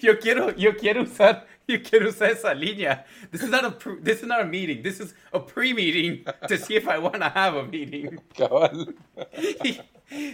yo 0.00 0.18
quiero, 0.18 0.54
yo 0.56 0.76
quiero 0.76 1.02
usar, 1.02 1.46
yo 1.68 1.82
quiero 1.82 2.08
usar 2.08 2.30
esa 2.30 2.54
línea. 2.54 3.04
This 3.30 3.42
is 3.42 3.50
not 3.50 3.64
a, 3.64 3.76
this 4.02 4.22
is 4.22 4.26
not 4.26 4.40
a 4.40 4.44
meeting. 4.44 4.82
This 4.82 5.00
is 5.00 5.14
a 5.32 5.40
pre-meeting 5.40 6.24
to 6.48 6.56
see 6.56 6.76
if 6.76 6.88
I 6.88 6.98
want 6.98 7.16
to 7.16 7.28
have 7.28 7.56
a 7.56 7.64
meeting. 7.64 8.18
Cabal. 8.36 8.94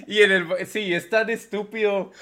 Y 0.06 0.22
en 0.22 0.32
el. 0.32 0.66
Sí, 0.66 0.92
es 0.94 1.08
tan 1.08 1.30
estúpido. 1.30 2.12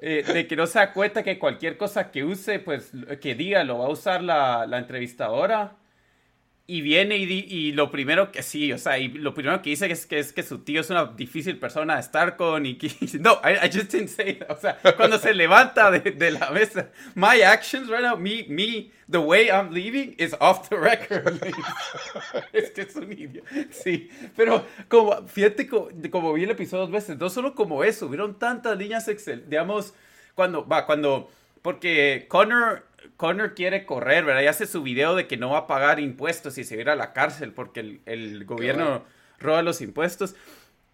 eh, 0.00 0.24
de 0.26 0.46
que 0.46 0.56
no 0.56 0.66
se 0.66 0.78
da 0.78 0.92
cuenta 0.92 1.22
que 1.22 1.38
cualquier 1.38 1.76
cosa 1.78 2.10
que 2.10 2.24
use, 2.24 2.58
pues 2.58 2.92
que 3.20 3.34
diga, 3.34 3.64
lo 3.64 3.78
va 3.78 3.86
a 3.86 3.90
usar 3.90 4.22
la, 4.22 4.66
la 4.66 4.78
entrevistadora 4.78 5.76
y 6.68 6.80
viene 6.80 7.16
y, 7.16 7.46
y, 7.48 7.72
lo 7.72 7.92
primero 7.92 8.32
que 8.32 8.42
sí, 8.42 8.72
o 8.72 8.78
sea, 8.78 8.98
y 8.98 9.06
lo 9.08 9.34
primero 9.34 9.62
que 9.62 9.70
dice 9.70 9.90
es 9.90 10.04
que, 10.04 10.18
es 10.18 10.32
que 10.32 10.42
su 10.42 10.58
tío 10.58 10.80
es 10.80 10.90
una 10.90 11.06
difícil 11.06 11.58
persona 11.58 11.94
de 11.94 12.00
estar 12.00 12.36
con 12.36 12.66
y 12.66 12.76
que 12.76 12.90
no, 13.20 13.40
I, 13.44 13.70
just 13.72 13.92
didn't 13.92 14.08
say 14.08 14.40
O 14.48 14.56
sea, 14.56 14.76
cuando 14.96 15.16
se 15.18 15.32
levanta 15.32 15.92
de, 15.92 16.10
de, 16.10 16.32
la 16.32 16.50
mesa, 16.50 16.90
my 17.14 17.40
actions 17.42 17.88
right 17.88 18.02
now, 18.02 18.16
me, 18.16 18.46
me, 18.48 18.90
the 19.08 19.18
way 19.18 19.48
I'm 19.48 19.70
leaving 19.70 20.16
is 20.18 20.34
off 20.40 20.68
the 20.68 20.76
record. 20.76 21.40
es 22.52 22.72
que 22.72 22.80
es 22.80 22.96
un 22.96 23.12
idiota. 23.12 23.48
Sí, 23.70 24.10
pero 24.34 24.66
como, 24.88 25.24
fíjate 25.28 25.68
como, 25.68 25.88
como 26.10 26.32
vi 26.32 26.44
el 26.44 26.50
episodio 26.50 26.82
dos 26.82 26.90
veces, 26.90 27.16
no 27.16 27.30
solo 27.30 27.54
como 27.54 27.84
eso, 27.84 28.06
hubieron 28.06 28.40
tantas 28.40 28.76
líneas 28.76 29.06
Excel, 29.06 29.48
digamos, 29.48 29.94
cuando, 30.34 30.66
va, 30.66 30.84
cuando, 30.84 31.30
porque 31.62 32.26
Connor 32.28 32.85
Connor 33.16 33.54
quiere 33.54 33.86
correr, 33.86 34.24
¿verdad? 34.24 34.42
Y 34.42 34.46
hace 34.46 34.66
su 34.66 34.82
video 34.82 35.14
de 35.14 35.26
que 35.26 35.36
no 35.36 35.50
va 35.50 35.58
a 35.58 35.66
pagar 35.66 36.00
impuestos 36.00 36.58
y 36.58 36.64
se 36.64 36.82
va 36.82 36.92
a 36.92 36.96
la 36.96 37.12
cárcel 37.12 37.52
porque 37.52 38.00
el, 38.04 38.44
gobierno 38.44 39.04
roba 39.38 39.62
los 39.62 39.80
impuestos. 39.80 40.34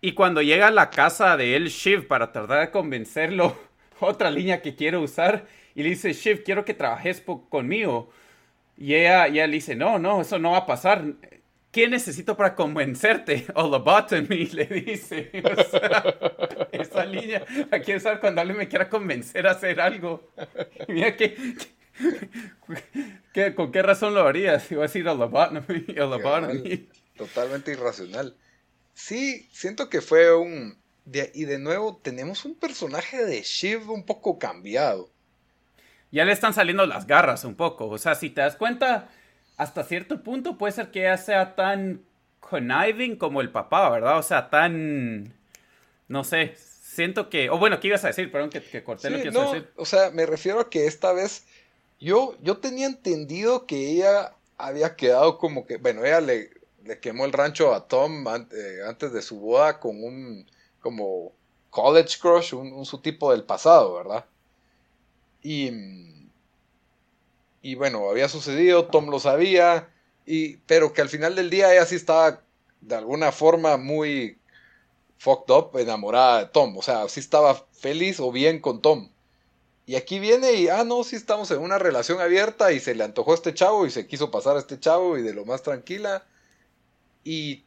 Y 0.00 0.12
cuando 0.12 0.42
llega 0.42 0.68
a 0.68 0.72
la 0.72 0.90
casa 0.90 1.36
de 1.36 1.56
él, 1.56 1.68
Shiv, 1.68 2.08
para 2.08 2.32
tratar 2.32 2.60
de 2.60 2.70
convencerlo, 2.70 3.56
otra 4.00 4.30
línea 4.30 4.62
que 4.62 4.74
quiere 4.74 4.96
usar, 4.96 5.46
y 5.74 5.82
le 5.82 5.90
dice, 5.90 6.12
Shiv, 6.12 6.42
quiero 6.44 6.64
que 6.64 6.74
trabajes 6.74 7.22
conmigo. 7.48 8.10
Y 8.76 8.94
ella, 8.94 9.26
ella 9.26 9.46
le 9.46 9.54
dice, 9.54 9.76
no, 9.76 9.98
no, 9.98 10.20
eso 10.20 10.38
no 10.38 10.52
va 10.52 10.58
a 10.58 10.66
pasar. 10.66 11.04
¿Qué 11.72 11.88
necesito 11.88 12.36
para 12.36 12.54
convencerte? 12.54 13.46
Lobotomy, 13.56 14.46
le 14.52 14.66
dice. 14.66 15.30
esa 16.70 17.04
línea 17.06 17.44
la 17.70 17.80
quiero 17.80 17.98
usar 17.98 18.20
cuando 18.20 18.42
alguien 18.42 18.58
me 18.58 18.68
quiera 18.68 18.90
convencer 18.90 19.46
a 19.46 19.52
hacer 19.52 19.80
algo. 19.80 20.28
mira 20.88 21.16
que, 21.16 21.34
¿Con 23.56 23.72
qué 23.72 23.82
razón 23.82 24.14
lo 24.14 24.26
harías? 24.26 24.70
Iba 24.70 24.84
a 24.84 24.86
decir 24.86 25.08
a 25.08 25.14
lobotomy. 25.14 26.88
Totalmente 27.16 27.72
irracional. 27.72 28.36
Sí, 28.94 29.48
siento 29.52 29.88
que 29.88 30.00
fue 30.00 30.34
un... 30.34 30.78
y 31.34 31.44
de 31.44 31.58
nuevo 31.58 32.00
tenemos 32.02 32.44
un 32.44 32.54
personaje 32.54 33.24
de 33.24 33.42
Shiv 33.42 33.90
un 33.90 34.04
poco 34.04 34.38
cambiado. 34.38 35.10
Ya 36.10 36.24
le 36.24 36.32
están 36.32 36.52
saliendo 36.52 36.86
las 36.86 37.06
garras 37.06 37.44
un 37.44 37.54
poco. 37.54 37.88
O 37.88 37.98
sea, 37.98 38.14
si 38.14 38.28
te 38.28 38.42
das 38.42 38.56
cuenta, 38.56 39.08
hasta 39.56 39.82
cierto 39.84 40.22
punto 40.22 40.58
puede 40.58 40.72
ser 40.72 40.90
que 40.90 41.00
ella 41.00 41.16
sea 41.16 41.54
tan 41.54 42.02
conniving 42.40 43.16
como 43.16 43.40
el 43.40 43.50
papá, 43.50 43.88
¿verdad? 43.88 44.18
O 44.18 44.22
sea, 44.22 44.50
tan... 44.50 45.32
No 46.08 46.24
sé, 46.24 46.54
siento 46.56 47.30
que... 47.30 47.48
O 47.48 47.58
bueno, 47.58 47.80
¿qué 47.80 47.88
ibas 47.88 48.04
a 48.04 48.08
decir? 48.08 48.30
Perdón 48.30 48.50
que, 48.50 48.60
que 48.60 48.84
corté 48.84 49.08
lo 49.08 49.22
que 49.22 49.28
ibas 49.28 49.36
a 49.36 49.54
decir. 49.54 49.70
O 49.76 49.86
sea, 49.86 50.10
me 50.10 50.26
refiero 50.26 50.60
a 50.60 50.68
que 50.68 50.86
esta 50.86 51.12
vez 51.14 51.46
yo, 52.02 52.36
yo 52.42 52.58
tenía 52.58 52.86
entendido 52.86 53.66
que 53.66 53.90
ella 53.90 54.34
había 54.58 54.96
quedado 54.96 55.38
como 55.38 55.66
que, 55.66 55.76
bueno, 55.76 56.04
ella 56.04 56.20
le, 56.20 56.50
le 56.84 57.00
quemó 57.00 57.24
el 57.24 57.32
rancho 57.32 57.74
a 57.74 57.86
Tom 57.88 58.26
eh, 58.28 58.80
antes 58.86 59.12
de 59.12 59.22
su 59.22 59.38
boda 59.40 59.80
con 59.80 60.02
un 60.02 60.46
como 60.80 61.32
college 61.70 62.18
crush, 62.20 62.54
un, 62.54 62.84
su 62.86 63.00
tipo 63.00 63.30
del 63.30 63.44
pasado, 63.44 63.94
¿verdad? 63.94 64.26
Y, 65.42 65.70
y 67.62 67.74
bueno, 67.76 68.08
había 68.10 68.28
sucedido, 68.28 68.86
Tom 68.86 69.08
lo 69.10 69.20
sabía, 69.20 69.88
y, 70.26 70.56
pero 70.58 70.92
que 70.92 71.02
al 71.02 71.08
final 71.08 71.34
del 71.36 71.50
día 71.50 71.72
ella 71.72 71.86
sí 71.86 71.94
estaba 71.96 72.42
de 72.80 72.96
alguna 72.96 73.32
forma 73.32 73.76
muy 73.76 74.38
fucked 75.18 75.54
up, 75.54 75.78
enamorada 75.78 76.40
de 76.40 76.46
Tom, 76.46 76.76
o 76.78 76.82
sea, 76.82 77.08
sí 77.08 77.20
estaba 77.20 77.66
feliz 77.72 78.20
o 78.20 78.32
bien 78.32 78.60
con 78.60 78.82
Tom. 78.82 79.11
Y 79.92 79.96
aquí 79.96 80.18
viene 80.20 80.54
y, 80.54 80.68
ah, 80.68 80.84
no, 80.84 81.04
sí 81.04 81.16
estamos 81.16 81.50
en 81.50 81.58
una 81.58 81.78
relación 81.78 82.18
abierta 82.18 82.72
y 82.72 82.80
se 82.80 82.94
le 82.94 83.04
antojó 83.04 83.32
a 83.32 83.34
este 83.34 83.52
chavo 83.52 83.84
y 83.84 83.90
se 83.90 84.06
quiso 84.06 84.30
pasar 84.30 84.56
a 84.56 84.58
este 84.58 84.80
chavo 84.80 85.18
y 85.18 85.22
de 85.22 85.34
lo 85.34 85.44
más 85.44 85.62
tranquila. 85.62 86.24
Y 87.24 87.66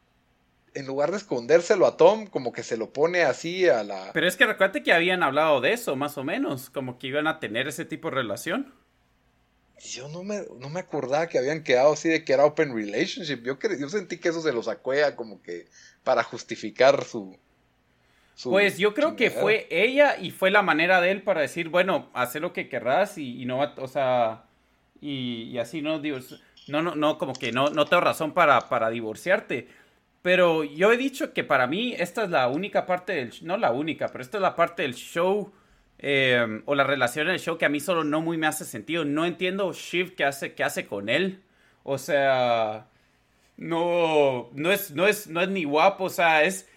en 0.74 0.86
lugar 0.86 1.12
de 1.12 1.18
escondérselo 1.18 1.86
a 1.86 1.96
Tom, 1.96 2.26
como 2.26 2.50
que 2.50 2.64
se 2.64 2.76
lo 2.76 2.92
pone 2.92 3.22
así 3.22 3.68
a 3.68 3.84
la... 3.84 4.10
Pero 4.12 4.26
es 4.26 4.34
que 4.34 4.44
recuerda 4.44 4.82
que 4.82 4.92
habían 4.92 5.22
hablado 5.22 5.60
de 5.60 5.72
eso, 5.72 5.94
más 5.94 6.18
o 6.18 6.24
menos, 6.24 6.68
como 6.68 6.98
que 6.98 7.06
iban 7.06 7.28
a 7.28 7.38
tener 7.38 7.68
ese 7.68 7.84
tipo 7.84 8.10
de 8.10 8.16
relación. 8.16 8.74
Yo 9.78 10.08
no 10.08 10.24
me, 10.24 10.42
no 10.58 10.68
me 10.68 10.80
acordaba 10.80 11.28
que 11.28 11.38
habían 11.38 11.62
quedado 11.62 11.92
así 11.92 12.08
de 12.08 12.24
que 12.24 12.32
era 12.32 12.44
open 12.44 12.74
relationship. 12.74 13.44
Yo, 13.44 13.56
yo 13.78 13.88
sentí 13.88 14.18
que 14.18 14.30
eso 14.30 14.42
se 14.42 14.52
lo 14.52 14.64
sacó 14.64 14.90
como 15.14 15.42
que 15.42 15.68
para 16.02 16.24
justificar 16.24 17.04
su, 17.04 17.38
pues 18.44 18.76
yo 18.78 18.92
creo 18.92 19.16
que 19.16 19.30
fue 19.30 19.66
ella 19.70 20.16
y 20.18 20.30
fue 20.30 20.50
la 20.50 20.62
manera 20.62 21.00
de 21.00 21.10
él 21.10 21.22
para 21.22 21.40
decir, 21.40 21.68
bueno, 21.70 22.10
haz 22.12 22.34
lo 22.36 22.52
que 22.52 22.68
querrás 22.68 23.16
y, 23.16 23.44
no, 23.46 23.60
o 23.60 23.88
sea, 23.88 24.44
y, 25.00 25.56
así 25.58 25.80
no, 25.80 26.00
no, 26.68 26.82
no, 26.82 26.94
no, 26.94 27.18
como 27.18 27.32
que 27.32 27.52
no, 27.52 27.70
no 27.70 27.86
tengo 27.86 28.02
razón 28.02 28.32
para, 28.32 28.68
para 28.68 28.90
divorciarte. 28.90 29.68
Pero 30.20 30.64
yo 30.64 30.92
he 30.92 30.96
dicho 30.96 31.32
que 31.32 31.44
para 31.44 31.66
mí 31.66 31.94
esta 31.96 32.24
es 32.24 32.30
la 32.30 32.48
única 32.48 32.84
parte 32.84 33.12
del, 33.14 33.32
no 33.42 33.56
la 33.56 33.70
única, 33.70 34.08
pero 34.08 34.22
esta 34.22 34.38
es 34.38 34.42
la 34.42 34.56
parte 34.56 34.82
del 34.82 34.94
show 34.94 35.52
em, 35.98 36.62
o 36.66 36.74
la 36.74 36.82
relación 36.82 37.28
del 37.28 37.38
show 37.38 37.56
que 37.56 37.64
a 37.64 37.68
mí 37.68 37.78
solo 37.78 38.02
no 38.02 38.20
muy 38.20 38.36
me 38.36 38.48
hace 38.48 38.64
sentido. 38.64 39.04
No 39.04 39.24
entiendo 39.24 39.72
Shiv 39.72 40.16
qué 40.16 40.24
hace, 40.24 40.54
qué 40.54 40.64
hace 40.64 40.86
con 40.86 41.08
él. 41.08 41.42
O 41.84 41.96
sea, 41.96 42.88
no, 43.56 44.50
no 44.52 44.72
es, 44.72 44.90
no 44.90 45.06
es, 45.06 45.28
no 45.28 45.40
es 45.40 45.48
ni 45.48 45.64
guapo, 45.64 46.04
o 46.04 46.10
sea, 46.10 46.42
es 46.42 46.68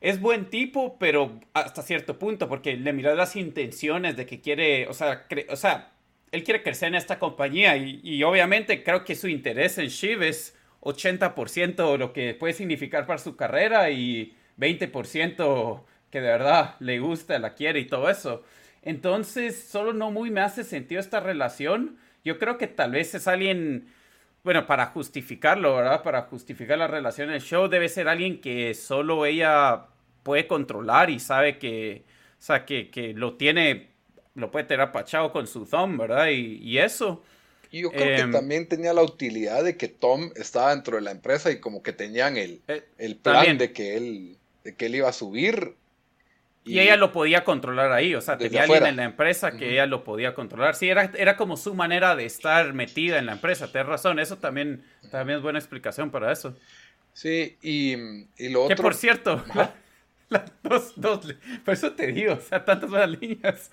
es 0.00 0.20
buen 0.20 0.50
tipo, 0.50 0.98
pero 0.98 1.40
hasta 1.54 1.82
cierto 1.82 2.18
punto, 2.18 2.48
porque 2.48 2.76
le 2.76 2.92
miras 2.92 3.16
las 3.16 3.36
intenciones 3.36 4.16
de 4.16 4.26
que 4.26 4.40
quiere, 4.40 4.88
o 4.88 4.94
sea, 4.94 5.26
o 5.50 5.56
sea 5.56 5.92
él 6.32 6.44
quiere 6.44 6.62
crecer 6.62 6.88
en 6.88 6.94
esta 6.94 7.18
compañía 7.18 7.76
y, 7.76 8.22
obviamente 8.22 8.82
creo 8.84 9.04
que 9.04 9.14
su 9.16 9.28
interés 9.28 9.78
en 9.78 9.88
Shiv 9.88 10.22
es 10.22 10.56
80% 10.80 11.98
lo 11.98 12.12
que 12.12 12.34
puede 12.34 12.54
significar 12.54 13.06
para 13.06 13.18
su 13.18 13.36
carrera 13.36 13.90
y 13.90 14.34
20% 14.58 15.84
que 16.10 16.20
de 16.20 16.26
verdad 16.26 16.76
le 16.80 16.98
gusta, 17.00 17.38
la 17.38 17.54
quiere 17.54 17.80
y 17.80 17.86
todo 17.86 18.10
eso. 18.10 18.42
Entonces, 18.82 19.62
solo 19.68 19.92
no 19.92 20.10
muy 20.10 20.30
me 20.30 20.40
hace 20.40 20.64
sentido 20.64 21.00
esta 21.00 21.20
relación. 21.20 21.98
Yo 22.24 22.38
creo 22.38 22.58
que 22.58 22.66
tal 22.66 22.92
vez 22.92 23.14
es 23.14 23.28
alguien, 23.28 23.88
bueno, 24.42 24.66
para 24.66 24.86
justificarlo, 24.86 25.76
¿verdad? 25.76 26.02
Para 26.02 26.22
justificar 26.22 26.78
la 26.78 26.88
relación 26.88 27.28
en 27.28 27.36
el 27.36 27.42
show, 27.42 27.68
debe 27.68 27.88
ser 27.88 28.08
alguien 28.08 28.40
que 28.40 28.74
solo 28.74 29.26
ella 29.26 29.89
puede 30.22 30.46
controlar 30.46 31.10
y 31.10 31.20
sabe 31.20 31.58
que, 31.58 32.04
o 32.38 32.42
sea, 32.42 32.64
que, 32.64 32.90
que 32.90 33.12
lo 33.14 33.36
tiene, 33.36 33.88
lo 34.34 34.50
puede 34.50 34.66
tener 34.66 34.82
apachado 34.82 35.32
con 35.32 35.46
su 35.46 35.66
thumb, 35.66 36.00
¿verdad? 36.00 36.28
Y, 36.28 36.58
y 36.62 36.78
eso. 36.78 37.22
Y 37.70 37.82
yo 37.82 37.90
creo 37.90 38.16
que 38.16 38.22
em, 38.22 38.32
también 38.32 38.68
tenía 38.68 38.92
la 38.92 39.02
utilidad 39.02 39.62
de 39.62 39.76
que 39.76 39.88
Tom 39.88 40.30
estaba 40.34 40.74
dentro 40.74 40.96
de 40.96 41.02
la 41.02 41.12
empresa 41.12 41.50
y 41.50 41.60
como 41.60 41.82
que 41.82 41.92
tenían 41.92 42.36
el, 42.36 42.60
eh, 42.66 42.84
el 42.98 43.16
plan 43.16 43.58
de 43.58 43.72
que 43.72 43.96
él 43.96 44.36
de 44.64 44.74
que 44.74 44.86
él 44.86 44.94
iba 44.96 45.08
a 45.08 45.12
subir. 45.12 45.74
Y, 46.64 46.78
ella 46.78 46.96
lo 46.96 47.10
podía 47.10 47.42
controlar 47.42 47.90
ahí, 47.90 48.14
o 48.14 48.20
sea, 48.20 48.36
tenía 48.36 48.64
alguien 48.64 48.86
en 48.86 48.96
la 48.96 49.04
empresa 49.04 49.52
que 49.52 49.72
ella 49.72 49.86
lo 49.86 50.04
podía 50.04 50.34
controlar. 50.34 50.74
Sí, 50.74 50.90
era, 50.90 51.10
era 51.16 51.36
como 51.36 51.56
su 51.56 51.74
manera 51.74 52.14
de 52.16 52.26
estar 52.26 52.74
metida 52.74 53.18
en 53.18 53.26
la 53.26 53.32
empresa, 53.32 53.72
tienes 53.72 53.88
razón, 53.88 54.18
eso 54.18 54.36
también, 54.36 54.84
también 55.10 55.38
es 55.38 55.42
buena 55.42 55.58
explicación 55.58 56.10
para 56.10 56.30
eso. 56.30 56.54
Sí, 57.14 57.56
y, 57.62 57.94
y 58.36 58.50
lo 58.50 58.64
otro... 58.64 58.76
Que 58.76 58.82
por 58.82 58.94
cierto, 58.94 59.42
dos, 60.62 60.92
dos, 60.96 61.34
por 61.64 61.74
eso 61.74 61.92
te 61.92 62.06
digo, 62.08 62.34
o 62.34 62.40
sea, 62.40 62.64
tantas 62.64 62.90
buenas 62.90 63.20
líneas. 63.20 63.70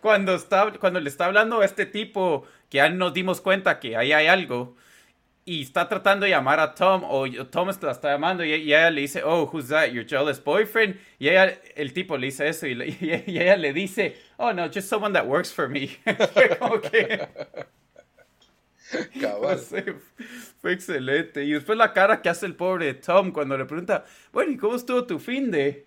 Cuando, 0.00 0.34
está, 0.34 0.72
cuando 0.78 1.00
le 1.00 1.08
está 1.08 1.26
hablando 1.26 1.60
a 1.60 1.64
este 1.64 1.86
tipo 1.86 2.44
que 2.70 2.78
ya 2.78 2.88
nos 2.88 3.12
dimos 3.12 3.40
cuenta 3.40 3.80
que 3.80 3.96
ahí 3.96 4.12
hay 4.12 4.26
algo 4.26 4.76
y 5.44 5.62
está 5.62 5.88
tratando 5.88 6.24
de 6.24 6.30
llamar 6.30 6.58
a 6.58 6.74
Tom 6.74 7.04
o 7.04 7.24
Tom 7.46 7.70
la 7.80 7.92
está 7.92 8.10
llamando 8.10 8.44
y, 8.44 8.52
ella 8.52 8.90
le 8.90 9.02
dice, 9.02 9.22
oh, 9.24 9.48
who's 9.52 9.68
that, 9.68 9.86
your 9.88 10.04
jealous 10.04 10.42
boyfriend? 10.42 10.98
Y 11.20 11.28
ella, 11.28 11.56
el 11.76 11.92
tipo 11.92 12.16
le 12.18 12.26
dice 12.26 12.48
eso 12.48 12.66
y, 12.66 12.72
y, 13.00 13.38
ella 13.38 13.56
le 13.56 13.72
dice, 13.72 14.16
oh, 14.38 14.52
no, 14.52 14.66
just 14.66 14.88
someone 14.88 15.12
that 15.12 15.26
works 15.26 15.52
for 15.52 15.68
me. 15.68 15.96
Como 16.58 16.80
que... 16.80 17.28
fue 20.60 20.72
excelente. 20.72 21.44
Y 21.44 21.52
después 21.52 21.78
la 21.78 21.92
cara 21.92 22.22
que 22.22 22.28
hace 22.28 22.46
el 22.46 22.56
pobre 22.56 22.94
Tom 22.94 23.30
cuando 23.30 23.56
le 23.56 23.64
pregunta, 23.66 24.04
bueno, 24.32 24.52
¿y 24.52 24.56
cómo 24.56 24.74
estuvo 24.74 25.06
tu 25.06 25.20
fin 25.20 25.50
de? 25.52 25.85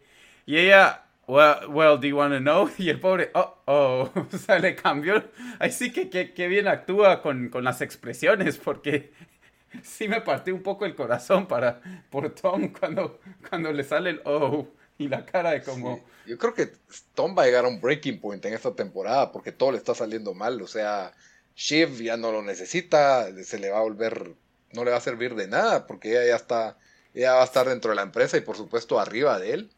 Y 0.49 0.57
ella, 0.57 1.05
well, 1.27 1.69
well 1.69 1.99
do 1.99 2.07
you 2.07 2.17
want 2.17 2.33
to 2.33 2.39
know? 2.39 2.67
Y 2.79 2.89
el 2.89 2.99
pobre, 2.99 3.29
oh, 3.35 3.55
oh, 3.65 4.11
o 4.33 4.35
sea, 4.35 4.57
le 4.57 4.75
cambió. 4.75 5.23
Ahí 5.59 5.71
sí 5.71 5.91
que, 5.91 6.09
que, 6.09 6.47
bien 6.47 6.67
actúa 6.67 7.21
con, 7.21 7.49
con, 7.49 7.63
las 7.63 7.81
expresiones, 7.81 8.57
porque 8.57 9.13
sí 9.83 10.07
me 10.07 10.21
partió 10.21 10.55
un 10.55 10.63
poco 10.63 10.87
el 10.87 10.95
corazón 10.95 11.47
para, 11.47 11.79
por 12.09 12.33
Tom 12.33 12.73
cuando, 12.73 13.19
cuando 13.47 13.71
le 13.71 13.83
sale 13.83 14.09
el 14.09 14.21
oh 14.25 14.67
y 14.97 15.07
la 15.07 15.23
cara 15.23 15.51
de 15.51 15.61
como... 15.61 16.03
Yo 16.25 16.39
creo 16.39 16.55
que 16.55 16.71
Tom 17.13 17.35
va 17.37 17.43
a 17.43 17.45
llegar 17.45 17.65
a 17.65 17.67
un 17.67 17.79
breaking 17.79 18.19
point 18.19 18.43
en 18.43 18.55
esta 18.55 18.73
temporada, 18.73 19.31
porque 19.31 19.51
todo 19.51 19.73
le 19.73 19.77
está 19.77 19.93
saliendo 19.93 20.33
mal, 20.33 20.59
o 20.63 20.67
sea, 20.67 21.13
Shiv 21.55 22.01
ya 22.01 22.17
no 22.17 22.31
lo 22.31 22.41
necesita, 22.41 23.31
se 23.43 23.59
le 23.59 23.69
va 23.69 23.77
a 23.77 23.83
volver, 23.83 24.33
no 24.73 24.83
le 24.83 24.89
va 24.89 24.97
a 24.97 25.01
servir 25.01 25.35
de 25.35 25.47
nada, 25.47 25.85
porque 25.85 26.09
ella 26.09 26.25
ya 26.25 26.35
está, 26.37 26.79
ella 27.13 27.35
va 27.35 27.43
a 27.43 27.45
estar 27.45 27.69
dentro 27.69 27.91
de 27.91 27.97
la 27.97 28.01
empresa 28.01 28.35
y 28.35 28.41
por 28.41 28.57
supuesto 28.57 28.99
arriba 28.99 29.37
de 29.37 29.53
él 29.53 29.71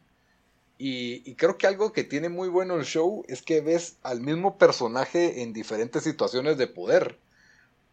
Y, 0.84 1.36
creo 1.36 1.58
que 1.58 1.68
algo 1.68 1.92
que 1.92 2.02
tiene 2.02 2.28
muy 2.28 2.48
bueno 2.48 2.74
el 2.74 2.84
show 2.84 3.24
es 3.28 3.40
que 3.40 3.60
ves 3.60 3.98
al 4.02 4.20
mismo 4.20 4.58
personaje 4.58 5.42
en 5.42 5.52
diferentes 5.52 6.02
situaciones 6.02 6.58
de 6.58 6.66
poder. 6.66 7.20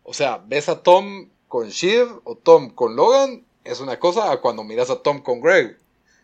O 0.02 0.16
sea, 0.16 0.44
ves 0.48 0.70
a 0.70 0.82
Tom 0.82 1.30
con 1.48 1.70
Shiv 1.70 2.08
o 2.24 2.36
Tom 2.36 2.72
con 2.72 2.96
Logan, 2.96 3.46
es 3.64 3.80
una 3.80 4.00
cosa 4.00 4.32
a 4.32 4.42
cuando 4.42 4.64
miras 4.64 4.90
a 4.90 5.04
Tom 5.04 5.22
con 5.22 5.40
Greg. 5.40 5.78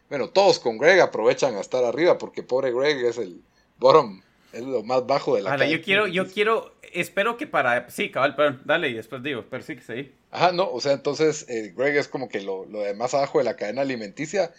Bueno, 0.09 0.29
todos 0.29 0.57
con 0.57 0.79
Greg 0.79 1.01
aprovechan 1.01 1.53
a 1.53 1.61
estar 1.61 1.83
arriba 1.83 2.17
porque 2.17 2.41
pobre 2.41 2.71
Greg 2.71 2.97
es 3.05 3.19
el 3.19 3.43
bottom, 3.77 4.23
es 4.51 4.63
lo 4.63 4.81
más 4.81 5.05
bajo 5.05 5.35
de 5.35 5.43
la 5.43 5.51
cadena. 5.51 5.71
Yo 5.71 5.83
quiero, 5.83 6.07
yo 6.07 6.25
quiero, 6.25 6.73
espero 6.81 7.37
que 7.37 7.45
para, 7.45 7.91
sí, 7.91 8.09
cabal, 8.09 8.35
perdón, 8.35 8.63
dale 8.65 8.89
y 8.89 8.95
después 8.95 9.21
digo, 9.21 9.45
pero 9.51 9.61
sí 9.61 9.75
que 9.75 9.83
sí. 9.83 10.11
Ajá, 10.31 10.51
no, 10.51 10.67
o 10.71 10.81
sea, 10.81 10.93
entonces 10.93 11.47
eh, 11.47 11.75
Greg 11.77 11.95
es 11.95 12.07
como 12.07 12.27
que 12.27 12.41
lo, 12.41 12.65
lo 12.65 12.79
de 12.79 12.95
más 12.95 13.13
abajo 13.13 13.37
de 13.37 13.43
la 13.43 13.55
cadena 13.55 13.83
alimenticia 13.83 14.51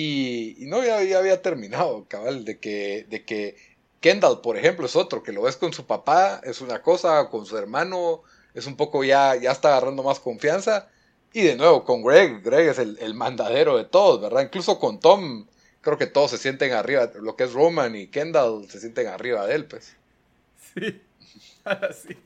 y, 0.00 0.66
no, 0.66 0.84
ya, 0.84 0.98
había 1.18 1.42
terminado, 1.42 2.06
cabal, 2.06 2.44
de 2.44 2.60
que, 2.60 3.04
de 3.10 3.24
que 3.24 3.56
Kendall, 3.98 4.42
por 4.42 4.56
ejemplo, 4.56 4.86
es 4.86 4.94
otro, 4.94 5.24
que 5.24 5.32
lo 5.32 5.42
ves 5.42 5.56
con 5.56 5.72
su 5.72 5.86
papá, 5.86 6.40
es 6.44 6.60
una 6.60 6.82
cosa, 6.82 7.28
con 7.30 7.46
su 7.46 7.58
hermano, 7.58 8.22
es 8.54 8.68
un 8.68 8.76
poco 8.76 9.02
ya, 9.02 9.34
ya 9.34 9.50
está 9.50 9.70
agarrando 9.70 10.04
más 10.04 10.20
confianza. 10.20 10.88
Y 11.32 11.42
de 11.42 11.56
nuevo, 11.56 11.82
con 11.82 12.04
Greg, 12.04 12.44
Greg 12.44 12.68
es 12.68 12.78
el, 12.78 13.14
mandadero 13.14 13.76
de 13.76 13.86
todos, 13.86 14.20
¿verdad? 14.20 14.42
Incluso 14.42 14.78
con 14.78 15.00
Tom, 15.00 15.48
creo 15.80 15.98
que 15.98 16.06
todos 16.06 16.30
se 16.30 16.38
sienten 16.38 16.74
arriba, 16.74 17.10
lo 17.16 17.34
que 17.34 17.42
es 17.42 17.52
Roman 17.52 17.96
y 17.96 18.06
Kendall 18.06 18.70
se 18.70 18.78
sienten 18.78 19.08
arriba 19.08 19.46
de 19.48 19.54
él, 19.56 19.64
pues. 19.64 19.96
Sí. 20.76 21.02
sí. 22.06 22.16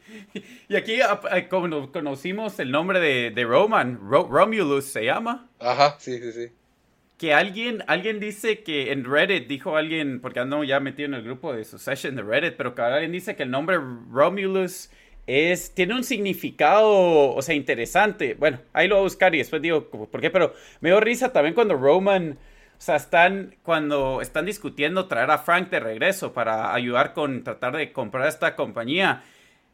Y 0.69 0.77
aquí 0.77 0.99
como 1.49 1.91
conocimos 1.91 2.59
el 2.59 2.71
nombre 2.71 3.01
de, 3.01 3.45
Roman, 3.45 3.99
Romulus 3.99 4.85
se 4.85 5.07
llama. 5.07 5.49
Ajá, 5.59 5.97
sí, 5.99 6.19
sí, 6.19 6.33
sí 6.33 6.53
que 7.23 7.33
alguien, 7.33 7.85
alguien 7.87 8.19
dice 8.19 8.65
que 8.65 8.91
en 8.91 9.05
Reddit, 9.05 9.47
dijo 9.47 9.77
alguien, 9.77 10.21
porque 10.21 10.41
ando 10.41 10.65
ya 10.65 10.81
metido 10.81 11.07
en 11.07 11.15
el 11.15 11.23
grupo 11.23 11.53
de 11.53 11.65
Succession 11.65 12.17
de 12.17 12.23
Reddit, 12.23 12.55
pero 12.57 12.75
que 12.75 12.83
alguien 12.83 13.13
dice 13.13 13.37
que 13.37 13.45
el 13.45 13.51
nombre 13.53 13.79
Romulus 14.11 14.91
es, 15.29 15.73
tiene 15.73 15.95
un 15.95 16.03
significado, 16.03 17.33
o 17.33 17.41
sea, 17.41 17.55
interesante. 17.55 18.35
Bueno, 18.35 18.59
ahí 18.73 18.89
lo 18.89 18.97
voy 18.97 19.03
a 19.03 19.05
buscar 19.05 19.33
y 19.37 19.39
después 19.39 19.63
digo 19.63 19.89
por 19.89 20.21
qué, 20.21 20.31
pero 20.31 20.53
me 20.81 20.89
dio 20.89 20.99
risa 20.99 21.33
también 21.33 21.55
cuando 21.55 21.77
Roman, 21.77 22.33
o 22.33 22.81
sea, 22.81 22.97
están, 22.97 23.55
cuando 23.63 24.21
están 24.21 24.45
discutiendo 24.45 25.07
traer 25.07 25.31
a 25.31 25.39
Frank 25.39 25.71
de 25.71 25.79
regreso 25.79 26.33
para 26.33 26.75
ayudar 26.75 27.13
con 27.13 27.45
tratar 27.45 27.77
de 27.77 27.93
comprar 27.93 28.27
esta 28.27 28.57
compañía. 28.57 29.23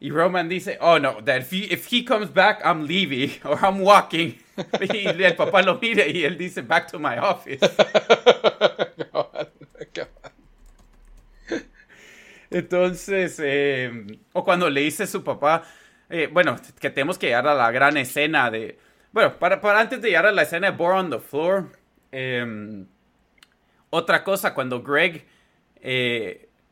Y 0.01 0.11
Roman 0.11 0.47
dice, 0.47 0.77
oh 0.79 0.97
no, 0.97 1.19
that 1.25 1.41
if 1.41 1.51
he, 1.51 1.63
if 1.69 1.85
he 1.87 2.03
comes 2.03 2.29
back, 2.29 2.61
I'm 2.63 2.85
leaving 2.87 3.31
or 3.43 3.57
I'm 3.63 3.81
walking. 3.81 4.35
Y 4.81 5.23
el 5.23 5.35
papá 5.35 5.61
lo 5.61 5.79
mira 5.79 6.05
y 6.05 6.23
él 6.23 6.37
dice, 6.37 6.61
back 6.61 6.87
to 6.91 6.99
my 6.99 7.17
office. 7.17 7.59
Entonces, 12.49 13.39
eh, 13.43 13.91
o 14.33 14.43
cuando 14.43 14.69
le 14.69 14.81
dice 14.81 15.03
a 15.03 15.07
su 15.07 15.23
papá, 15.23 15.63
eh, 16.09 16.27
bueno, 16.31 16.57
que 16.79 16.89
tenemos 16.89 17.17
que 17.17 17.27
llegar 17.27 17.47
a 17.47 17.53
la 17.53 17.71
gran 17.71 17.95
escena 17.95 18.49
de, 18.49 18.77
bueno, 19.11 19.37
para, 19.37 19.61
para 19.61 19.79
antes 19.79 20.01
de 20.01 20.09
llegar 20.09 20.25
a 20.25 20.31
la 20.31 20.41
escena 20.41 20.71
de 20.71 20.77
Bore 20.77 20.97
on 20.97 21.09
the 21.09 21.19
Floor, 21.19 21.71
eh, 22.11 22.85
otra 23.89 24.23
cosa, 24.23 24.53
cuando 24.53 24.81
Greg 24.81 25.25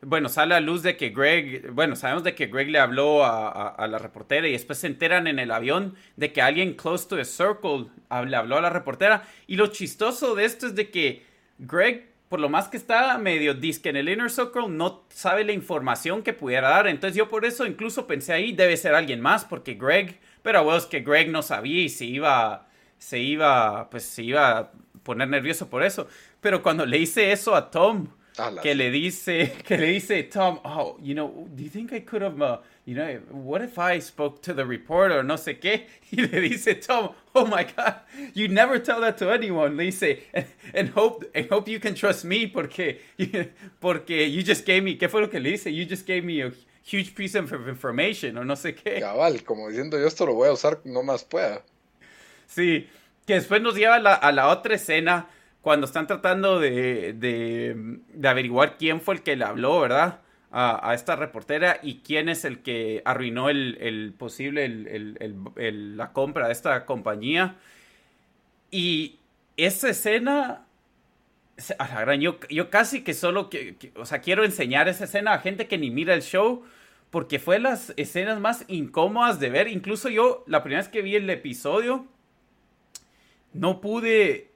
bueno, 0.01 0.29
sale 0.29 0.53
a 0.53 0.59
luz 0.59 0.83
de 0.83 0.95
que 0.95 1.09
Greg, 1.09 1.71
bueno, 1.71 1.95
sabemos 1.95 2.23
de 2.23 2.35
que 2.35 2.45
Greg 2.47 2.69
le 2.69 2.79
habló 2.79 3.25
a, 3.25 3.87
la 3.87 3.97
reportera 3.97 4.47
y 4.47 4.51
después 4.51 4.77
se 4.79 4.87
enteran 4.87 5.25
en 5.25 5.39
el 5.39 5.51
avión 5.51 5.95
de 6.15 6.31
que 6.31 6.41
alguien 6.41 6.75
close 6.75 7.07
to 7.07 7.15
the 7.15 7.25
circle 7.25 7.87
le 8.27 8.35
habló 8.35 8.57
a 8.57 8.61
la 8.61 8.69
reportera. 8.69 9.23
Y 9.47 9.55
lo 9.55 9.67
chistoso 9.67 10.35
de 10.35 10.45
esto 10.45 10.67
es 10.67 10.75
de 10.75 10.91
que 10.91 11.25
Greg, 11.57 12.11
por 12.29 12.39
lo 12.39 12.47
más 12.47 12.67
que 12.67 12.77
está 12.77 13.17
medio 13.17 13.55
disque 13.55 13.89
en 13.89 13.95
el 13.95 14.09
inner 14.09 14.29
circle, 14.29 14.67
no 14.69 15.03
sabe 15.09 15.43
la 15.43 15.53
información 15.53 16.21
que 16.21 16.33
pudiera 16.33 16.69
dar. 16.69 16.87
Entonces 16.87 17.17
yo 17.17 17.27
por 17.27 17.43
eso 17.43 17.65
incluso 17.65 18.05
pensé 18.05 18.33
ahí, 18.33 18.53
debe 18.53 18.77
ser 18.77 18.93
alguien 18.93 19.19
más, 19.19 19.45
porque 19.45 19.73
Greg, 19.73 20.19
pero 20.43 20.63
bueno, 20.63 20.77
es 20.77 20.85
que 20.85 20.99
Greg 21.01 21.31
no 21.31 21.41
sabía 21.41 21.81
y 21.81 21.89
se 21.89 22.05
iba, 22.05 22.67
se 22.99 23.17
iba, 23.17 23.89
pues 23.89 24.03
se 24.03 24.21
iba 24.21 24.57
a 24.59 24.71
poner 25.01 25.27
nervioso 25.27 25.71
por 25.71 25.81
eso. 25.81 26.07
Pero 26.39 26.61
cuando 26.61 26.85
le 26.85 26.99
hice 26.99 27.31
eso 27.31 27.55
a 27.55 27.71
Tom, 27.71 28.09
que 28.61 28.75
le 28.75 28.91
dice, 28.91 29.53
que 29.63 29.77
le 29.77 29.87
dice 29.87 30.23
Tom, 30.31 30.59
oh, 30.63 30.97
you 31.01 31.13
know, 31.13 31.47
do 31.55 31.63
you 31.63 31.69
think 31.69 31.91
I 31.91 31.99
could 31.99 32.21
have, 32.21 32.41
uh, 32.41 32.57
you 32.85 32.95
know, 32.95 33.19
what 33.31 33.61
if 33.61 33.77
I 33.79 33.99
spoke 33.99 34.41
to 34.43 34.53
the 34.53 34.65
reporter, 34.65 35.23
no 35.23 35.35
sé 35.35 35.59
qué? 35.59 35.87
Y 36.11 36.23
le 36.23 36.41
dice 36.41 36.75
Tom, 36.85 37.09
oh 37.35 37.45
my 37.45 37.63
God, 37.63 37.95
you 38.33 38.47
never 38.47 38.79
tell 38.79 39.01
that 39.01 39.17
to 39.17 39.31
anyone. 39.31 39.75
Le 39.75 39.85
dice, 39.85 40.19
and, 40.73 40.89
hope, 40.89 41.25
and 41.35 41.49
hope 41.49 41.67
you 41.67 41.79
can 41.79 41.95
trust 41.95 42.25
me 42.25 42.47
porque, 42.47 42.99
porque 43.81 44.27
you 44.29 44.43
just 44.43 44.65
gave 44.65 44.83
me, 44.83 44.97
¿qué 44.97 45.09
fue 45.09 45.21
lo 45.21 45.27
que 45.27 45.39
le 45.39 45.51
dice? 45.51 45.71
You 45.71 45.85
just 45.85 46.05
gave 46.05 46.23
me 46.23 46.41
a 46.41 46.51
huge 46.83 47.13
piece 47.15 47.35
of 47.35 47.51
information 47.51 48.37
o 48.37 48.43
no 48.43 48.55
sé 48.55 48.75
qué. 48.75 49.01
Cabal, 49.01 49.43
como 49.43 49.69
diciendo 49.69 49.99
yo 49.99 50.07
esto 50.07 50.25
lo 50.25 50.35
voy 50.35 50.47
a 50.47 50.53
usar 50.53 50.79
no 50.85 51.03
más 51.03 51.23
pueda. 51.25 51.61
Sí, 52.47 52.87
que 53.25 53.33
después 53.33 53.61
nos 53.61 53.75
lleva 53.75 53.95
a 53.95 53.99
la, 53.99 54.13
a 54.13 54.31
la 54.31 54.47
otra 54.47 54.75
escena 54.75 55.27
cuando 55.67 55.85
están 55.85 56.07
tratando 56.07 56.61
de, 56.61 57.11
de, 57.11 58.29
averiguar 58.29 58.77
quién 58.77 59.01
fue 59.01 59.15
el 59.15 59.21
que 59.21 59.35
le 59.35 59.43
habló, 59.43 59.81
¿verdad? 59.81 60.21
A, 60.49 60.93
esta 60.93 61.17
reportera 61.17 61.81
y 61.83 61.95
quién 62.05 62.29
es 62.29 62.45
el 62.45 62.59
que 62.59 63.01
arruinó 63.03 63.49
el, 63.49 63.77
el 63.81 64.13
posible 64.13 64.63
el, 64.63 65.97
la 65.97 66.13
compra 66.13 66.45
de 66.47 66.53
esta 66.53 66.85
compañía. 66.85 67.57
Y 68.71 69.19
esa 69.57 69.89
escena, 69.89 70.65
a 71.79 71.87
la 71.89 71.99
gran, 71.99 72.21
yo, 72.21 72.39
yo 72.49 72.69
casi 72.69 73.03
que 73.03 73.13
solo, 73.13 73.49
que, 73.49 73.75
o 73.97 74.05
sea, 74.05 74.21
quiero 74.21 74.45
enseñar 74.45 74.87
esa 74.87 75.03
escena 75.03 75.33
a 75.33 75.39
gente 75.39 75.67
que 75.67 75.77
ni 75.77 75.91
mira 75.91 76.13
el 76.13 76.21
show, 76.21 76.63
porque 77.09 77.39
fue 77.39 77.59
las 77.59 77.93
escenas 77.97 78.39
más 78.39 78.63
incómodas 78.69 79.41
de 79.41 79.49
ver. 79.49 79.67
Incluso 79.67 80.07
yo, 80.07 80.45
la 80.47 80.63
primera 80.63 80.81
vez 80.81 80.87
que 80.87 81.01
vi 81.01 81.17
el 81.17 81.29
episodio, 81.29 82.07
no 83.51 83.81
pude 83.81 84.46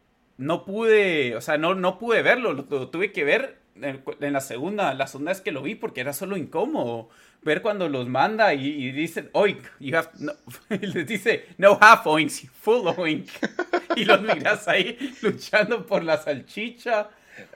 no 0.42 0.66
pude, 0.66 1.36
o 1.36 1.42
sea, 1.42 1.58
no, 1.58 1.76
no 1.76 2.00
pude 2.00 2.24
verlo, 2.24 2.54
lo, 2.54 2.66
tuve 2.90 3.12
que 3.12 3.24
ver 3.24 3.60
en, 3.76 4.34
la 4.34 4.42
segunda, 4.42 4.94
la 4.96 5.06
segunda 5.06 5.32
vez 5.32 5.42
que 5.42 5.52
lo 5.52 5.62
vi 5.62 5.76
porque 5.76 6.02
era 6.02 6.14
solo 6.14 6.36
incómodo 6.36 7.10
ver 7.44 7.62
cuando 7.62 7.88
los 7.90 8.08
manda 8.08 8.54
y, 8.56 8.68
y 8.68 8.92
dicen, 8.92 9.30
oink, 9.34 9.64
you 9.80 9.96
have, 9.96 10.10
no, 10.18 10.34
les 10.70 11.06
dice, 11.06 11.46
no 11.58 11.78
half 11.80 12.08
oinks, 12.08 12.48
full 12.60 12.88
oink. 12.98 13.30
y 13.96 14.06
los 14.06 14.22
miras 14.22 14.68
ahí 14.68 15.16
luchando 15.22 15.86
por 15.86 16.04
la 16.04 16.18
salchicha. 16.18 17.10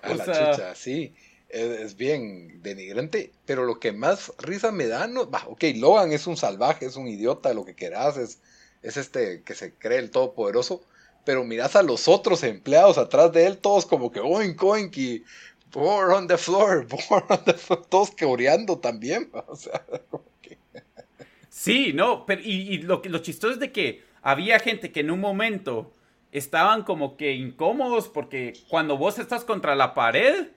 A 0.04 0.14
la 0.14 0.26
chicha, 0.26 0.76
sí. 0.76 1.14
Es, 1.50 1.96
bien 1.96 2.62
denigrante, 2.62 3.32
pero 3.46 3.66
lo 3.66 3.80
que 3.80 3.92
más 3.94 4.32
risa 4.40 4.72
me 4.72 4.88
da, 4.88 5.08
no, 5.08 5.28
bah, 5.28 5.46
ok, 5.48 5.64
Logan 5.76 6.12
es 6.12 6.28
un 6.28 6.38
salvaje, 6.38 6.86
es 6.86 6.98
un 6.98 7.08
idiota, 7.08 7.54
lo 7.54 7.66
que 7.66 7.76
quieras, 7.76 8.18
es, 8.18 8.40
es 8.82 8.98
este 8.98 9.42
que 9.44 9.54
se 9.56 9.74
cree 9.74 10.00
el 10.00 10.12
todopoderoso, 10.12 10.84
pero 11.26 11.44
miras 11.44 11.76
a 11.76 11.84
los 11.84 12.08
otros 12.08 12.44
empleados 12.44 12.98
atrás 12.98 13.32
de 13.34 13.48
él, 13.48 13.58
todos 13.58 13.86
como 13.86 14.12
que 14.12 14.20
oink, 14.20 14.64
oink 14.64 14.98
y 14.98 15.24
on 15.76 16.28
the 16.28 16.38
floor, 16.38 16.88
pour 17.10 17.24
on 17.30 17.44
the 17.44 17.54
floor, 17.54 17.86
todos 17.88 18.12
coreando 18.12 18.78
también, 18.78 19.30
o 19.48 19.56
sea, 19.56 19.84
que... 20.42 20.58
Sí, 21.50 21.92
no, 21.94 22.26
pero 22.26 22.42
y, 22.44 22.80
lo, 22.80 23.02
lo 23.04 23.20
chistoso 23.20 23.54
es 23.54 23.60
de 23.60 23.72
que 23.72 24.04
había 24.22 24.60
gente 24.60 24.92
que 24.92 25.02
en 25.02 25.12
un 25.12 25.20
momento 25.20 25.92
estaban 26.32 26.84
como 26.84 27.16
que 27.16 27.34
incómodos 27.34 28.10
porque 28.10 28.54
cuando 28.68 28.98
vos 28.98 29.20
estás 29.20 29.46
contra 29.46 29.76
la 29.76 29.94
pared, 29.94 30.48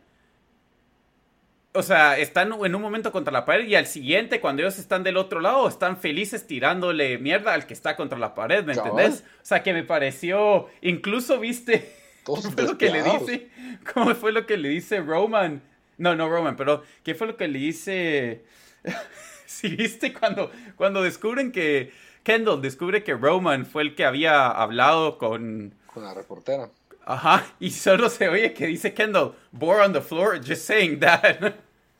o 1.73 1.83
sea, 1.83 2.19
están 2.19 2.53
en 2.65 2.75
un 2.75 2.83
momento 2.83 3.13
contra 3.13 3.33
la 3.33 3.45
pared 3.45 3.67
y 3.67 3.75
al 3.75 3.87
siguiente, 3.87 4.41
cuando 4.41 4.63
ellos 4.63 4.79
están 4.79 5.05
del 5.05 5.17
otro 5.17 5.41
lado, 5.41 5.69
están 5.69 5.99
felices 5.99 6.47
tirándole 6.47 7.19
mierda 7.19 7.55
al 7.55 7.67
que 7.67 7.75
está 7.75 7.95
contra 7.97 8.19
la 8.19 8.35
pared, 8.35 8.65
¿me 8.65 8.73
entendés? 8.73 9.25
O 9.43 9.45
sea, 9.45 9.63
que 9.63 9.73
me 9.73 9.85
pareció, 9.85 10.69
incluso 10.81 11.39
viste, 11.39 11.93
¿cómo 12.25 12.43
fue 12.43 12.65
lo 12.65 12.79
que 12.79 12.91
le 12.91 13.03
dice? 13.03 13.49
¿Cómo 13.93 14.15
fue 14.15 14.33
lo 14.33 14.47
que 14.47 14.57
le 14.57 14.71
dice 14.71 15.01
Roman? 15.01 15.63
No, 15.99 16.15
no 16.15 16.29
Roman, 16.29 16.57
pero 16.57 16.83
¿qué 17.03 17.15
fue 17.15 17.27
lo 17.27 17.37
que 17.37 17.49
le 17.49 17.59
dice? 17.59 18.45
si 19.47 19.69
viste 19.69 20.13
cuando, 20.13 20.51
cuando 20.77 21.03
descubren 21.03 21.53
que 21.53 21.93
Kendall 22.23 22.61
descubre 22.61 23.03
que 23.05 23.15
Roman 23.15 23.67
fue 23.67 23.83
el 23.83 23.95
que 23.95 24.05
había 24.05 24.49
hablado 24.49 25.19
con... 25.19 25.75
Con 25.93 26.05
la 26.05 26.15
reportera. 26.15 26.71
Ajá, 27.09 27.47
y 27.59 27.71
solo 27.71 28.11
se 28.11 28.29
oye 28.29 28.53
que 28.53 28.67
dice 28.67 28.93
Kendall, 28.93 29.33
bore 29.51 29.83
on 29.83 29.95
the 29.95 30.01
floor, 30.03 30.39
just 30.45 30.67
saying 30.67 31.01
that. 31.01 31.55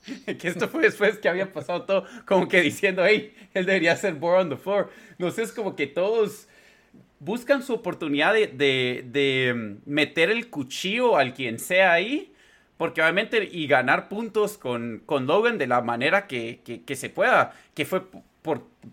que 0.39 0.49
esto 0.49 0.69
fue 0.69 0.83
después 0.83 1.17
que 1.17 1.31
había 1.31 1.51
pasado 1.51 1.85
todo, 1.85 2.05
como 2.27 2.47
que 2.47 2.61
diciendo, 2.61 3.03
hey, 3.07 3.35
él 3.55 3.65
debería 3.65 3.97
ser 3.97 4.17
born 4.17 4.41
on 4.43 4.49
the 4.51 4.57
floor. 4.59 4.91
No 5.17 5.31
sé, 5.31 5.45
es 5.45 5.53
como 5.53 5.75
que 5.75 5.87
todos 5.87 6.47
buscan 7.21 7.63
su 7.63 7.73
oportunidad 7.73 8.35
de, 8.35 9.55
mm, 9.57 9.91
meter 9.91 10.29
el 10.31 10.51
cuchillo 10.51 11.17
al 11.17 11.33
quien 11.33 11.59
sea 11.59 11.95
ahí, 11.95 12.35
porque 12.77 13.01
obviamente, 13.01 13.49
y 13.51 13.67
ganar 13.67 14.11
puntos 14.11 14.59
con, 14.59 15.03
con 15.07 15.27
Logan 15.27 15.57
de 15.57 15.69
la 15.69 15.81
manera 15.81 16.27
que, 16.27 16.61
se 16.95 17.09
pueda, 17.09 17.55
que 17.73 17.87
fue 17.87 18.03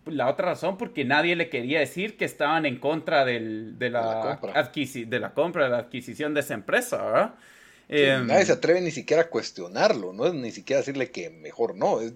la 0.05 0.29
otra 0.29 0.49
razón, 0.49 0.77
porque 0.77 1.05
nadie 1.05 1.35
le 1.35 1.49
quería 1.49 1.79
decir 1.79 2.17
que 2.17 2.25
estaban 2.25 2.65
en 2.65 2.77
contra 2.77 3.25
de, 3.25 3.39
la 3.39 3.77
de, 3.77 3.89
la 3.89 5.33
compra. 5.33 5.63
de 5.65 5.69
la 5.69 5.77
adquisición 5.77 6.33
de 6.33 6.39
esa 6.39 6.53
empresa, 6.53 7.03
¿verdad? 7.03 7.35
Em, 7.87 8.25
nadie 8.25 8.45
se 8.45 8.53
atreve 8.53 8.81
ni 8.81 8.91
siquiera 8.91 9.23
a 9.23 9.29
cuestionarlo, 9.29 10.13
no 10.13 10.25
es 10.25 10.33
ni 10.33 10.51
siquiera 10.51 10.79
decirle 10.79 11.11
que 11.11 11.29
mejor 11.29 11.75
no, 11.75 12.01
es 12.01 12.13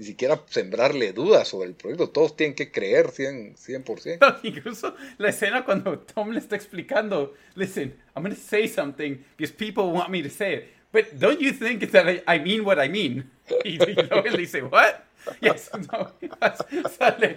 ni 0.00 0.06
siquiera 0.06 0.42
sembrarle 0.46 1.12
dudas 1.12 1.46
sobre 1.46 1.68
el 1.68 1.74
proyecto. 1.74 2.08
Todos 2.08 2.34
tienen 2.34 2.54
que 2.54 2.72
creer 2.72 3.08
100%. 3.08 3.56
100%. 3.84 4.38
Incluso 4.42 4.94
la 5.18 5.28
escena 5.28 5.64
cuando 5.64 5.98
Tom 5.98 6.30
le 6.30 6.38
está 6.38 6.56
explicando, 6.56 7.34
listen, 7.54 7.94
I'm 8.16 8.22
going 8.22 8.34
to 8.34 8.40
say 8.40 8.66
something 8.66 9.22
because 9.36 9.52
people 9.52 9.92
want 9.92 10.08
me 10.08 10.22
to 10.22 10.30
say 10.30 10.54
it. 10.54 10.64
But 10.92 11.18
don't 11.18 11.40
you 11.40 11.52
think 11.52 11.90
that 11.92 12.08
I, 12.08 12.22
I 12.26 12.38
mean 12.38 12.64
what 12.64 12.78
I 12.82 12.88
mean? 12.88 13.30
Y, 13.64 13.78
luego 13.78 14.22
le 14.30 14.38
dice, 14.38 14.62
what? 14.62 15.04
No, 15.40 15.54
sale. 16.98 17.36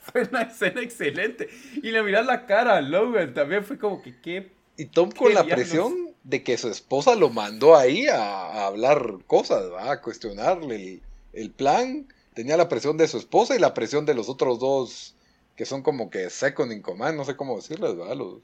Fue 0.00 0.22
una 0.22 0.42
escena 0.42 0.80
excelente. 0.82 1.48
Y 1.76 1.90
le 1.90 2.02
miras 2.02 2.26
la 2.26 2.46
cara 2.46 2.76
a 2.76 2.80
Logan, 2.80 3.34
también 3.34 3.64
fue 3.64 3.78
como 3.78 4.02
que 4.02 4.18
qué 4.20 4.50
Y 4.76 4.86
Tom 4.86 5.10
con 5.10 5.28
¿Qué 5.28 5.34
la 5.34 5.44
presión 5.44 6.14
de 6.24 6.42
que 6.42 6.56
su 6.58 6.68
esposa 6.68 7.14
lo 7.14 7.30
mandó 7.30 7.76
ahí 7.76 8.06
a, 8.06 8.18
a 8.22 8.66
hablar 8.66 9.18
cosas, 9.26 9.70
¿va? 9.70 9.92
a 9.92 10.00
cuestionarle 10.00 10.76
el, 10.76 11.02
el 11.34 11.50
plan. 11.50 12.06
Tenía 12.34 12.56
la 12.56 12.68
presión 12.68 12.96
de 12.96 13.08
su 13.08 13.18
esposa 13.18 13.56
y 13.56 13.58
la 13.58 13.74
presión 13.74 14.06
de 14.06 14.14
los 14.14 14.28
otros 14.28 14.58
dos 14.58 15.14
que 15.56 15.64
son 15.66 15.82
como 15.82 16.08
que 16.08 16.30
second 16.30 16.70
in 16.72 16.82
command, 16.82 17.16
no 17.16 17.24
sé 17.24 17.34
cómo 17.36 17.56
decirles, 17.56 17.98
¿va? 17.98 18.14
Los, 18.14 18.36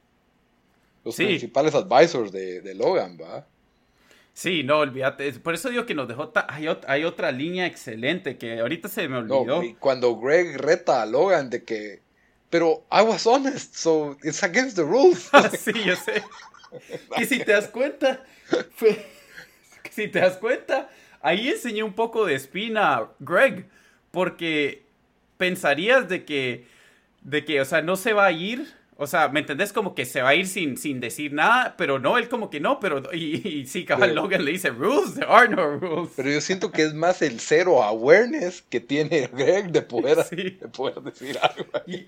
los 1.04 1.14
Sí. 1.14 1.24
principales 1.26 1.74
advisors 1.74 2.32
de, 2.32 2.60
de 2.60 2.74
Logan, 2.74 3.16
¿va? 3.20 3.46
Sí, 4.34 4.64
no, 4.64 4.78
olvídate. 4.80 5.32
Por 5.34 5.54
eso 5.54 5.70
digo 5.70 5.86
que 5.86 5.94
nos 5.94 6.08
dejó. 6.08 6.32
Hay, 6.48 6.64
ot- 6.64 6.84
hay 6.88 7.04
otra 7.04 7.30
línea 7.30 7.66
excelente 7.66 8.36
que 8.36 8.58
ahorita 8.60 8.88
se 8.88 9.08
me 9.08 9.18
olvidó. 9.18 9.62
y 9.62 9.74
cuando 9.74 10.16
Greg 10.16 10.56
reta 10.60 11.02
a 11.02 11.06
Logan 11.06 11.48
de 11.50 11.62
que, 11.64 12.02
pero 12.50 12.84
I 12.90 13.02
was 13.02 13.26
honest, 13.26 13.74
so 13.76 14.16
it's 14.24 14.42
against 14.42 14.76
the 14.76 14.82
rules. 14.82 15.28
Ah, 15.32 15.48
sí, 15.48 15.72
yo 15.84 15.94
sé. 15.96 16.22
Que 17.16 17.24
si 17.26 17.38
te 17.38 17.52
das 17.52 17.68
cuenta, 17.68 18.24
fue- 18.74 19.06
si 19.90 20.08
te 20.08 20.18
das 20.18 20.36
cuenta, 20.38 20.90
ahí 21.22 21.48
enseñé 21.48 21.84
un 21.84 21.92
poco 21.94 22.26
de 22.26 22.34
espina 22.34 22.96
a 22.96 23.12
Greg, 23.20 23.66
porque 24.10 24.82
pensarías 25.36 26.08
de 26.08 26.24
que, 26.24 26.66
de 27.22 27.44
que, 27.44 27.60
o 27.60 27.64
sea, 27.64 27.82
no 27.82 27.94
se 27.94 28.12
va 28.12 28.26
a 28.26 28.32
ir, 28.32 28.72
o 28.96 29.06
sea, 29.06 29.28
¿me 29.28 29.40
entendés? 29.40 29.72
Como 29.72 29.94
que 29.94 30.04
se 30.04 30.22
va 30.22 30.30
a 30.30 30.34
ir 30.34 30.46
sin, 30.46 30.76
sin 30.76 31.00
decir 31.00 31.32
nada, 31.32 31.74
pero 31.76 31.98
no, 31.98 32.16
él 32.18 32.28
como 32.28 32.48
que 32.50 32.60
no, 32.60 32.78
pero, 32.80 33.02
y, 33.12 33.46
y 33.46 33.66
sí, 33.66 33.84
cabal 33.84 34.10
Pero- 34.10 34.22
Logan 34.22 34.44
le 34.44 34.52
dice, 34.52 34.70
rules, 34.70 35.14
there 35.14 35.26
are 35.28 35.48
no 35.48 35.78
rules. 35.78 36.10
Pero 36.16 36.30
yo 36.30 36.40
siento 36.40 36.70
que 36.70 36.82
es 36.84 36.94
más 36.94 37.20
el 37.22 37.40
cero 37.40 37.82
awareness 37.82 38.62
que 38.62 38.80
tiene 38.80 39.28
Greg 39.32 39.70
de 39.72 39.82
poder, 39.82 40.22
Sí. 40.28 40.36
de 40.36 40.68
poder 40.68 41.00
decir 41.02 41.38
algo. 41.42 41.66
ahí. 41.86 42.06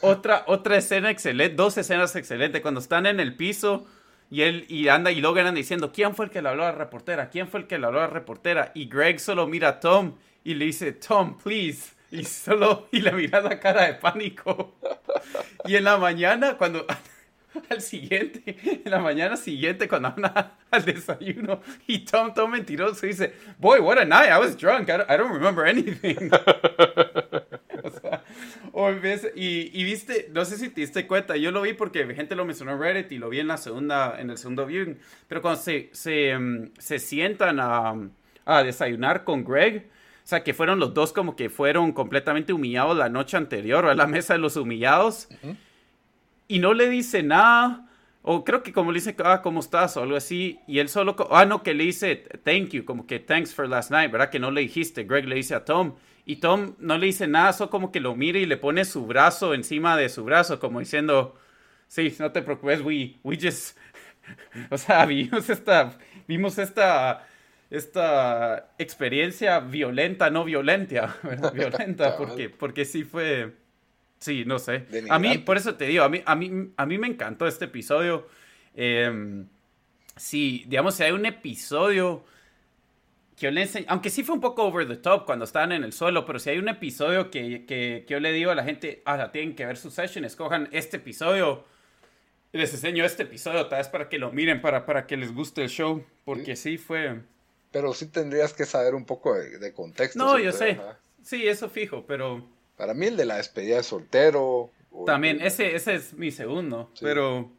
Otra, 0.00 0.44
otra 0.46 0.76
escena 0.76 1.10
excelente, 1.10 1.54
dos 1.56 1.76
escenas 1.78 2.14
excelentes, 2.16 2.60
cuando 2.60 2.80
están 2.80 3.06
en 3.06 3.20
el 3.20 3.36
piso 3.36 3.86
y 4.30 4.42
él 4.42 4.66
y 4.68 4.88
anda 4.88 5.10
y 5.12 5.20
Logan 5.20 5.46
anda 5.46 5.58
diciendo, 5.58 5.92
¿quién 5.92 6.14
fue 6.14 6.26
el 6.26 6.30
que 6.30 6.42
le 6.42 6.48
habló 6.48 6.64
a 6.64 6.72
la 6.72 6.78
reportera? 6.78 7.30
¿Quién 7.30 7.48
fue 7.48 7.60
el 7.60 7.66
que 7.66 7.78
le 7.78 7.86
habló 7.86 8.00
a 8.00 8.02
la 8.02 8.08
reportera? 8.08 8.72
Y 8.74 8.86
Greg 8.86 9.20
solo 9.20 9.46
mira 9.46 9.68
a 9.68 9.80
Tom 9.80 10.14
y 10.42 10.54
le 10.54 10.66
dice, 10.66 10.92
Tom, 10.92 11.38
please. 11.38 11.93
Y 12.14 12.24
solo, 12.24 12.88
y 12.92 13.00
la 13.00 13.58
cara 13.58 13.86
de 13.86 13.94
pánico. 13.94 14.74
Y 15.64 15.76
en 15.76 15.84
la 15.84 15.96
mañana, 15.98 16.56
cuando, 16.56 16.86
al 17.70 17.80
siguiente, 17.82 18.56
en 18.84 18.90
la 18.90 19.00
mañana 19.00 19.36
siguiente, 19.36 19.88
cuando 19.88 20.12
van 20.16 20.26
a- 20.26 20.58
al 20.70 20.84
desayuno, 20.84 21.60
y 21.86 22.00
Tom, 22.00 22.34
Tom 22.34 22.50
mentiroso, 22.52 23.06
dice, 23.06 23.34
boy, 23.58 23.80
what 23.80 23.98
a 23.98 24.04
night, 24.04 24.30
I 24.30 24.38
was 24.38 24.56
drunk, 24.56 24.88
I 24.88 24.98
don't, 24.98 25.10
I 25.10 25.16
don't 25.16 25.32
remember 25.32 25.66
anything. 25.66 26.30
O 28.72 28.90
y, 29.36 29.70
y 29.72 29.84
viste, 29.84 30.28
no 30.32 30.44
sé 30.44 30.56
si 30.58 30.68
te 30.68 30.80
diste 30.80 31.06
cuenta, 31.06 31.36
yo 31.36 31.50
lo 31.50 31.62
vi 31.62 31.74
porque 31.74 32.04
gente 32.14 32.34
lo 32.34 32.44
mencionó 32.44 32.72
en 32.72 32.80
Reddit 32.80 33.12
y 33.12 33.18
lo 33.18 33.28
vi 33.28 33.40
en 33.40 33.46
la 33.48 33.56
segunda, 33.56 34.16
en 34.20 34.30
el 34.30 34.38
segundo 34.38 34.66
viewing, 34.66 34.98
pero 35.28 35.42
cuando 35.42 35.60
se, 35.60 35.90
se, 35.92 36.36
mm, 36.36 36.72
se 36.78 36.98
sientan 36.98 37.60
a, 37.60 37.94
a 38.44 38.62
desayunar 38.62 39.24
con 39.24 39.44
Greg, 39.44 39.88
o 40.24 40.26
sea, 40.26 40.42
que 40.42 40.54
fueron 40.54 40.80
los 40.80 40.94
dos 40.94 41.12
como 41.12 41.36
que 41.36 41.50
fueron 41.50 41.92
completamente 41.92 42.54
humillados 42.54 42.96
la 42.96 43.10
noche 43.10 43.36
anterior, 43.36 43.84
a 43.84 43.94
la 43.94 44.06
mesa 44.06 44.32
de 44.32 44.38
los 44.38 44.56
humillados, 44.56 45.28
y 46.48 46.60
no 46.60 46.72
le 46.72 46.88
dice 46.88 47.22
nada, 47.22 47.90
o 48.22 48.42
creo 48.42 48.62
que 48.62 48.72
como 48.72 48.90
le 48.90 49.00
dice, 49.00 49.14
ah, 49.22 49.42
¿cómo 49.42 49.60
estás? 49.60 49.98
o 49.98 50.02
algo 50.02 50.16
así, 50.16 50.60
y 50.66 50.78
él 50.78 50.88
solo, 50.88 51.14
ah, 51.30 51.44
no, 51.44 51.62
que 51.62 51.74
le 51.74 51.84
dice, 51.84 52.26
thank 52.42 52.70
you, 52.70 52.86
como 52.86 53.06
que 53.06 53.18
thanks 53.18 53.54
for 53.54 53.68
last 53.68 53.90
night, 53.90 54.10
¿verdad? 54.10 54.30
Que 54.30 54.38
no 54.38 54.50
le 54.50 54.62
dijiste, 54.62 55.04
Greg 55.04 55.28
le 55.28 55.34
dice 55.34 55.54
a 55.54 55.66
Tom, 55.66 55.96
y 56.24 56.36
Tom 56.36 56.74
no 56.78 56.96
le 56.96 57.04
dice 57.04 57.26
nada, 57.26 57.52
solo 57.52 57.68
como 57.68 57.92
que 57.92 58.00
lo 58.00 58.16
mira 58.16 58.38
y 58.38 58.46
le 58.46 58.56
pone 58.56 58.86
su 58.86 59.04
brazo 59.04 59.52
encima 59.52 59.94
de 59.94 60.08
su 60.08 60.24
brazo, 60.24 60.58
como 60.58 60.80
diciendo, 60.80 61.36
sí, 61.86 62.16
no 62.18 62.32
te 62.32 62.40
preocupes, 62.40 62.80
we, 62.80 63.16
we 63.22 63.36
just, 63.38 63.76
o 64.70 64.78
sea, 64.78 65.04
vimos 65.04 65.50
esta, 65.50 65.92
vimos 66.26 66.56
esta, 66.56 67.26
esta 67.76 68.74
experiencia 68.78 69.60
violenta, 69.60 70.30
no 70.30 70.44
violenta, 70.44 71.16
¿verdad? 71.22 71.52
violenta, 71.52 72.16
porque, 72.16 72.48
porque 72.50 72.84
sí 72.84 73.04
fue, 73.04 73.52
sí, 74.18 74.44
no 74.44 74.58
sé. 74.58 74.86
A 75.10 75.18
mí, 75.18 75.38
por 75.38 75.56
eso 75.56 75.74
te 75.74 75.86
digo, 75.86 76.04
a 76.04 76.08
mí, 76.08 76.22
a 76.24 76.34
mí, 76.34 76.72
a 76.76 76.86
mí 76.86 76.98
me 76.98 77.06
encantó 77.06 77.46
este 77.46 77.66
episodio. 77.66 78.26
Eh, 78.74 79.44
sí, 80.16 80.64
digamos, 80.66 80.94
si 80.94 81.02
hay 81.02 81.12
un 81.12 81.26
episodio 81.26 82.24
que 83.36 83.46
yo 83.46 83.50
le 83.50 83.62
enseño, 83.62 83.86
aunque 83.88 84.10
sí 84.10 84.22
fue 84.22 84.34
un 84.34 84.40
poco 84.40 84.64
over 84.64 84.86
the 84.86 84.96
top 84.96 85.24
cuando 85.26 85.44
estaban 85.44 85.72
en 85.72 85.82
el 85.82 85.92
suelo, 85.92 86.24
pero 86.24 86.38
si 86.38 86.50
hay 86.50 86.58
un 86.58 86.68
episodio 86.68 87.30
que, 87.30 87.64
que, 87.66 88.04
que 88.06 88.12
yo 88.12 88.20
le 88.20 88.32
digo 88.32 88.50
a 88.50 88.54
la 88.54 88.62
gente, 88.62 89.02
ah, 89.04 89.30
tienen 89.32 89.56
que 89.56 89.66
ver 89.66 89.76
su 89.76 89.90
session, 89.90 90.24
escojan 90.24 90.68
este 90.72 90.98
episodio. 90.98 91.64
Les 92.52 92.72
enseño 92.72 93.04
este 93.04 93.24
episodio, 93.24 93.66
tal 93.66 93.78
vez 93.78 93.88
para 93.88 94.08
que 94.08 94.18
lo 94.18 94.30
miren, 94.30 94.60
para, 94.60 94.86
para 94.86 95.06
que 95.08 95.16
les 95.16 95.34
guste 95.34 95.64
el 95.64 95.68
show, 95.68 96.04
porque 96.24 96.54
sí 96.54 96.78
fue... 96.78 97.22
Pero 97.74 97.92
sí 97.92 98.06
tendrías 98.06 98.54
que 98.54 98.64
saber 98.66 98.94
un 98.94 99.04
poco 99.04 99.34
de, 99.34 99.58
de 99.58 99.72
contexto. 99.74 100.16
No, 100.18 100.38
yo 100.38 100.52
sé. 100.52 100.70
Ajá. 100.80 100.96
Sí, 101.22 101.46
eso 101.48 101.68
fijo, 101.68 102.06
pero 102.06 102.46
Para 102.76 102.94
mí 102.94 103.06
el 103.06 103.16
de 103.16 103.24
la 103.24 103.36
despedida 103.38 103.76
de 103.78 103.82
soltero. 103.82 104.70
también 105.04 105.40
ese, 105.42 105.74
ese 105.74 105.94
es 105.96 106.14
mi 106.14 106.30
segundo, 106.30 106.90
Sí. 106.94 107.00
pero... 107.04 107.50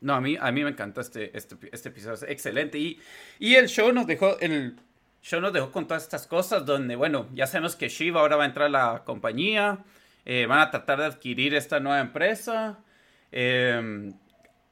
No, 0.00 0.14
a 0.14 0.20
mí, 0.20 0.36
a 0.38 0.52
mí 0.52 0.62
me 0.62 0.70
encantó 0.70 1.00
este, 1.00 1.36
este, 1.36 1.56
este 1.72 1.88
episodio, 1.88 2.14
es 2.14 2.22
excelente. 2.24 2.78
Y, 2.78 3.00
y 3.38 3.54
el 3.56 3.68
show 3.68 3.90
nos 3.92 4.06
dejó, 4.06 4.38
el 4.38 4.76
show 5.22 5.40
nos 5.40 5.52
dejó 5.52 5.72
con 5.72 5.88
todas 5.88 6.02
estas 6.04 6.26
cosas 6.26 6.64
donde, 6.66 6.94
bueno, 6.94 7.28
ya 7.34 7.46
sabemos 7.46 7.74
que 7.74 7.88
Shiva 7.88 8.20
ahora 8.20 8.36
va 8.36 8.44
a 8.44 8.46
entrar 8.46 8.66
a 8.66 8.70
la 8.70 9.02
compañía, 9.04 9.82
eh, 10.26 10.46
van 10.46 10.60
a 10.60 10.70
tratar 10.70 10.98
de 11.00 11.06
adquirir 11.06 11.54
esta 11.54 11.80
nueva 11.80 12.00
empresa, 12.00 12.78
eh, 13.32 14.12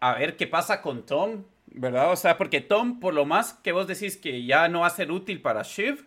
a 0.00 0.14
ver 0.18 0.36
qué 0.36 0.46
pasa 0.46 0.82
con 0.82 1.06
Tom, 1.06 1.44
¿verdad? 1.74 2.12
O 2.12 2.16
sea, 2.16 2.38
porque 2.38 2.60
Tom, 2.60 3.00
por 3.00 3.14
lo 3.14 3.24
más 3.24 3.54
que 3.54 3.72
vos 3.72 3.86
decís 3.86 4.16
que 4.16 4.44
ya 4.44 4.68
no 4.68 4.80
va 4.80 4.88
a 4.88 4.90
ser 4.90 5.10
útil 5.12 5.40
para 5.42 5.62
Shiv, 5.62 6.06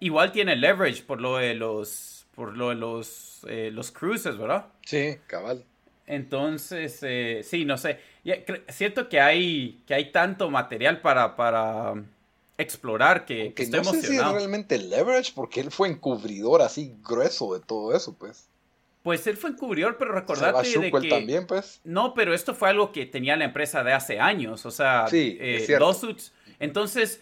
igual 0.00 0.32
tiene 0.32 0.56
leverage 0.56 1.02
por 1.04 1.20
lo 1.20 1.38
de 1.38 1.54
los, 1.54 2.26
por 2.34 2.56
lo 2.56 2.70
de 2.70 2.76
los, 2.76 3.40
eh, 3.48 3.70
los 3.72 3.92
cruises, 3.92 4.38
¿verdad? 4.38 4.66
Sí, 4.86 5.18
cabal. 5.26 5.64
Entonces, 6.06 6.98
eh, 7.02 7.40
sí, 7.44 7.64
no 7.64 7.78
sé. 7.78 7.98
Cre- 8.24 8.62
siento 8.70 9.08
que 9.08 9.20
hay, 9.20 9.82
que 9.86 9.94
hay 9.94 10.12
tanto 10.12 10.50
material 10.50 11.00
para, 11.00 11.34
para 11.36 11.94
explorar 12.58 13.24
que, 13.24 13.54
que 13.54 13.62
estoy 13.62 13.78
no 13.78 13.84
sé 13.84 13.90
si 14.02 14.06
es 14.06 14.10
emocionado. 14.10 14.34
realmente 14.34 14.78
leverage, 14.78 15.32
porque 15.34 15.60
él 15.60 15.70
fue 15.70 15.88
encubridor 15.88 16.62
así 16.62 16.96
grueso 17.02 17.54
de 17.54 17.60
todo 17.60 17.94
eso, 17.96 18.14
pues. 18.18 18.48
Pues 19.04 19.26
él 19.26 19.36
fue 19.36 19.50
encubridor, 19.50 19.98
pero 19.98 20.12
recordate 20.12 20.66
de 20.78 20.90
que... 20.90 21.08
también, 21.10 21.46
pues. 21.46 21.78
No, 21.84 22.14
pero 22.14 22.32
esto 22.32 22.54
fue 22.54 22.70
algo 22.70 22.90
que 22.90 23.04
tenía 23.04 23.36
la 23.36 23.44
empresa 23.44 23.84
de 23.84 23.92
hace 23.92 24.18
años, 24.18 24.64
o 24.64 24.70
sea, 24.70 25.06
Sí, 25.08 25.36
eh, 25.38 25.76
lawsuits. 25.78 26.32
Entonces, 26.58 27.20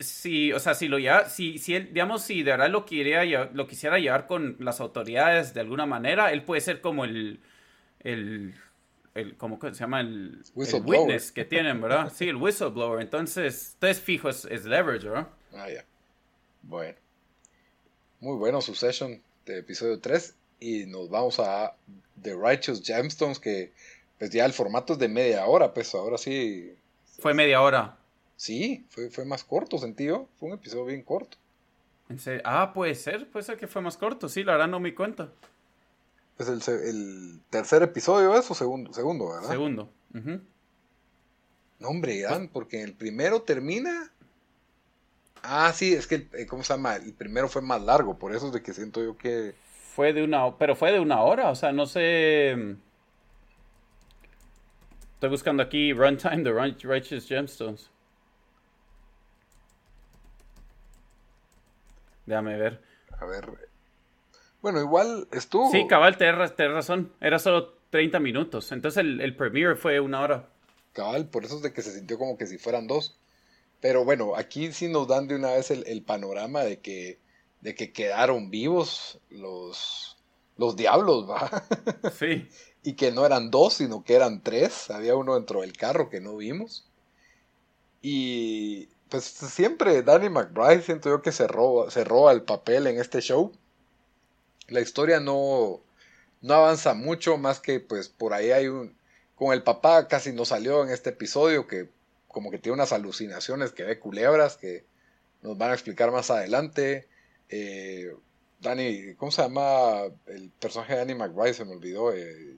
si, 0.00 0.52
o 0.52 0.58
sea, 0.58 0.74
si 0.74 0.88
lo 0.88 0.98
ya, 0.98 1.28
si, 1.28 1.58
si 1.58 1.76
él, 1.76 1.90
digamos, 1.92 2.22
si 2.22 2.42
de 2.42 2.50
verdad 2.50 2.68
lo 2.68 2.84
quería, 2.84 3.48
lo 3.52 3.68
quisiera 3.68 4.00
llevar 4.00 4.26
con 4.26 4.56
las 4.58 4.80
autoridades 4.80 5.54
de 5.54 5.60
alguna 5.60 5.86
manera, 5.86 6.32
él 6.32 6.42
puede 6.42 6.60
ser 6.60 6.80
como 6.80 7.04
el, 7.04 7.38
el, 8.00 8.52
el 9.14 9.36
¿cómo 9.36 9.60
se 9.60 9.70
llama? 9.70 10.00
El, 10.00 10.42
el 10.56 10.82
witness 10.84 11.30
que 11.30 11.44
tienen, 11.44 11.80
¿verdad? 11.80 12.12
Sí, 12.12 12.28
el 12.28 12.34
whistleblower. 12.34 13.00
Entonces, 13.00 13.74
entonces 13.74 14.02
fijo, 14.02 14.30
es, 14.30 14.46
es 14.46 14.64
leverage, 14.64 15.08
¿verdad? 15.08 15.28
Ah, 15.52 15.70
ya. 15.70 15.84
Bueno. 16.62 16.96
Muy 18.18 18.36
bueno 18.36 18.60
su 18.60 18.74
session 18.74 19.22
de 19.46 19.58
episodio 19.58 20.00
3. 20.00 20.34
Y 20.60 20.86
nos 20.86 21.10
vamos 21.10 21.38
a 21.40 21.74
The 22.22 22.34
Righteous 22.34 22.82
Gemstones, 22.82 23.38
que 23.38 23.72
pues 24.18 24.30
ya 24.30 24.44
el 24.44 24.52
formato 24.52 24.94
es 24.94 24.98
de 24.98 25.08
media 25.08 25.44
hora, 25.46 25.74
pues 25.74 25.94
ahora 25.94 26.18
sí. 26.18 26.72
Fue 27.18 27.34
media 27.34 27.60
hora. 27.60 27.96
Sí, 28.36 28.84
fue, 28.90 29.10
fue 29.10 29.24
más 29.24 29.44
corto, 29.44 29.78
sentido. 29.78 30.28
Fue 30.38 30.48
un 30.48 30.54
episodio 30.54 30.86
bien 30.86 31.02
corto. 31.02 31.36
En 32.08 32.18
serio. 32.18 32.42
Ah, 32.44 32.72
puede 32.72 32.94
ser, 32.94 33.30
puede 33.30 33.44
ser 33.44 33.56
que 33.58 33.66
fue 33.66 33.82
más 33.82 33.96
corto, 33.96 34.28
sí, 34.28 34.44
la 34.44 34.52
verdad 34.52 34.68
no 34.68 34.80
me 34.80 34.94
cuenta. 34.94 35.30
Es 36.38 36.48
el, 36.48 36.60
el 36.84 37.40
tercer 37.50 37.82
episodio, 37.82 38.36
¿es 38.36 38.50
o 38.50 38.54
segundo? 38.54 38.92
Segundo, 38.92 39.28
¿verdad? 39.28 39.48
Segundo. 39.50 39.90
Ujú. 40.14 40.40
No, 41.78 41.88
hombre, 41.88 42.20
Dan, 42.22 42.48
porque 42.48 42.82
el 42.82 42.94
primero 42.94 43.42
termina. 43.42 44.10
Ah, 45.42 45.72
sí, 45.74 45.92
es 45.92 46.06
que, 46.06 46.14
el- 46.16 46.28
eh, 46.34 46.46
¿cómo 46.46 46.62
se 46.64 46.72
llama? 46.72 46.96
El 46.96 47.12
primero 47.12 47.48
fue 47.48 47.62
más 47.62 47.82
largo, 47.82 48.18
por 48.18 48.34
eso 48.34 48.46
es 48.48 48.52
de 48.52 48.62
que 48.62 48.72
siento 48.72 49.02
yo 49.02 49.16
que. 49.16 49.54
Fue 49.94 50.12
de 50.12 50.24
una, 50.24 50.58
pero 50.58 50.74
fue 50.74 50.90
de 50.90 50.98
una 50.98 51.22
hora, 51.22 51.50
o 51.50 51.54
sea, 51.54 51.70
no 51.70 51.86
sé. 51.86 52.50
Estoy 55.14 55.30
buscando 55.30 55.62
aquí 55.62 55.92
Runtime 55.92 56.42
de 56.42 56.52
Righteous 56.52 57.28
Gemstones. 57.28 57.90
Déjame 62.26 62.56
ver. 62.56 62.80
A 63.20 63.24
ver. 63.24 63.48
Bueno, 64.60 64.80
igual 64.80 65.28
estuvo. 65.30 65.70
Sí, 65.70 65.86
cabal, 65.86 66.16
tenés, 66.16 66.56
razón. 66.58 67.12
Era 67.20 67.38
solo 67.38 67.74
30 67.90 68.18
minutos. 68.18 68.72
Entonces 68.72 68.98
el, 68.98 69.20
el 69.20 69.36
premiere 69.36 69.76
fue 69.76 70.00
una 70.00 70.22
hora. 70.22 70.48
Cabal, 70.92 71.28
por 71.28 71.44
eso 71.44 71.56
es 71.56 71.62
de 71.62 71.72
que 71.72 71.82
se 71.82 71.92
sintió 71.92 72.18
como 72.18 72.36
que 72.36 72.46
si 72.46 72.58
fueran 72.58 72.88
dos. 72.88 73.16
Pero 73.80 74.04
bueno, 74.04 74.34
aquí 74.34 74.72
sí 74.72 74.88
nos 74.88 75.06
dan 75.06 75.28
de 75.28 75.36
una 75.36 75.52
vez 75.52 75.70
el, 75.70 76.02
panorama 76.02 76.64
de 76.64 76.80
que, 76.80 77.18
de 77.64 77.74
que 77.74 77.92
quedaron 77.92 78.50
vivos 78.50 79.18
los, 79.30 80.18
los 80.58 80.76
diablos, 80.76 81.28
¿va? 81.28 81.64
Sí. 82.16 82.46
y 82.82 82.92
que 82.92 83.10
no 83.10 83.24
eran 83.24 83.50
dos, 83.50 83.74
sino 83.74 84.04
que 84.04 84.14
eran 84.14 84.42
tres. 84.42 84.90
Había 84.90 85.16
uno 85.16 85.34
dentro 85.34 85.62
del 85.62 85.72
carro 85.72 86.10
que 86.10 86.20
no 86.20 86.36
vimos. 86.36 86.86
Y 88.02 88.86
pues 89.08 89.24
siempre 89.24 90.02
Danny 90.02 90.28
McBride 90.28 90.82
siento 90.82 91.08
yo 91.08 91.22
que 91.22 91.32
se 91.32 91.46
roba, 91.48 91.90
se 91.90 92.04
roba 92.04 92.32
el 92.32 92.42
papel 92.42 92.86
en 92.86 93.00
este 93.00 93.22
show. 93.22 93.50
La 94.68 94.80
historia 94.80 95.18
no, 95.18 95.80
no 96.42 96.54
avanza 96.54 96.92
mucho, 96.92 97.38
más 97.38 97.60
que 97.60 97.80
pues 97.80 98.08
por 98.10 98.34
ahí 98.34 98.50
hay 98.52 98.68
un... 98.68 98.94
Con 99.36 99.54
el 99.54 99.62
papá 99.62 100.06
casi 100.06 100.32
no 100.32 100.44
salió 100.44 100.84
en 100.84 100.90
este 100.90 101.10
episodio, 101.10 101.66
que 101.66 101.88
como 102.28 102.50
que 102.50 102.58
tiene 102.58 102.74
unas 102.74 102.92
alucinaciones 102.92 103.72
que 103.72 103.84
ve 103.84 103.98
culebras, 103.98 104.58
que 104.58 104.84
nos 105.42 105.56
van 105.56 105.70
a 105.70 105.74
explicar 105.74 106.12
más 106.12 106.30
adelante. 106.30 107.08
Eh, 107.56 108.12
Danny, 108.60 109.14
¿cómo 109.14 109.30
se 109.30 109.42
llama 109.42 110.02
el 110.26 110.50
personaje 110.58 110.94
de 110.94 110.98
Danny 110.98 111.14
McBride? 111.14 111.54
Se 111.54 111.64
me 111.64 111.72
olvidó. 111.72 112.12
Eh, 112.12 112.56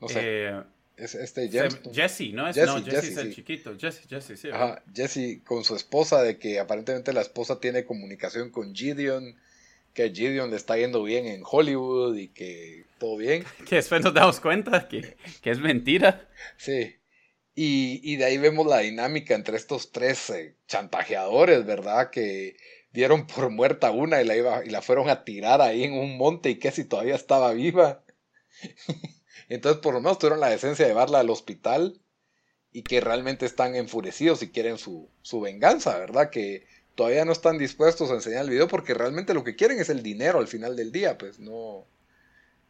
no 0.00 0.08
sé. 0.08 0.20
Eh, 0.22 0.62
es 0.96 1.14
este 1.14 1.48
Jesse, 1.48 2.32
¿no? 2.32 2.48
Es, 2.48 2.56
Jesse, 2.56 2.66
no, 2.66 2.82
Jesse, 2.82 3.04
es 3.04 3.16
el 3.18 3.34
chiquito. 3.34 3.76
Jesse, 3.78 4.06
Jesse, 4.08 4.36
sí. 4.36 4.48
Ajá, 4.50 4.82
Jesse 4.92 5.42
con 5.44 5.64
su 5.64 5.76
esposa, 5.76 6.22
de 6.22 6.38
que 6.38 6.58
aparentemente 6.58 7.12
la 7.12 7.20
esposa 7.20 7.60
tiene 7.60 7.84
comunicación 7.84 8.50
con 8.50 8.74
Gideon, 8.74 9.36
que 9.94 10.10
Gideon 10.10 10.50
le 10.50 10.56
está 10.56 10.76
yendo 10.76 11.04
bien 11.04 11.26
en 11.26 11.42
Hollywood 11.44 12.16
y 12.16 12.28
que 12.28 12.84
todo 12.98 13.16
bien. 13.16 13.44
Que 13.68 13.76
después 13.76 14.02
nos 14.02 14.12
damos 14.12 14.40
cuenta 14.40 14.88
que, 14.88 15.16
que 15.40 15.50
es 15.50 15.60
mentira. 15.60 16.28
Sí. 16.56 16.96
Y, 17.54 18.00
y, 18.02 18.16
de 18.16 18.24
ahí 18.24 18.38
vemos 18.38 18.66
la 18.66 18.78
dinámica 18.78 19.34
entre 19.34 19.56
estos 19.56 19.92
tres 19.92 20.30
eh, 20.30 20.56
chantajeadores, 20.66 21.66
¿verdad? 21.66 22.10
Que 22.10 22.56
dieron 22.92 23.26
por 23.26 23.50
muerta 23.50 23.90
una 23.90 24.20
y 24.22 24.24
la, 24.24 24.36
iba, 24.36 24.64
y 24.64 24.70
la 24.70 24.82
fueron 24.82 25.08
a 25.08 25.24
tirar 25.24 25.60
ahí 25.60 25.84
en 25.84 25.94
un 25.94 26.16
monte 26.16 26.50
y 26.50 26.58
que 26.58 26.70
si 26.70 26.84
todavía 26.84 27.14
estaba 27.14 27.52
viva. 27.52 28.02
Entonces, 29.48 29.80
por 29.80 29.94
lo 29.94 30.00
menos 30.00 30.18
tuvieron 30.18 30.40
la 30.40 30.50
decencia 30.50 30.84
de 30.84 30.92
llevarla 30.92 31.20
al 31.20 31.30
hospital 31.30 32.00
y 32.72 32.82
que 32.82 33.00
realmente 33.00 33.44
están 33.44 33.74
enfurecidos 33.74 34.42
y 34.42 34.50
quieren 34.50 34.78
su, 34.78 35.08
su 35.22 35.40
venganza, 35.40 35.98
¿verdad? 35.98 36.30
Que 36.30 36.66
todavía 36.94 37.24
no 37.24 37.32
están 37.32 37.58
dispuestos 37.58 38.10
a 38.10 38.14
enseñar 38.14 38.44
el 38.44 38.50
video 38.50 38.68
porque 38.68 38.94
realmente 38.94 39.34
lo 39.34 39.44
que 39.44 39.56
quieren 39.56 39.78
es 39.78 39.88
el 39.88 40.02
dinero 40.02 40.38
al 40.38 40.48
final 40.48 40.76
del 40.76 40.92
día, 40.92 41.18
pues 41.18 41.38
no, 41.38 41.84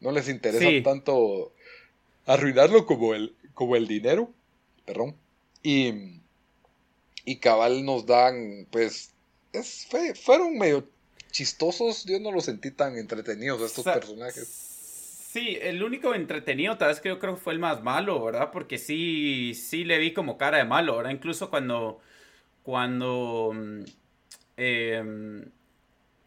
no 0.01 0.11
les 0.11 0.29
interesa 0.29 0.69
tanto 0.83 1.53
arruinarlo 2.27 2.87
como 2.87 3.15
el, 3.15 3.35
como 3.55 3.77
el 3.77 3.87
dinero, 3.87 4.31
perdón. 4.85 5.15
Y, 5.63 6.21
y 7.25 7.37
cabal 7.37 7.85
nos 7.85 8.07
dan, 8.07 8.67
pues, 8.71 9.12
es, 9.53 9.89
fueron 10.23 10.59
medio 10.59 10.89
chistosos, 11.31 12.05
yo 12.05 12.21
no 12.21 12.31
los 12.31 12.45
sentí 12.45 12.71
tan 12.71 12.97
entretenidos 12.97 13.61
estos 13.63 13.85
personajes. 13.85 14.73
Sí, 15.33 15.59
el 15.63 15.83
único 15.83 16.15
entretenido 16.15 16.77
tal 16.77 16.89
vez 16.89 17.01
que 17.01 17.09
yo 17.09 17.19
creo 17.19 17.37
que 17.37 17.41
fue 17.41 17.55
el 17.55 17.59
más 17.59 17.83
malo, 17.83 18.23
¿verdad? 18.23 18.51
Porque 18.53 18.77
sí, 18.77 19.55
sí 19.55 19.83
le 19.83 19.99
vi 19.99 20.13
como 20.13 20.37
cara 20.37 20.59
de 20.59 20.65
malo, 20.65 20.99
¿verdad? 20.99 21.11
Incluso 21.11 21.49
cuando, 21.49 22.01
cuando, 22.63 23.53
em, 24.59 25.45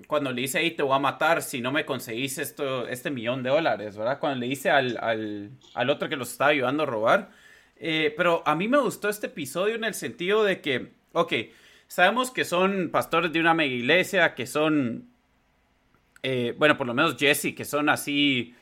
cuando 0.08 0.32
le 0.32 0.42
dice 0.42 0.58
ahí 0.58 0.72
te 0.72 0.82
voy 0.82 0.96
a 0.96 1.00
matar 1.00 1.44
si 1.44 1.62
no 1.62 1.72
me 1.72 1.86
conseguís 1.86 2.40
esto, 2.40 2.88
este 2.88 3.12
millón 3.12 3.44
de 3.44 3.52
dólares, 3.52 3.96
¿verdad? 3.96 4.20
Cuando 4.20 4.40
le 4.40 4.48
dice 4.48 4.72
al, 4.72 4.98
al, 4.98 5.90
otro 5.92 6.10
que 6.10 6.16
los 6.16 6.32
estaba 6.32 6.50
ayudando 6.50 6.82
a 6.84 6.88
robar. 6.88 7.30
Eh, 7.78 8.12
pero 8.18 8.42
a 8.48 8.56
mí 8.56 8.68
me 8.68 8.80
gustó 8.80 9.10
este 9.10 9.28
episodio 9.28 9.76
en 9.76 9.84
el 9.84 9.94
sentido 9.94 10.44
de 10.44 10.62
que, 10.62 10.94
ok, 11.14 11.34
sabemos 11.96 12.30
que 12.30 12.44
son 12.44 12.90
pastores 12.90 13.32
de 13.32 13.40
una 13.40 13.54
mega 13.54 13.74
iglesia, 13.74 14.36
que 14.36 14.46
son, 14.46 15.08
eh, 16.24 16.54
bueno, 16.58 16.78
por 16.78 16.88
lo 16.88 16.94
menos 16.94 17.16
Jesse, 17.16 17.56
que 17.56 17.64
son 17.64 17.88
así 17.88 18.54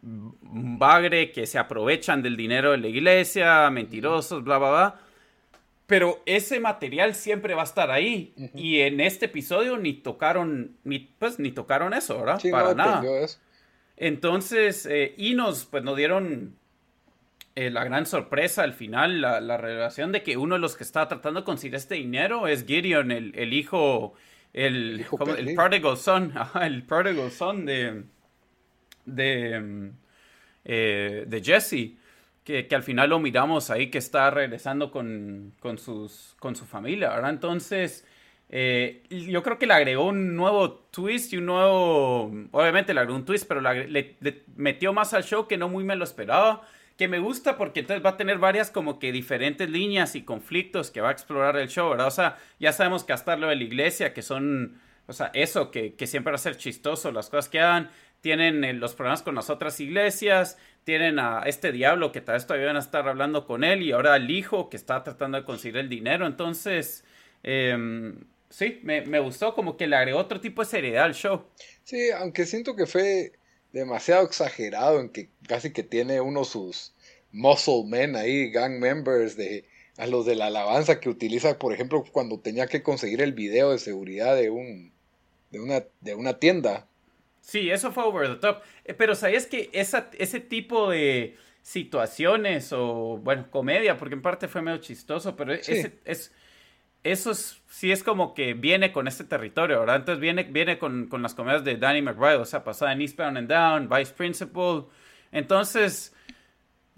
bagre, 0.00 1.32
que 1.32 1.46
se 1.46 1.58
aprovechan 1.58 2.22
del 2.22 2.34
dinero 2.34 2.70
de 2.70 2.78
la 2.78 2.88
iglesia, 2.88 3.68
mentirosos, 3.68 4.42
bla, 4.42 4.56
bla, 4.56 4.70
bla. 4.70 5.00
Pero 5.86 6.22
ese 6.24 6.60
material 6.60 7.14
siempre 7.14 7.52
va 7.52 7.60
a 7.60 7.64
estar 7.64 7.90
ahí. 7.90 8.32
Y 8.54 8.80
en 8.80 9.00
este 9.00 9.26
episodio 9.26 9.76
ni 9.76 9.92
tocaron, 9.92 10.74
ni, 10.82 10.98
pues, 10.98 11.38
ni 11.38 11.52
tocaron 11.52 11.92
eso, 11.92 12.20
¿verdad? 12.20 12.40
Para 12.50 12.74
nada. 12.74 13.02
Entonces, 13.98 14.86
eh, 14.86 15.12
y 15.18 15.34
nos, 15.34 15.66
pues, 15.66 15.84
nos 15.84 15.94
dieron 15.94 16.56
eh, 17.54 17.70
la 17.70 17.84
gran 17.84 18.06
sorpresa 18.06 18.62
al 18.62 18.72
final, 18.72 19.20
la, 19.20 19.56
revelación 19.56 20.12
de 20.12 20.22
que 20.22 20.36
uno 20.36 20.54
de 20.54 20.60
los 20.60 20.76
que 20.76 20.84
está 20.84 21.08
tratando 21.08 21.40
de 21.40 21.44
conseguir 21.44 21.74
este 21.74 21.96
dinero 21.96 22.46
es 22.46 22.64
Gideon, 22.66 23.10
el, 23.10 23.52
hijo, 23.52 24.14
el, 24.52 25.04
el 25.36 25.54
prodigal 25.54 25.96
son, 25.96 26.32
el 26.62 26.82
prodigal 26.84 27.30
son 27.30 27.66
de, 27.66 28.04
de, 29.04 29.92
eh, 30.64 31.24
de 31.26 31.42
Jesse, 31.42 31.96
que, 32.44 32.66
al 32.72 32.82
final 32.82 33.10
lo 33.10 33.18
miramos 33.18 33.70
ahí 33.70 33.90
que 33.90 33.98
está 33.98 34.30
regresando 34.30 34.90
con, 34.90 35.52
con, 35.60 35.78
sus, 35.78 36.34
con 36.38 36.56
su 36.56 36.64
familia, 36.64 37.10
¿verdad? 37.10 37.30
Entonces, 37.30 38.06
eh, 38.48 39.02
yo 39.10 39.42
creo 39.42 39.58
que 39.58 39.66
le 39.66 39.74
agregó 39.74 40.06
un 40.06 40.36
nuevo 40.36 40.72
twist 40.90 41.32
y 41.32 41.36
un 41.38 41.46
nuevo, 41.46 42.24
obviamente 42.50 42.92
le 42.92 43.00
agregó 43.00 43.16
un 43.16 43.24
twist, 43.24 43.46
pero 43.46 43.60
le, 43.60 44.16
metió 44.56 44.92
más 44.92 45.14
al 45.14 45.24
show 45.24 45.46
que 45.46 45.56
no 45.56 45.68
muy 45.68 45.84
me 45.84 45.96
lo 45.96 46.04
esperaba 46.04 46.66
que 47.02 47.08
me 47.08 47.18
gusta 47.18 47.56
porque 47.56 47.80
entonces 47.80 48.06
va 48.06 48.10
a 48.10 48.16
tener 48.16 48.38
varias 48.38 48.70
como 48.70 49.00
que 49.00 49.10
diferentes 49.10 49.68
líneas 49.68 50.14
y 50.14 50.22
conflictos 50.22 50.92
que 50.92 51.00
va 51.00 51.08
a 51.08 51.12
explorar 51.12 51.56
el 51.56 51.68
show, 51.68 51.90
¿verdad? 51.90 52.06
O 52.06 52.12
sea, 52.12 52.38
ya 52.60 52.72
sabemos 52.72 53.02
que 53.02 53.12
hasta 53.12 53.34
lo 53.34 53.48
de 53.48 53.56
la 53.56 53.64
iglesia, 53.64 54.14
que 54.14 54.22
son, 54.22 54.80
o 55.08 55.12
sea, 55.12 55.32
eso, 55.34 55.72
que, 55.72 55.94
que 55.96 56.06
siempre 56.06 56.30
va 56.30 56.36
a 56.36 56.38
ser 56.38 56.56
chistoso, 56.56 57.10
las 57.10 57.28
cosas 57.28 57.48
que 57.48 57.58
hagan, 57.58 57.90
tienen 58.20 58.62
eh, 58.62 58.72
los 58.72 58.94
problemas 58.94 59.22
con 59.22 59.34
las 59.34 59.50
otras 59.50 59.80
iglesias, 59.80 60.58
tienen 60.84 61.18
a 61.18 61.42
este 61.44 61.72
diablo 61.72 62.12
que 62.12 62.20
tal 62.20 62.34
vez 62.36 62.46
todavía 62.46 62.68
van 62.68 62.76
a 62.76 62.78
estar 62.78 63.08
hablando 63.08 63.48
con 63.48 63.64
él 63.64 63.82
y 63.82 63.90
ahora 63.90 64.14
el 64.14 64.30
hijo 64.30 64.70
que 64.70 64.76
está 64.76 65.02
tratando 65.02 65.38
de 65.38 65.44
conseguir 65.44 65.78
el 65.78 65.88
dinero. 65.88 66.24
Entonces, 66.28 67.04
em, 67.42 68.14
sí, 68.48 68.78
me, 68.84 69.18
gustó 69.18 69.56
como 69.56 69.76
que 69.76 69.88
le 69.88 69.96
agregó 69.96 70.20
otro 70.20 70.40
tipo 70.40 70.62
de 70.62 70.70
seriedad 70.70 71.06
al 71.06 71.14
show. 71.14 71.46
Sí, 71.82 72.12
aunque 72.12 72.46
siento 72.46 72.76
que 72.76 72.86
fue 72.86 73.32
demasiado 73.72 74.24
exagerado 74.24 75.00
en 75.00 75.08
que 75.08 75.28
casi 75.46 75.72
que 75.72 75.82
tiene 75.82 76.20
uno 76.20 76.44
sus 76.44 76.94
muscle 77.32 77.84
men 77.86 78.16
ahí, 78.16 78.50
gang 78.50 78.78
members 78.78 79.36
de 79.36 79.64
a 79.98 80.06
los 80.06 80.24
de 80.24 80.36
la 80.36 80.46
alabanza 80.46 81.00
que 81.00 81.08
utiliza, 81.08 81.58
por 81.58 81.72
ejemplo, 81.72 82.04
cuando 82.12 82.40
tenía 82.40 82.66
que 82.66 82.82
conseguir 82.82 83.20
el 83.20 83.32
video 83.32 83.72
de 83.72 83.78
seguridad 83.78 84.36
de 84.36 84.50
un 84.50 84.92
de 85.50 85.60
una, 85.60 85.84
de 86.00 86.14
una 86.14 86.38
tienda 86.38 86.86
Sí, 87.42 87.70
eso 87.70 87.92
fue 87.92 88.04
over 88.04 88.28
the 88.28 88.36
top. 88.36 88.62
Eh, 88.84 88.94
pero 88.94 89.14
¿sabías 89.14 89.46
que 89.46 89.68
esa, 89.72 90.08
ese 90.16 90.40
tipo 90.40 90.88
de 90.88 91.36
situaciones 91.60 92.72
o, 92.72 93.18
bueno, 93.22 93.50
comedia, 93.50 93.98
porque 93.98 94.14
en 94.14 94.22
parte 94.22 94.48
fue 94.48 94.62
medio 94.62 94.78
chistoso, 94.78 95.36
pero 95.36 95.52
ese, 95.52 95.98
es, 96.04 96.32
eso 97.04 97.34
sí 97.34 97.90
es 97.90 98.02
como 98.02 98.34
que 98.34 98.54
viene 98.54 98.92
con 98.92 99.08
este 99.08 99.24
territorio, 99.24 99.80
¿verdad? 99.80 99.96
Entonces 99.96 100.20
viene, 100.20 100.44
viene 100.44 100.78
con, 100.78 101.08
con 101.08 101.22
las 101.22 101.34
comedias 101.34 101.64
de 101.64 101.76
Danny 101.76 102.02
McBride, 102.02 102.36
o 102.36 102.44
sea, 102.44 102.62
pasada 102.64 102.92
en 102.92 103.00
Eastbound 103.00 103.38
and 103.38 103.48
Down, 103.48 103.88
Vice 103.88 104.12
Principal. 104.12 104.86
Entonces, 105.32 106.14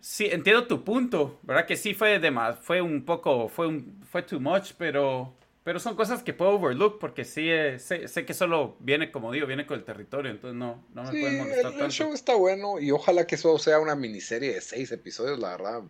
sí, 0.00 0.26
entiendo 0.30 0.66
tu 0.66 0.84
punto, 0.84 1.38
¿verdad? 1.42 1.66
Que 1.66 1.76
sí 1.76 1.94
fue 1.94 2.18
de 2.18 2.30
más, 2.30 2.58
fue 2.58 2.82
un 2.82 3.04
poco, 3.04 3.48
fue, 3.48 3.66
un, 3.66 4.02
fue 4.10 4.22
too 4.22 4.40
much, 4.40 4.72
pero 4.76 5.34
pero 5.64 5.80
son 5.80 5.96
cosas 5.96 6.22
que 6.22 6.34
puedo 6.34 6.52
overlook 6.52 6.98
porque 6.98 7.24
sí, 7.24 7.50
eh, 7.50 7.78
sé, 7.78 8.06
sé, 8.06 8.26
que 8.26 8.34
solo 8.34 8.76
viene, 8.80 9.10
como 9.10 9.32
digo, 9.32 9.46
viene 9.46 9.66
con 9.66 9.78
el 9.78 9.84
territorio, 9.84 10.30
entonces 10.30 10.58
no, 10.58 10.84
no 10.92 11.04
me 11.04 11.08
pueden 11.08 11.38
molestar 11.38 11.72
el, 11.72 11.80
El 11.80 11.90
show 11.90 12.12
está 12.12 12.34
bueno 12.34 12.78
y 12.78 12.90
ojalá 12.90 13.26
que 13.26 13.36
eso 13.36 13.58
sea 13.58 13.80
una 13.80 13.94
miniserie 13.94 14.52
de 14.52 14.60
seis 14.60 14.92
episodios, 14.92 15.38
la 15.38 15.52
verdad. 15.52 15.82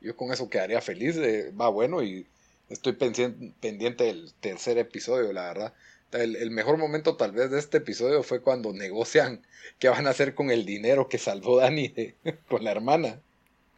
Yo 0.00 0.16
con 0.16 0.32
eso 0.32 0.50
quedaría 0.50 0.80
feliz, 0.80 1.16
va 1.18 1.68
bueno 1.68 2.02
y 2.02 2.26
estoy 2.70 2.92
pendiente 2.92 4.04
del 4.04 4.32
tercer 4.40 4.78
episodio, 4.78 5.32
la 5.32 5.48
verdad. 5.48 5.74
El, 6.12 6.36
el, 6.36 6.50
mejor 6.50 6.76
momento 6.76 7.16
tal 7.16 7.32
vez 7.32 7.50
de 7.50 7.58
este 7.58 7.78
episodio 7.78 8.22
fue 8.22 8.40
cuando 8.40 8.72
negocian 8.72 9.46
qué 9.78 9.88
van 9.88 10.06
a 10.06 10.10
hacer 10.10 10.34
con 10.34 10.50
el 10.50 10.64
dinero 10.64 11.08
que 11.08 11.18
salvó 11.18 11.58
Dani 11.58 11.92
con 12.48 12.64
la 12.64 12.72
hermana. 12.72 13.20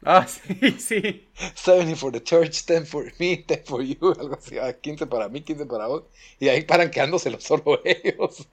Ah, 0.04 0.26
sí, 0.60 0.70
sí. 0.78 1.28
70 1.54 1.96
for 1.96 2.12
the 2.12 2.22
church, 2.22 2.64
10 2.66 2.86
for 2.86 3.12
me, 3.18 3.44
10 3.46 3.64
for 3.64 3.82
you, 3.82 4.14
algo 4.18 4.34
así, 4.34 4.56
15 4.80 5.04
ah, 5.04 5.08
para 5.08 5.28
mí, 5.28 5.42
15 5.42 5.66
para 5.66 5.86
vos. 5.86 6.04
Y 6.40 6.48
ahí 6.48 6.62
paran 6.62 6.90
quedándoselo 6.90 7.40
solo 7.40 7.80
ellos. 7.84 8.48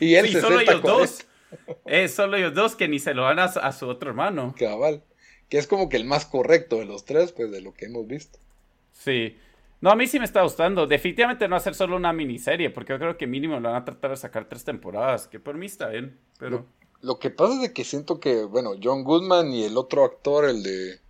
y 0.00 0.14
él 0.14 0.28
sí, 0.28 0.40
solo 0.40 0.60
ellos 0.60 0.82
dos. 0.82 1.26
Es 1.86 2.14
solo 2.14 2.36
ellos 2.36 2.54
dos 2.54 2.76
que 2.76 2.88
ni 2.88 2.98
se 2.98 3.14
lo 3.14 3.22
dan 3.22 3.38
a, 3.38 3.72
su 3.72 3.88
otro 3.88 4.10
hermano. 4.10 4.54
Cabal. 4.58 5.02
que 5.48 5.58
es 5.58 5.66
como 5.66 5.88
que 5.88 5.96
el 5.96 6.04
más 6.04 6.26
correcto 6.26 6.76
de 6.78 6.84
los 6.84 7.04
tres, 7.04 7.32
pues 7.32 7.50
de 7.50 7.62
lo 7.62 7.72
que 7.72 7.86
hemos 7.86 8.06
visto. 8.06 8.38
Sí. 8.92 9.36
No, 9.82 9.90
a 9.90 9.96
mí 9.96 10.06
sí 10.06 10.20
me 10.20 10.24
está 10.24 10.42
gustando. 10.42 10.86
Definitivamente 10.86 11.48
no 11.48 11.56
hacer 11.56 11.74
solo 11.74 11.96
una 11.96 12.12
miniserie, 12.12 12.70
porque 12.70 12.92
yo 12.92 13.00
creo 13.00 13.18
que 13.18 13.26
mínimo 13.26 13.58
lo 13.58 13.68
van 13.68 13.82
a 13.82 13.84
tratar 13.84 14.12
de 14.12 14.16
sacar 14.16 14.48
tres 14.48 14.64
temporadas, 14.64 15.26
que 15.26 15.40
por 15.40 15.58
mí 15.58 15.66
está 15.66 15.88
bien, 15.88 16.18
pero... 16.38 16.64
Lo, 17.00 17.18
que 17.18 17.30
pasa 17.30 17.54
es 17.54 17.60
de 17.62 17.72
que 17.72 17.82
siento 17.82 18.20
que, 18.20 18.44
bueno, 18.44 18.74
John 18.80 19.02
Goodman 19.02 19.48
y 19.48 19.64
el 19.64 19.76
otro 19.76 20.04
actor, 20.04 20.44
el 20.44 20.62
de... 20.62 21.00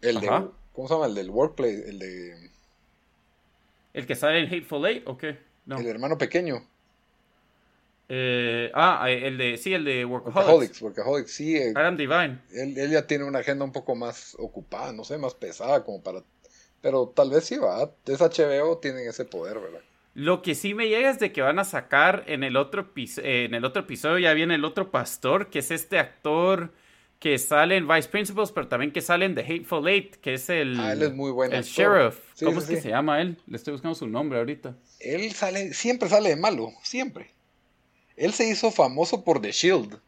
El 0.00 0.20
de... 0.20 0.48
¿Cómo 0.72 0.88
se 0.88 0.94
llama? 0.94 1.04
El 1.04 1.14
del 1.14 1.28
Workplace, 1.28 1.90
el 1.90 1.98
de... 1.98 2.50
¿El 3.92 4.06
que 4.06 4.14
sale 4.14 4.40
en 4.40 4.46
Hateful 4.46 4.86
Eight 4.86 5.06
o 5.06 5.18
qué? 5.18 5.38
No. 5.66 5.76
El 5.76 5.86
hermano 5.86 6.16
pequeño. 6.16 6.66
Eh, 8.08 8.70
ah, 8.74 9.06
el 9.08 9.38
de, 9.38 9.56
sí, 9.56 9.72
el 9.72 9.84
de 9.84 10.04
Workaholics. 10.04 10.82
Workaholics, 10.82 11.30
sí. 11.30 11.56
Eh, 11.56 11.72
Adam 11.74 11.96
Divine. 11.96 12.40
Él, 12.52 12.76
él, 12.76 12.90
ya 12.90 13.06
tiene 13.06 13.24
una 13.24 13.38
agenda 13.38 13.64
un 13.64 13.72
poco 13.72 13.94
más 13.94 14.36
ocupada, 14.38 14.92
no 14.92 15.04
sé, 15.04 15.18
más 15.18 15.34
pesada 15.34 15.84
como 15.84 16.02
para... 16.02 16.22
Pero 16.80 17.12
tal 17.14 17.30
vez 17.30 17.44
sí 17.44 17.56
va, 17.56 17.90
es 18.06 18.20
HBO, 18.20 18.78
tienen 18.78 19.08
ese 19.08 19.24
poder, 19.24 19.60
¿verdad? 19.60 19.80
Lo 20.14 20.42
que 20.42 20.54
sí 20.54 20.74
me 20.74 20.88
llega 20.88 21.10
es 21.10 21.18
de 21.18 21.32
que 21.32 21.40
van 21.40 21.58
a 21.58 21.64
sacar 21.64 22.24
en 22.26 22.44
el 22.44 22.56
otro, 22.56 22.90
eh, 22.96 23.44
en 23.44 23.54
el 23.54 23.64
otro 23.64 23.82
episodio, 23.82 24.18
ya 24.18 24.34
viene 24.34 24.56
el 24.56 24.64
otro 24.64 24.90
pastor, 24.90 25.48
que 25.48 25.60
es 25.60 25.70
este 25.70 25.98
actor 25.98 26.72
que 27.18 27.38
sale 27.38 27.76
en 27.76 27.86
Vice 27.86 28.08
Principals, 28.08 28.50
pero 28.50 28.66
también 28.66 28.90
que 28.90 29.00
sale 29.00 29.24
en 29.24 29.36
The 29.36 29.42
Hateful 29.42 29.86
Eight, 29.86 30.16
que 30.16 30.34
es 30.34 30.50
el... 30.50 30.78
Ah, 30.78 30.92
él 30.92 31.02
es 31.02 31.14
muy 31.14 31.30
bueno. 31.30 31.54
El 31.54 31.62
sheriff. 31.62 32.18
¿Cómo 32.40 32.58
es 32.58 32.66
que 32.66 32.80
se 32.80 32.88
llama 32.88 33.22
él? 33.22 33.38
Le 33.46 33.56
estoy 33.56 33.72
buscando 33.72 33.94
su 33.94 34.08
nombre 34.08 34.40
ahorita. 34.40 34.74
Él 34.98 35.30
sale, 35.32 35.72
siempre 35.72 36.08
sale 36.08 36.30
de 36.30 36.36
malo, 36.36 36.72
siempre. 36.82 37.31
Él 38.22 38.32
se 38.32 38.48
hizo 38.48 38.70
famoso 38.70 39.24
por 39.24 39.42
The 39.42 39.50
Shield. 39.50 39.98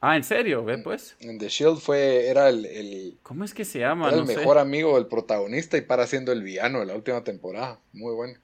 Ah, 0.00 0.16
¿en 0.16 0.24
serio? 0.24 0.64
¿Ve 0.64 0.78
pues? 0.78 1.14
En 1.20 1.38
The 1.38 1.48
Shield 1.48 1.78
fue, 1.78 2.26
era 2.26 2.48
el... 2.48 3.16
¿Cómo 3.22 3.44
es 3.44 3.54
que 3.54 3.64
se 3.64 3.78
llama? 3.78 4.08
Era 4.08 4.16
el 4.16 4.24
mejor 4.24 4.58
amigo 4.58 4.96
del 4.96 5.06
protagonista 5.06 5.76
y 5.76 5.82
para 5.82 6.08
siendo 6.08 6.32
el 6.32 6.42
villano 6.42 6.80
de 6.80 6.86
la 6.86 6.96
última 6.96 7.22
temporada. 7.22 7.78
Muy 7.92 8.12
bueno. 8.12 8.34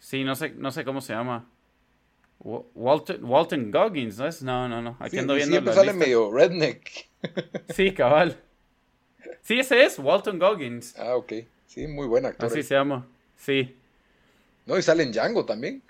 Sí, 0.00 0.24
no 0.24 0.34
sé, 0.34 0.50
no 0.56 0.72
sé 0.72 0.84
cómo 0.84 1.00
se 1.00 1.12
llama. 1.12 1.48
Walton, 2.40 3.24
Walton 3.24 3.70
Goggins, 3.70 4.18
¿no 4.18 4.26
es? 4.26 4.42
No, 4.42 4.68
no, 4.68 4.82
no. 4.82 4.96
Aquí 4.98 5.16
ando 5.16 5.34
viendo 5.34 5.54
siempre 5.54 5.72
sale 5.72 5.92
medio 5.92 6.32
redneck. 6.32 7.08
Sí, 7.74 7.94
cabal. 7.94 8.40
Sí, 9.42 9.60
ese 9.60 9.84
es, 9.84 10.00
Walton 10.00 10.40
Goggins. 10.40 10.98
Ah, 10.98 11.14
ok. 11.14 11.32
Sí, 11.68 11.86
muy 11.86 12.08
buen 12.08 12.26
actor. 12.26 12.46
Así 12.46 12.64
se 12.64 12.74
llama. 12.74 13.06
Sí. 13.36 13.76
No, 14.64 14.76
y 14.76 14.82
sale 14.82 15.04
en 15.04 15.12
Django 15.12 15.44
también. 15.44 15.80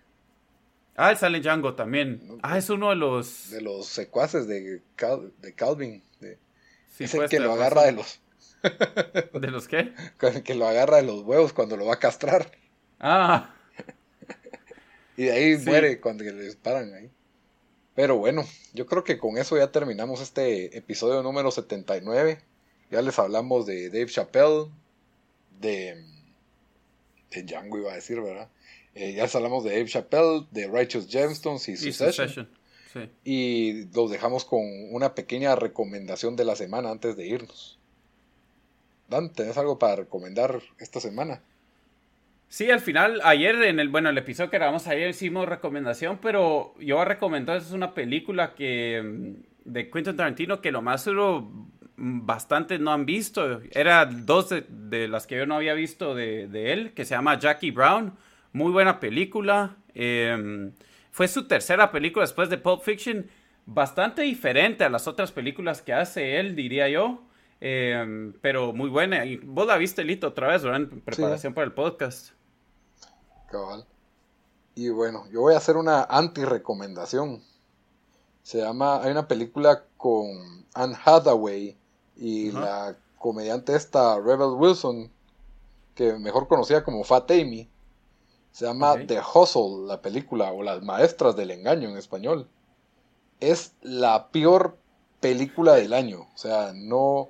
Ah, 0.97 1.11
él 1.11 1.19
sale 1.19 1.41
Django 1.41 1.75
también. 1.75 2.39
ah, 2.43 2.57
es 2.57 2.71
uno 2.71 2.91
de 2.91 2.97
los... 2.97 3.51
De 3.51 3.61
los 3.61 3.87
secuaces 3.87 4.49
de, 4.49 4.81
de 5.41 5.55
Calvin. 5.55 6.03
De... 6.21 6.39
Sí, 6.89 7.05
es 7.05 7.15
el 7.15 7.29
que 7.29 7.39
lo 7.39 7.53
agarra 7.53 7.83
de 7.83 7.93
los... 7.93 8.21
¿De 9.33 9.51
los 9.51 9.69
qué? 9.69 9.93
El 10.21 10.43
que 10.43 10.55
lo 10.55 10.67
agarra 10.67 10.97
de 10.97 11.05
los 11.05 11.23
huevos 11.23 11.53
cuando 11.53 11.77
lo 11.77 11.87
va 11.87 11.95
a 11.95 11.99
castrar. 11.99 12.51
Ah. 12.99 13.55
y 15.17 15.25
de 15.25 15.33
ahí 15.33 15.57
muere 15.59 16.01
cuando 16.01 16.25
le 16.25 16.33
disparan 16.33 16.93
ahí. 16.95 17.11
Pero 17.95 18.17
bueno, 18.17 18.45
yo 18.73 18.87
creo 18.87 19.05
que 19.05 19.19
con 19.19 19.39
eso 19.39 19.57
ya 19.57 19.71
terminamos 19.71 20.21
este 20.21 20.77
episodio 20.77 21.23
número 21.23 21.51
79. 21.51 22.39
Ya 22.91 23.03
les 23.03 23.19
hablamos 23.19 23.67
de 23.67 23.89
Dave 23.89 24.07
Chappelle, 24.07 24.69
de, 25.61 26.05
de 27.31 27.43
Django 27.43 27.79
iba 27.79 27.93
a 27.93 27.97
decir, 27.97 28.21
¿verdad? 28.21 28.49
Eh, 28.99 29.13
ya 29.13 29.27
hablamos 29.35 29.63
de 29.63 29.73
Dave 29.73 29.85
Chappelle, 29.85 30.47
de 30.51 30.69
Righteous 30.69 31.07
Gemstones 31.07 31.69
y 31.69 31.77
Succession. 31.77 32.49
Y 33.25 33.85
los 33.95 34.11
dejamos 34.11 34.47
con 34.47 34.63
una 34.91 35.15
pequeña 35.15 35.55
recomendación 35.55 36.35
de 36.35 36.47
la 36.47 36.57
semana 36.57 36.91
antes 36.91 37.15
de 37.15 37.27
irnos. 37.27 37.79
Dan, 39.09 39.31
¿tenés 39.35 39.59
algo 39.59 39.79
para 39.79 39.97
recomendar 39.97 40.63
esta 40.79 40.99
semana? 40.99 41.43
Sí, 42.49 42.71
al 42.71 42.81
final, 42.81 43.21
ayer 43.23 43.63
en 43.65 43.81
el, 43.81 43.91
bueno, 43.91 44.09
el 44.09 44.17
episodio 44.17 44.51
que 44.51 44.57
grabamos 44.57 44.87
ayer 44.87 45.11
hicimos 45.11 45.47
recomendación, 45.47 46.19
pero 46.23 46.75
yo 46.81 46.97
voy 46.97 47.03
a 47.03 47.09
recomendar, 47.09 47.59
es 47.59 47.73
una 47.73 47.93
película 47.93 48.55
que, 48.55 49.03
mm, 49.05 49.71
de 49.73 49.91
Quentin 49.91 50.17
Tarantino 50.17 50.63
que 50.63 50.73
lo 50.73 50.81
más 50.81 51.03
seguro 51.03 51.43
mm, 51.97 52.25
bastante 52.25 52.79
no 52.79 52.93
han 52.93 53.05
visto. 53.05 53.61
Era 53.73 54.07
dos 54.07 54.55
de, 54.71 55.07
las 55.07 55.27
que 55.27 55.37
yo 55.37 55.45
no 55.45 55.57
había 55.57 55.75
visto 55.75 56.15
de, 56.15 56.49
de 56.49 56.73
él, 56.73 56.93
que 56.95 57.05
se 57.05 57.15
llama 57.15 57.39
Jackie 57.39 57.73
Brown 57.73 58.17
muy 58.57 58.73
buena 58.73 59.01
película. 59.01 59.77
Em, 59.95 60.73
fue 61.11 61.29
su 61.29 61.47
tercera 61.47 61.93
película 61.93 62.25
después 62.25 62.49
de 62.49 62.57
Pulp 62.57 62.83
Fiction. 62.83 63.27
Bastante 63.67 64.23
diferente 64.23 64.83
a 64.85 64.89
las 64.89 65.07
otras 65.07 65.31
películas 65.31 65.83
que 65.83 65.93
hace 65.93 66.41
él, 66.41 66.57
diría 66.57 66.89
yo. 66.89 67.21
Em, 67.61 68.33
pero 68.41 68.73
muy 68.73 68.89
buena. 68.89 69.27
Y 69.27 69.37
vos 69.37 69.67
la 69.67 69.77
viste, 69.77 70.05
Lito, 70.05 70.29
otra 70.29 70.49
vez, 70.49 70.63
¿verdad? 70.63 70.81
En 70.81 71.01
preparación 71.03 71.53
para 71.53 71.67
el 71.67 71.73
podcast. 71.73 72.31
Cabal. 73.51 73.85
Y 74.75 74.89
bueno, 74.89 75.27
yo 75.31 75.43
voy 75.43 75.53
a 75.53 75.59
hacer 75.59 75.77
una 75.77 76.05
anti-recomendación. 76.05 77.43
Se 78.43 78.59
llama. 78.59 79.03
Hay 79.03 79.11
una 79.11 79.29
película 79.29 79.85
con 79.99 80.65
Anne 80.73 80.97
Hathaway 81.05 81.77
y 82.17 82.53
la 82.53 82.97
comediante 83.19 83.75
esta, 83.77 84.19
Rebel 84.19 84.55
Wilson, 84.57 85.11
que 85.95 86.15
mejor 86.15 86.49
conocida 86.49 86.83
como 86.83 87.05
Fat 87.05 87.31
Amy. 87.33 87.69
Se 88.57 88.65
llama 88.65 88.97
The 89.07 89.21
Hustle, 89.21 89.87
la 89.87 90.01
película, 90.01 90.51
o 90.51 90.63
Las 90.63 90.83
Maestras 90.83 91.37
del 91.37 91.51
Engaño 91.51 91.91
en 91.91 91.99
español. 91.99 92.49
Es 93.39 93.75
la 93.83 94.31
peor 94.31 94.79
película 95.21 95.75
del 95.75 95.93
año. 95.93 96.31
O 96.35 96.39
sea, 96.39 96.73
no. 96.75 97.29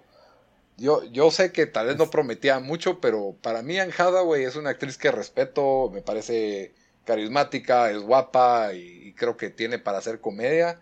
Yo, 0.77 1.03
yo 1.03 1.33
sé 1.33 1.51
que 1.51 1.67
tal 1.67 1.89
vez 1.89 1.97
no 1.97 2.11
prometía 2.11 2.61
mucho, 2.61 3.01
pero 3.01 3.35
para 3.43 3.63
mí 3.63 3.77
Anne 3.77 3.93
Hathaway 3.93 4.45
es 4.45 4.55
una 4.55 4.71
actriz 4.71 4.99
que 4.99 5.11
respeto, 5.11 5.91
me 5.93 6.01
parece 6.01 6.73
carismática, 7.05 7.91
es 7.91 7.99
guapa 8.03 8.73
y, 8.75 9.13
creo 9.15 9.37
que 9.37 9.51
tiene 9.51 9.81
para 9.81 9.99
hacer 9.99 10.21
comedia. 10.21 10.81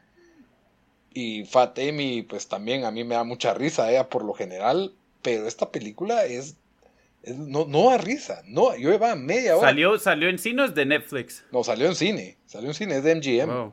Y 1.14 1.46
Fat 1.46 1.78
Amy, 1.78 2.20
pues 2.20 2.48
también 2.48 2.84
a 2.84 2.90
mí 2.90 3.02
me 3.02 3.14
da 3.14 3.24
mucha 3.24 3.54
risa 3.54 3.90
ella 3.90 4.10
por 4.10 4.22
lo 4.22 4.34
general, 4.34 4.94
pero 5.22 5.48
esta 5.48 5.72
película 5.72 6.26
es 6.26 6.56
no, 7.36 7.66
no 7.66 7.90
a 7.90 7.98
risa, 7.98 8.42
no, 8.46 8.76
yo 8.76 8.92
iba 8.92 9.12
a 9.12 9.16
media 9.16 9.56
hora. 9.56 9.68
¿Salió, 9.68 9.98
¿Salió 9.98 10.28
en 10.28 10.38
cine 10.38 10.62
o 10.62 10.64
es 10.66 10.74
de 10.74 10.86
Netflix? 10.86 11.44
No, 11.52 11.64
salió 11.64 11.86
en 11.86 11.94
cine, 11.94 12.38
salió 12.46 12.68
en 12.68 12.74
cine, 12.74 12.96
es 12.96 13.04
de 13.04 13.14
MGM. 13.14 13.72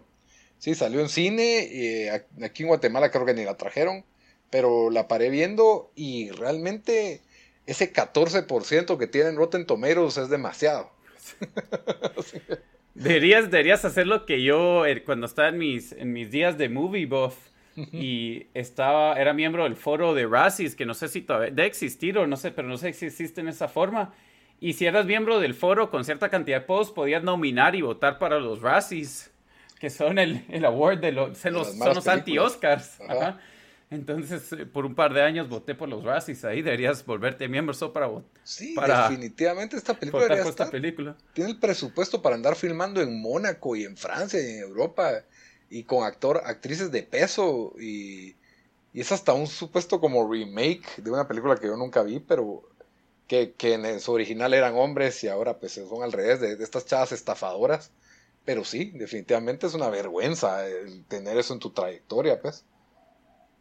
Sí, 0.58 0.76
salió 0.76 1.00
en 1.00 1.10
cine, 1.10 1.60
eh, 1.72 2.26
aquí 2.44 2.64
en 2.64 2.68
Guatemala 2.70 3.10
creo 3.10 3.26
que 3.26 3.34
ni 3.34 3.44
la 3.44 3.58
trajeron, 3.58 4.06
pero 4.50 4.90
la 4.90 5.08
paré 5.08 5.30
viendo 5.30 5.92
y 5.96 6.30
realmente 6.32 7.22
ese 7.66 7.92
14% 7.92 8.98
que 8.98 9.08
tienen 9.08 9.36
Rotten 9.36 9.66
Tomatoes 9.66 10.18
es 10.18 10.30
demasiado. 10.30 10.92
deberías, 12.94 13.50
deberías 13.50 13.84
hacer 13.86 14.08
lo 14.08 14.26
que 14.26 14.44
yo 14.44 14.86
eh, 14.86 15.04
cuando 15.04 15.26
estaba 15.26 15.50
en 15.50 15.58
mis, 15.58 15.94
en 15.94 16.14
mis 16.14 16.30
días 16.32 16.58
de 16.58 16.70
movie 16.70 17.06
buff 17.06 17.51
y 17.92 18.48
estaba, 18.54 19.20
era 19.20 19.34
miembro 19.34 19.64
del 19.64 19.76
foro 19.76 20.14
de 20.14 20.28
Razzies, 20.28 20.76
que 20.76 20.86
no 20.86 20.94
sé 20.94 21.08
si 21.08 21.22
todavía 21.22 21.52
debe 21.52 21.68
existir 21.68 22.18
o 22.18 22.28
no 22.28 22.38
sé, 22.38 22.52
pero 22.52 22.68
no 22.68 22.78
sé 22.78 22.94
si 22.94 23.06
existe 23.06 23.42
en 23.42 23.48
esa 23.48 23.68
forma. 23.68 24.14
Y 24.60 24.74
si 24.74 24.86
eras 24.86 25.06
miembro 25.06 25.40
del 25.40 25.56
foro 25.56 25.90
con 25.90 26.06
cierta 26.06 26.30
cantidad 26.30 26.60
de 26.60 26.66
posts, 26.66 26.94
podías 26.94 27.24
nominar 27.24 27.76
y 27.76 27.82
votar 27.82 28.20
para 28.20 28.40
los 28.40 28.62
Razzies, 28.62 29.32
que 29.80 29.90
son 29.90 30.20
el, 30.20 30.46
el 30.50 30.64
award 30.66 31.00
de 31.00 31.12
los, 31.12 31.38
son 31.38 31.54
los, 31.54 32.08
anti-Oscars. 32.08 33.00
Entonces, 33.90 34.54
eh, 34.54 34.66
por 34.66 34.86
un 34.86 34.96
par 34.96 35.14
de 35.14 35.22
años 35.22 35.50
voté 35.50 35.76
por 35.76 35.90
los 35.90 36.04
Razzies. 36.04 36.46
Ahí 36.46 36.62
deberías 36.62 37.06
volverte 37.06 37.48
miembro 37.48 37.74
solo 37.74 37.92
para 37.92 38.06
votar. 38.06 38.30
Sí, 38.44 38.74
definitivamente 38.76 39.76
esta 39.76 39.96
película, 39.96 40.34
esta 40.34 40.70
película 40.70 41.16
tiene 41.34 41.52
el 41.52 41.60
presupuesto 41.60 42.22
para 42.22 42.36
andar 42.36 42.56
filmando 42.56 43.02
en 43.02 43.20
Mónaco 43.20 43.76
y 43.76 43.84
en 43.84 43.98
Francia 43.98 44.40
y 44.40 44.58
en 44.58 44.60
Europa 44.60 45.24
y 45.72 45.86
con 45.86 46.04
actor, 46.04 46.42
actrices 46.46 46.92
de 46.92 47.02
peso 47.02 47.74
y, 47.80 48.36
y 48.94 49.02
es 49.02 49.12
hasta 49.12 49.34
un 49.34 49.48
supuesto 49.48 50.02
como 50.02 50.30
remake 50.30 51.02
de 51.02 51.10
una 51.10 51.28
película 51.28 51.56
que 51.56 51.68
yo 51.68 51.78
nunca 51.78 52.04
vi, 52.04 52.20
pero 52.20 52.64
que, 53.26 53.54
que 53.54 53.76
en 53.76 54.00
su 54.02 54.12
original 54.12 54.54
eran 54.54 54.76
hombres 54.76 55.24
y 55.24 55.30
ahora 55.30 55.58
pues 55.58 55.72
son 55.72 56.04
al 56.04 56.12
revés 56.12 56.42
de, 56.42 56.62
estas 56.62 56.86
chavas 56.86 57.14
estafadoras. 57.14 57.92
Pero 58.44 58.66
sí, 58.66 58.92
definitivamente 58.96 59.68
es 59.68 59.74
una 59.74 59.90
vergüenza 59.90 60.66
tener 61.08 61.38
eso 61.38 61.54
en 61.54 61.60
tu 61.60 61.70
trayectoria, 61.70 62.42
pues. 62.42 62.66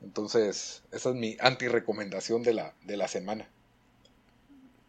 Entonces, 0.02 0.82
esa 0.90 1.10
es 1.10 1.14
mi 1.14 1.36
anti-recomendación 1.38 2.42
de 2.42 2.54
la, 2.54 2.74
de 2.84 2.96
la 2.96 3.06
semana. 3.06 3.48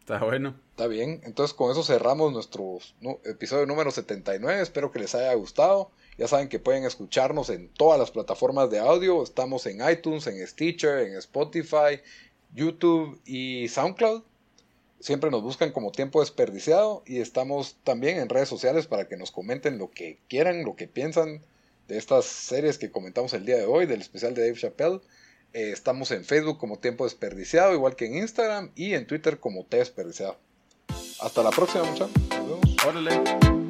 Está 0.00 0.24
bueno. 0.24 0.56
Está 0.70 0.86
bien. 0.86 1.20
Entonces, 1.24 1.54
con 1.54 1.70
eso 1.70 1.84
cerramos 1.84 2.32
nuestro 2.32 2.78
episodio 3.24 3.66
número 3.66 3.90
79. 3.90 4.62
Espero 4.62 4.90
que 4.90 4.98
les 4.98 5.14
haya 5.14 5.34
gustado. 5.34 5.90
Ya 6.18 6.28
saben 6.28 6.48
que 6.48 6.58
pueden 6.58 6.84
escucharnos 6.84 7.48
en 7.50 7.68
todas 7.68 7.98
las 7.98 8.10
plataformas 8.10 8.70
de 8.70 8.78
audio. 8.78 9.22
Estamos 9.22 9.66
en 9.66 9.78
iTunes, 9.88 10.26
en 10.26 10.46
Stitcher, 10.46 10.98
en 10.98 11.16
Spotify, 11.16 12.00
YouTube 12.54 13.20
y 13.24 13.68
SoundCloud. 13.68 14.22
Siempre 15.00 15.30
nos 15.30 15.42
buscan 15.42 15.72
como 15.72 15.90
tiempo 15.90 16.20
desperdiciado 16.20 17.02
y 17.06 17.20
estamos 17.20 17.76
también 17.82 18.18
en 18.18 18.28
redes 18.28 18.48
sociales 18.48 18.86
para 18.86 19.08
que 19.08 19.16
nos 19.16 19.32
comenten 19.32 19.78
lo 19.78 19.90
que 19.90 20.18
quieran, 20.28 20.64
lo 20.64 20.76
que 20.76 20.86
piensan 20.86 21.40
de 21.88 21.98
estas 21.98 22.24
series 22.26 22.78
que 22.78 22.92
comentamos 22.92 23.32
el 23.32 23.44
día 23.44 23.56
de 23.56 23.66
hoy, 23.66 23.86
del 23.86 24.00
especial 24.00 24.34
de 24.34 24.42
Dave 24.42 24.58
Chappelle. 24.58 25.00
Eh, 25.54 25.72
estamos 25.72 26.10
en 26.12 26.24
Facebook 26.24 26.58
como 26.58 26.78
Tiempo 26.78 27.04
Desperdiciado, 27.04 27.74
igual 27.74 27.96
que 27.96 28.06
en 28.06 28.16
Instagram 28.16 28.70
y 28.76 28.94
en 28.94 29.06
Twitter 29.06 29.40
como 29.40 29.64
T 29.64 29.78
Desperdiciado. 29.78 30.36
Hasta 31.20 31.42
la 31.42 31.50
próxima, 31.50 31.84
muchachos. 31.84 32.10
Nos 32.30 32.48
vemos. 32.48 32.76
Órale. 32.86 33.61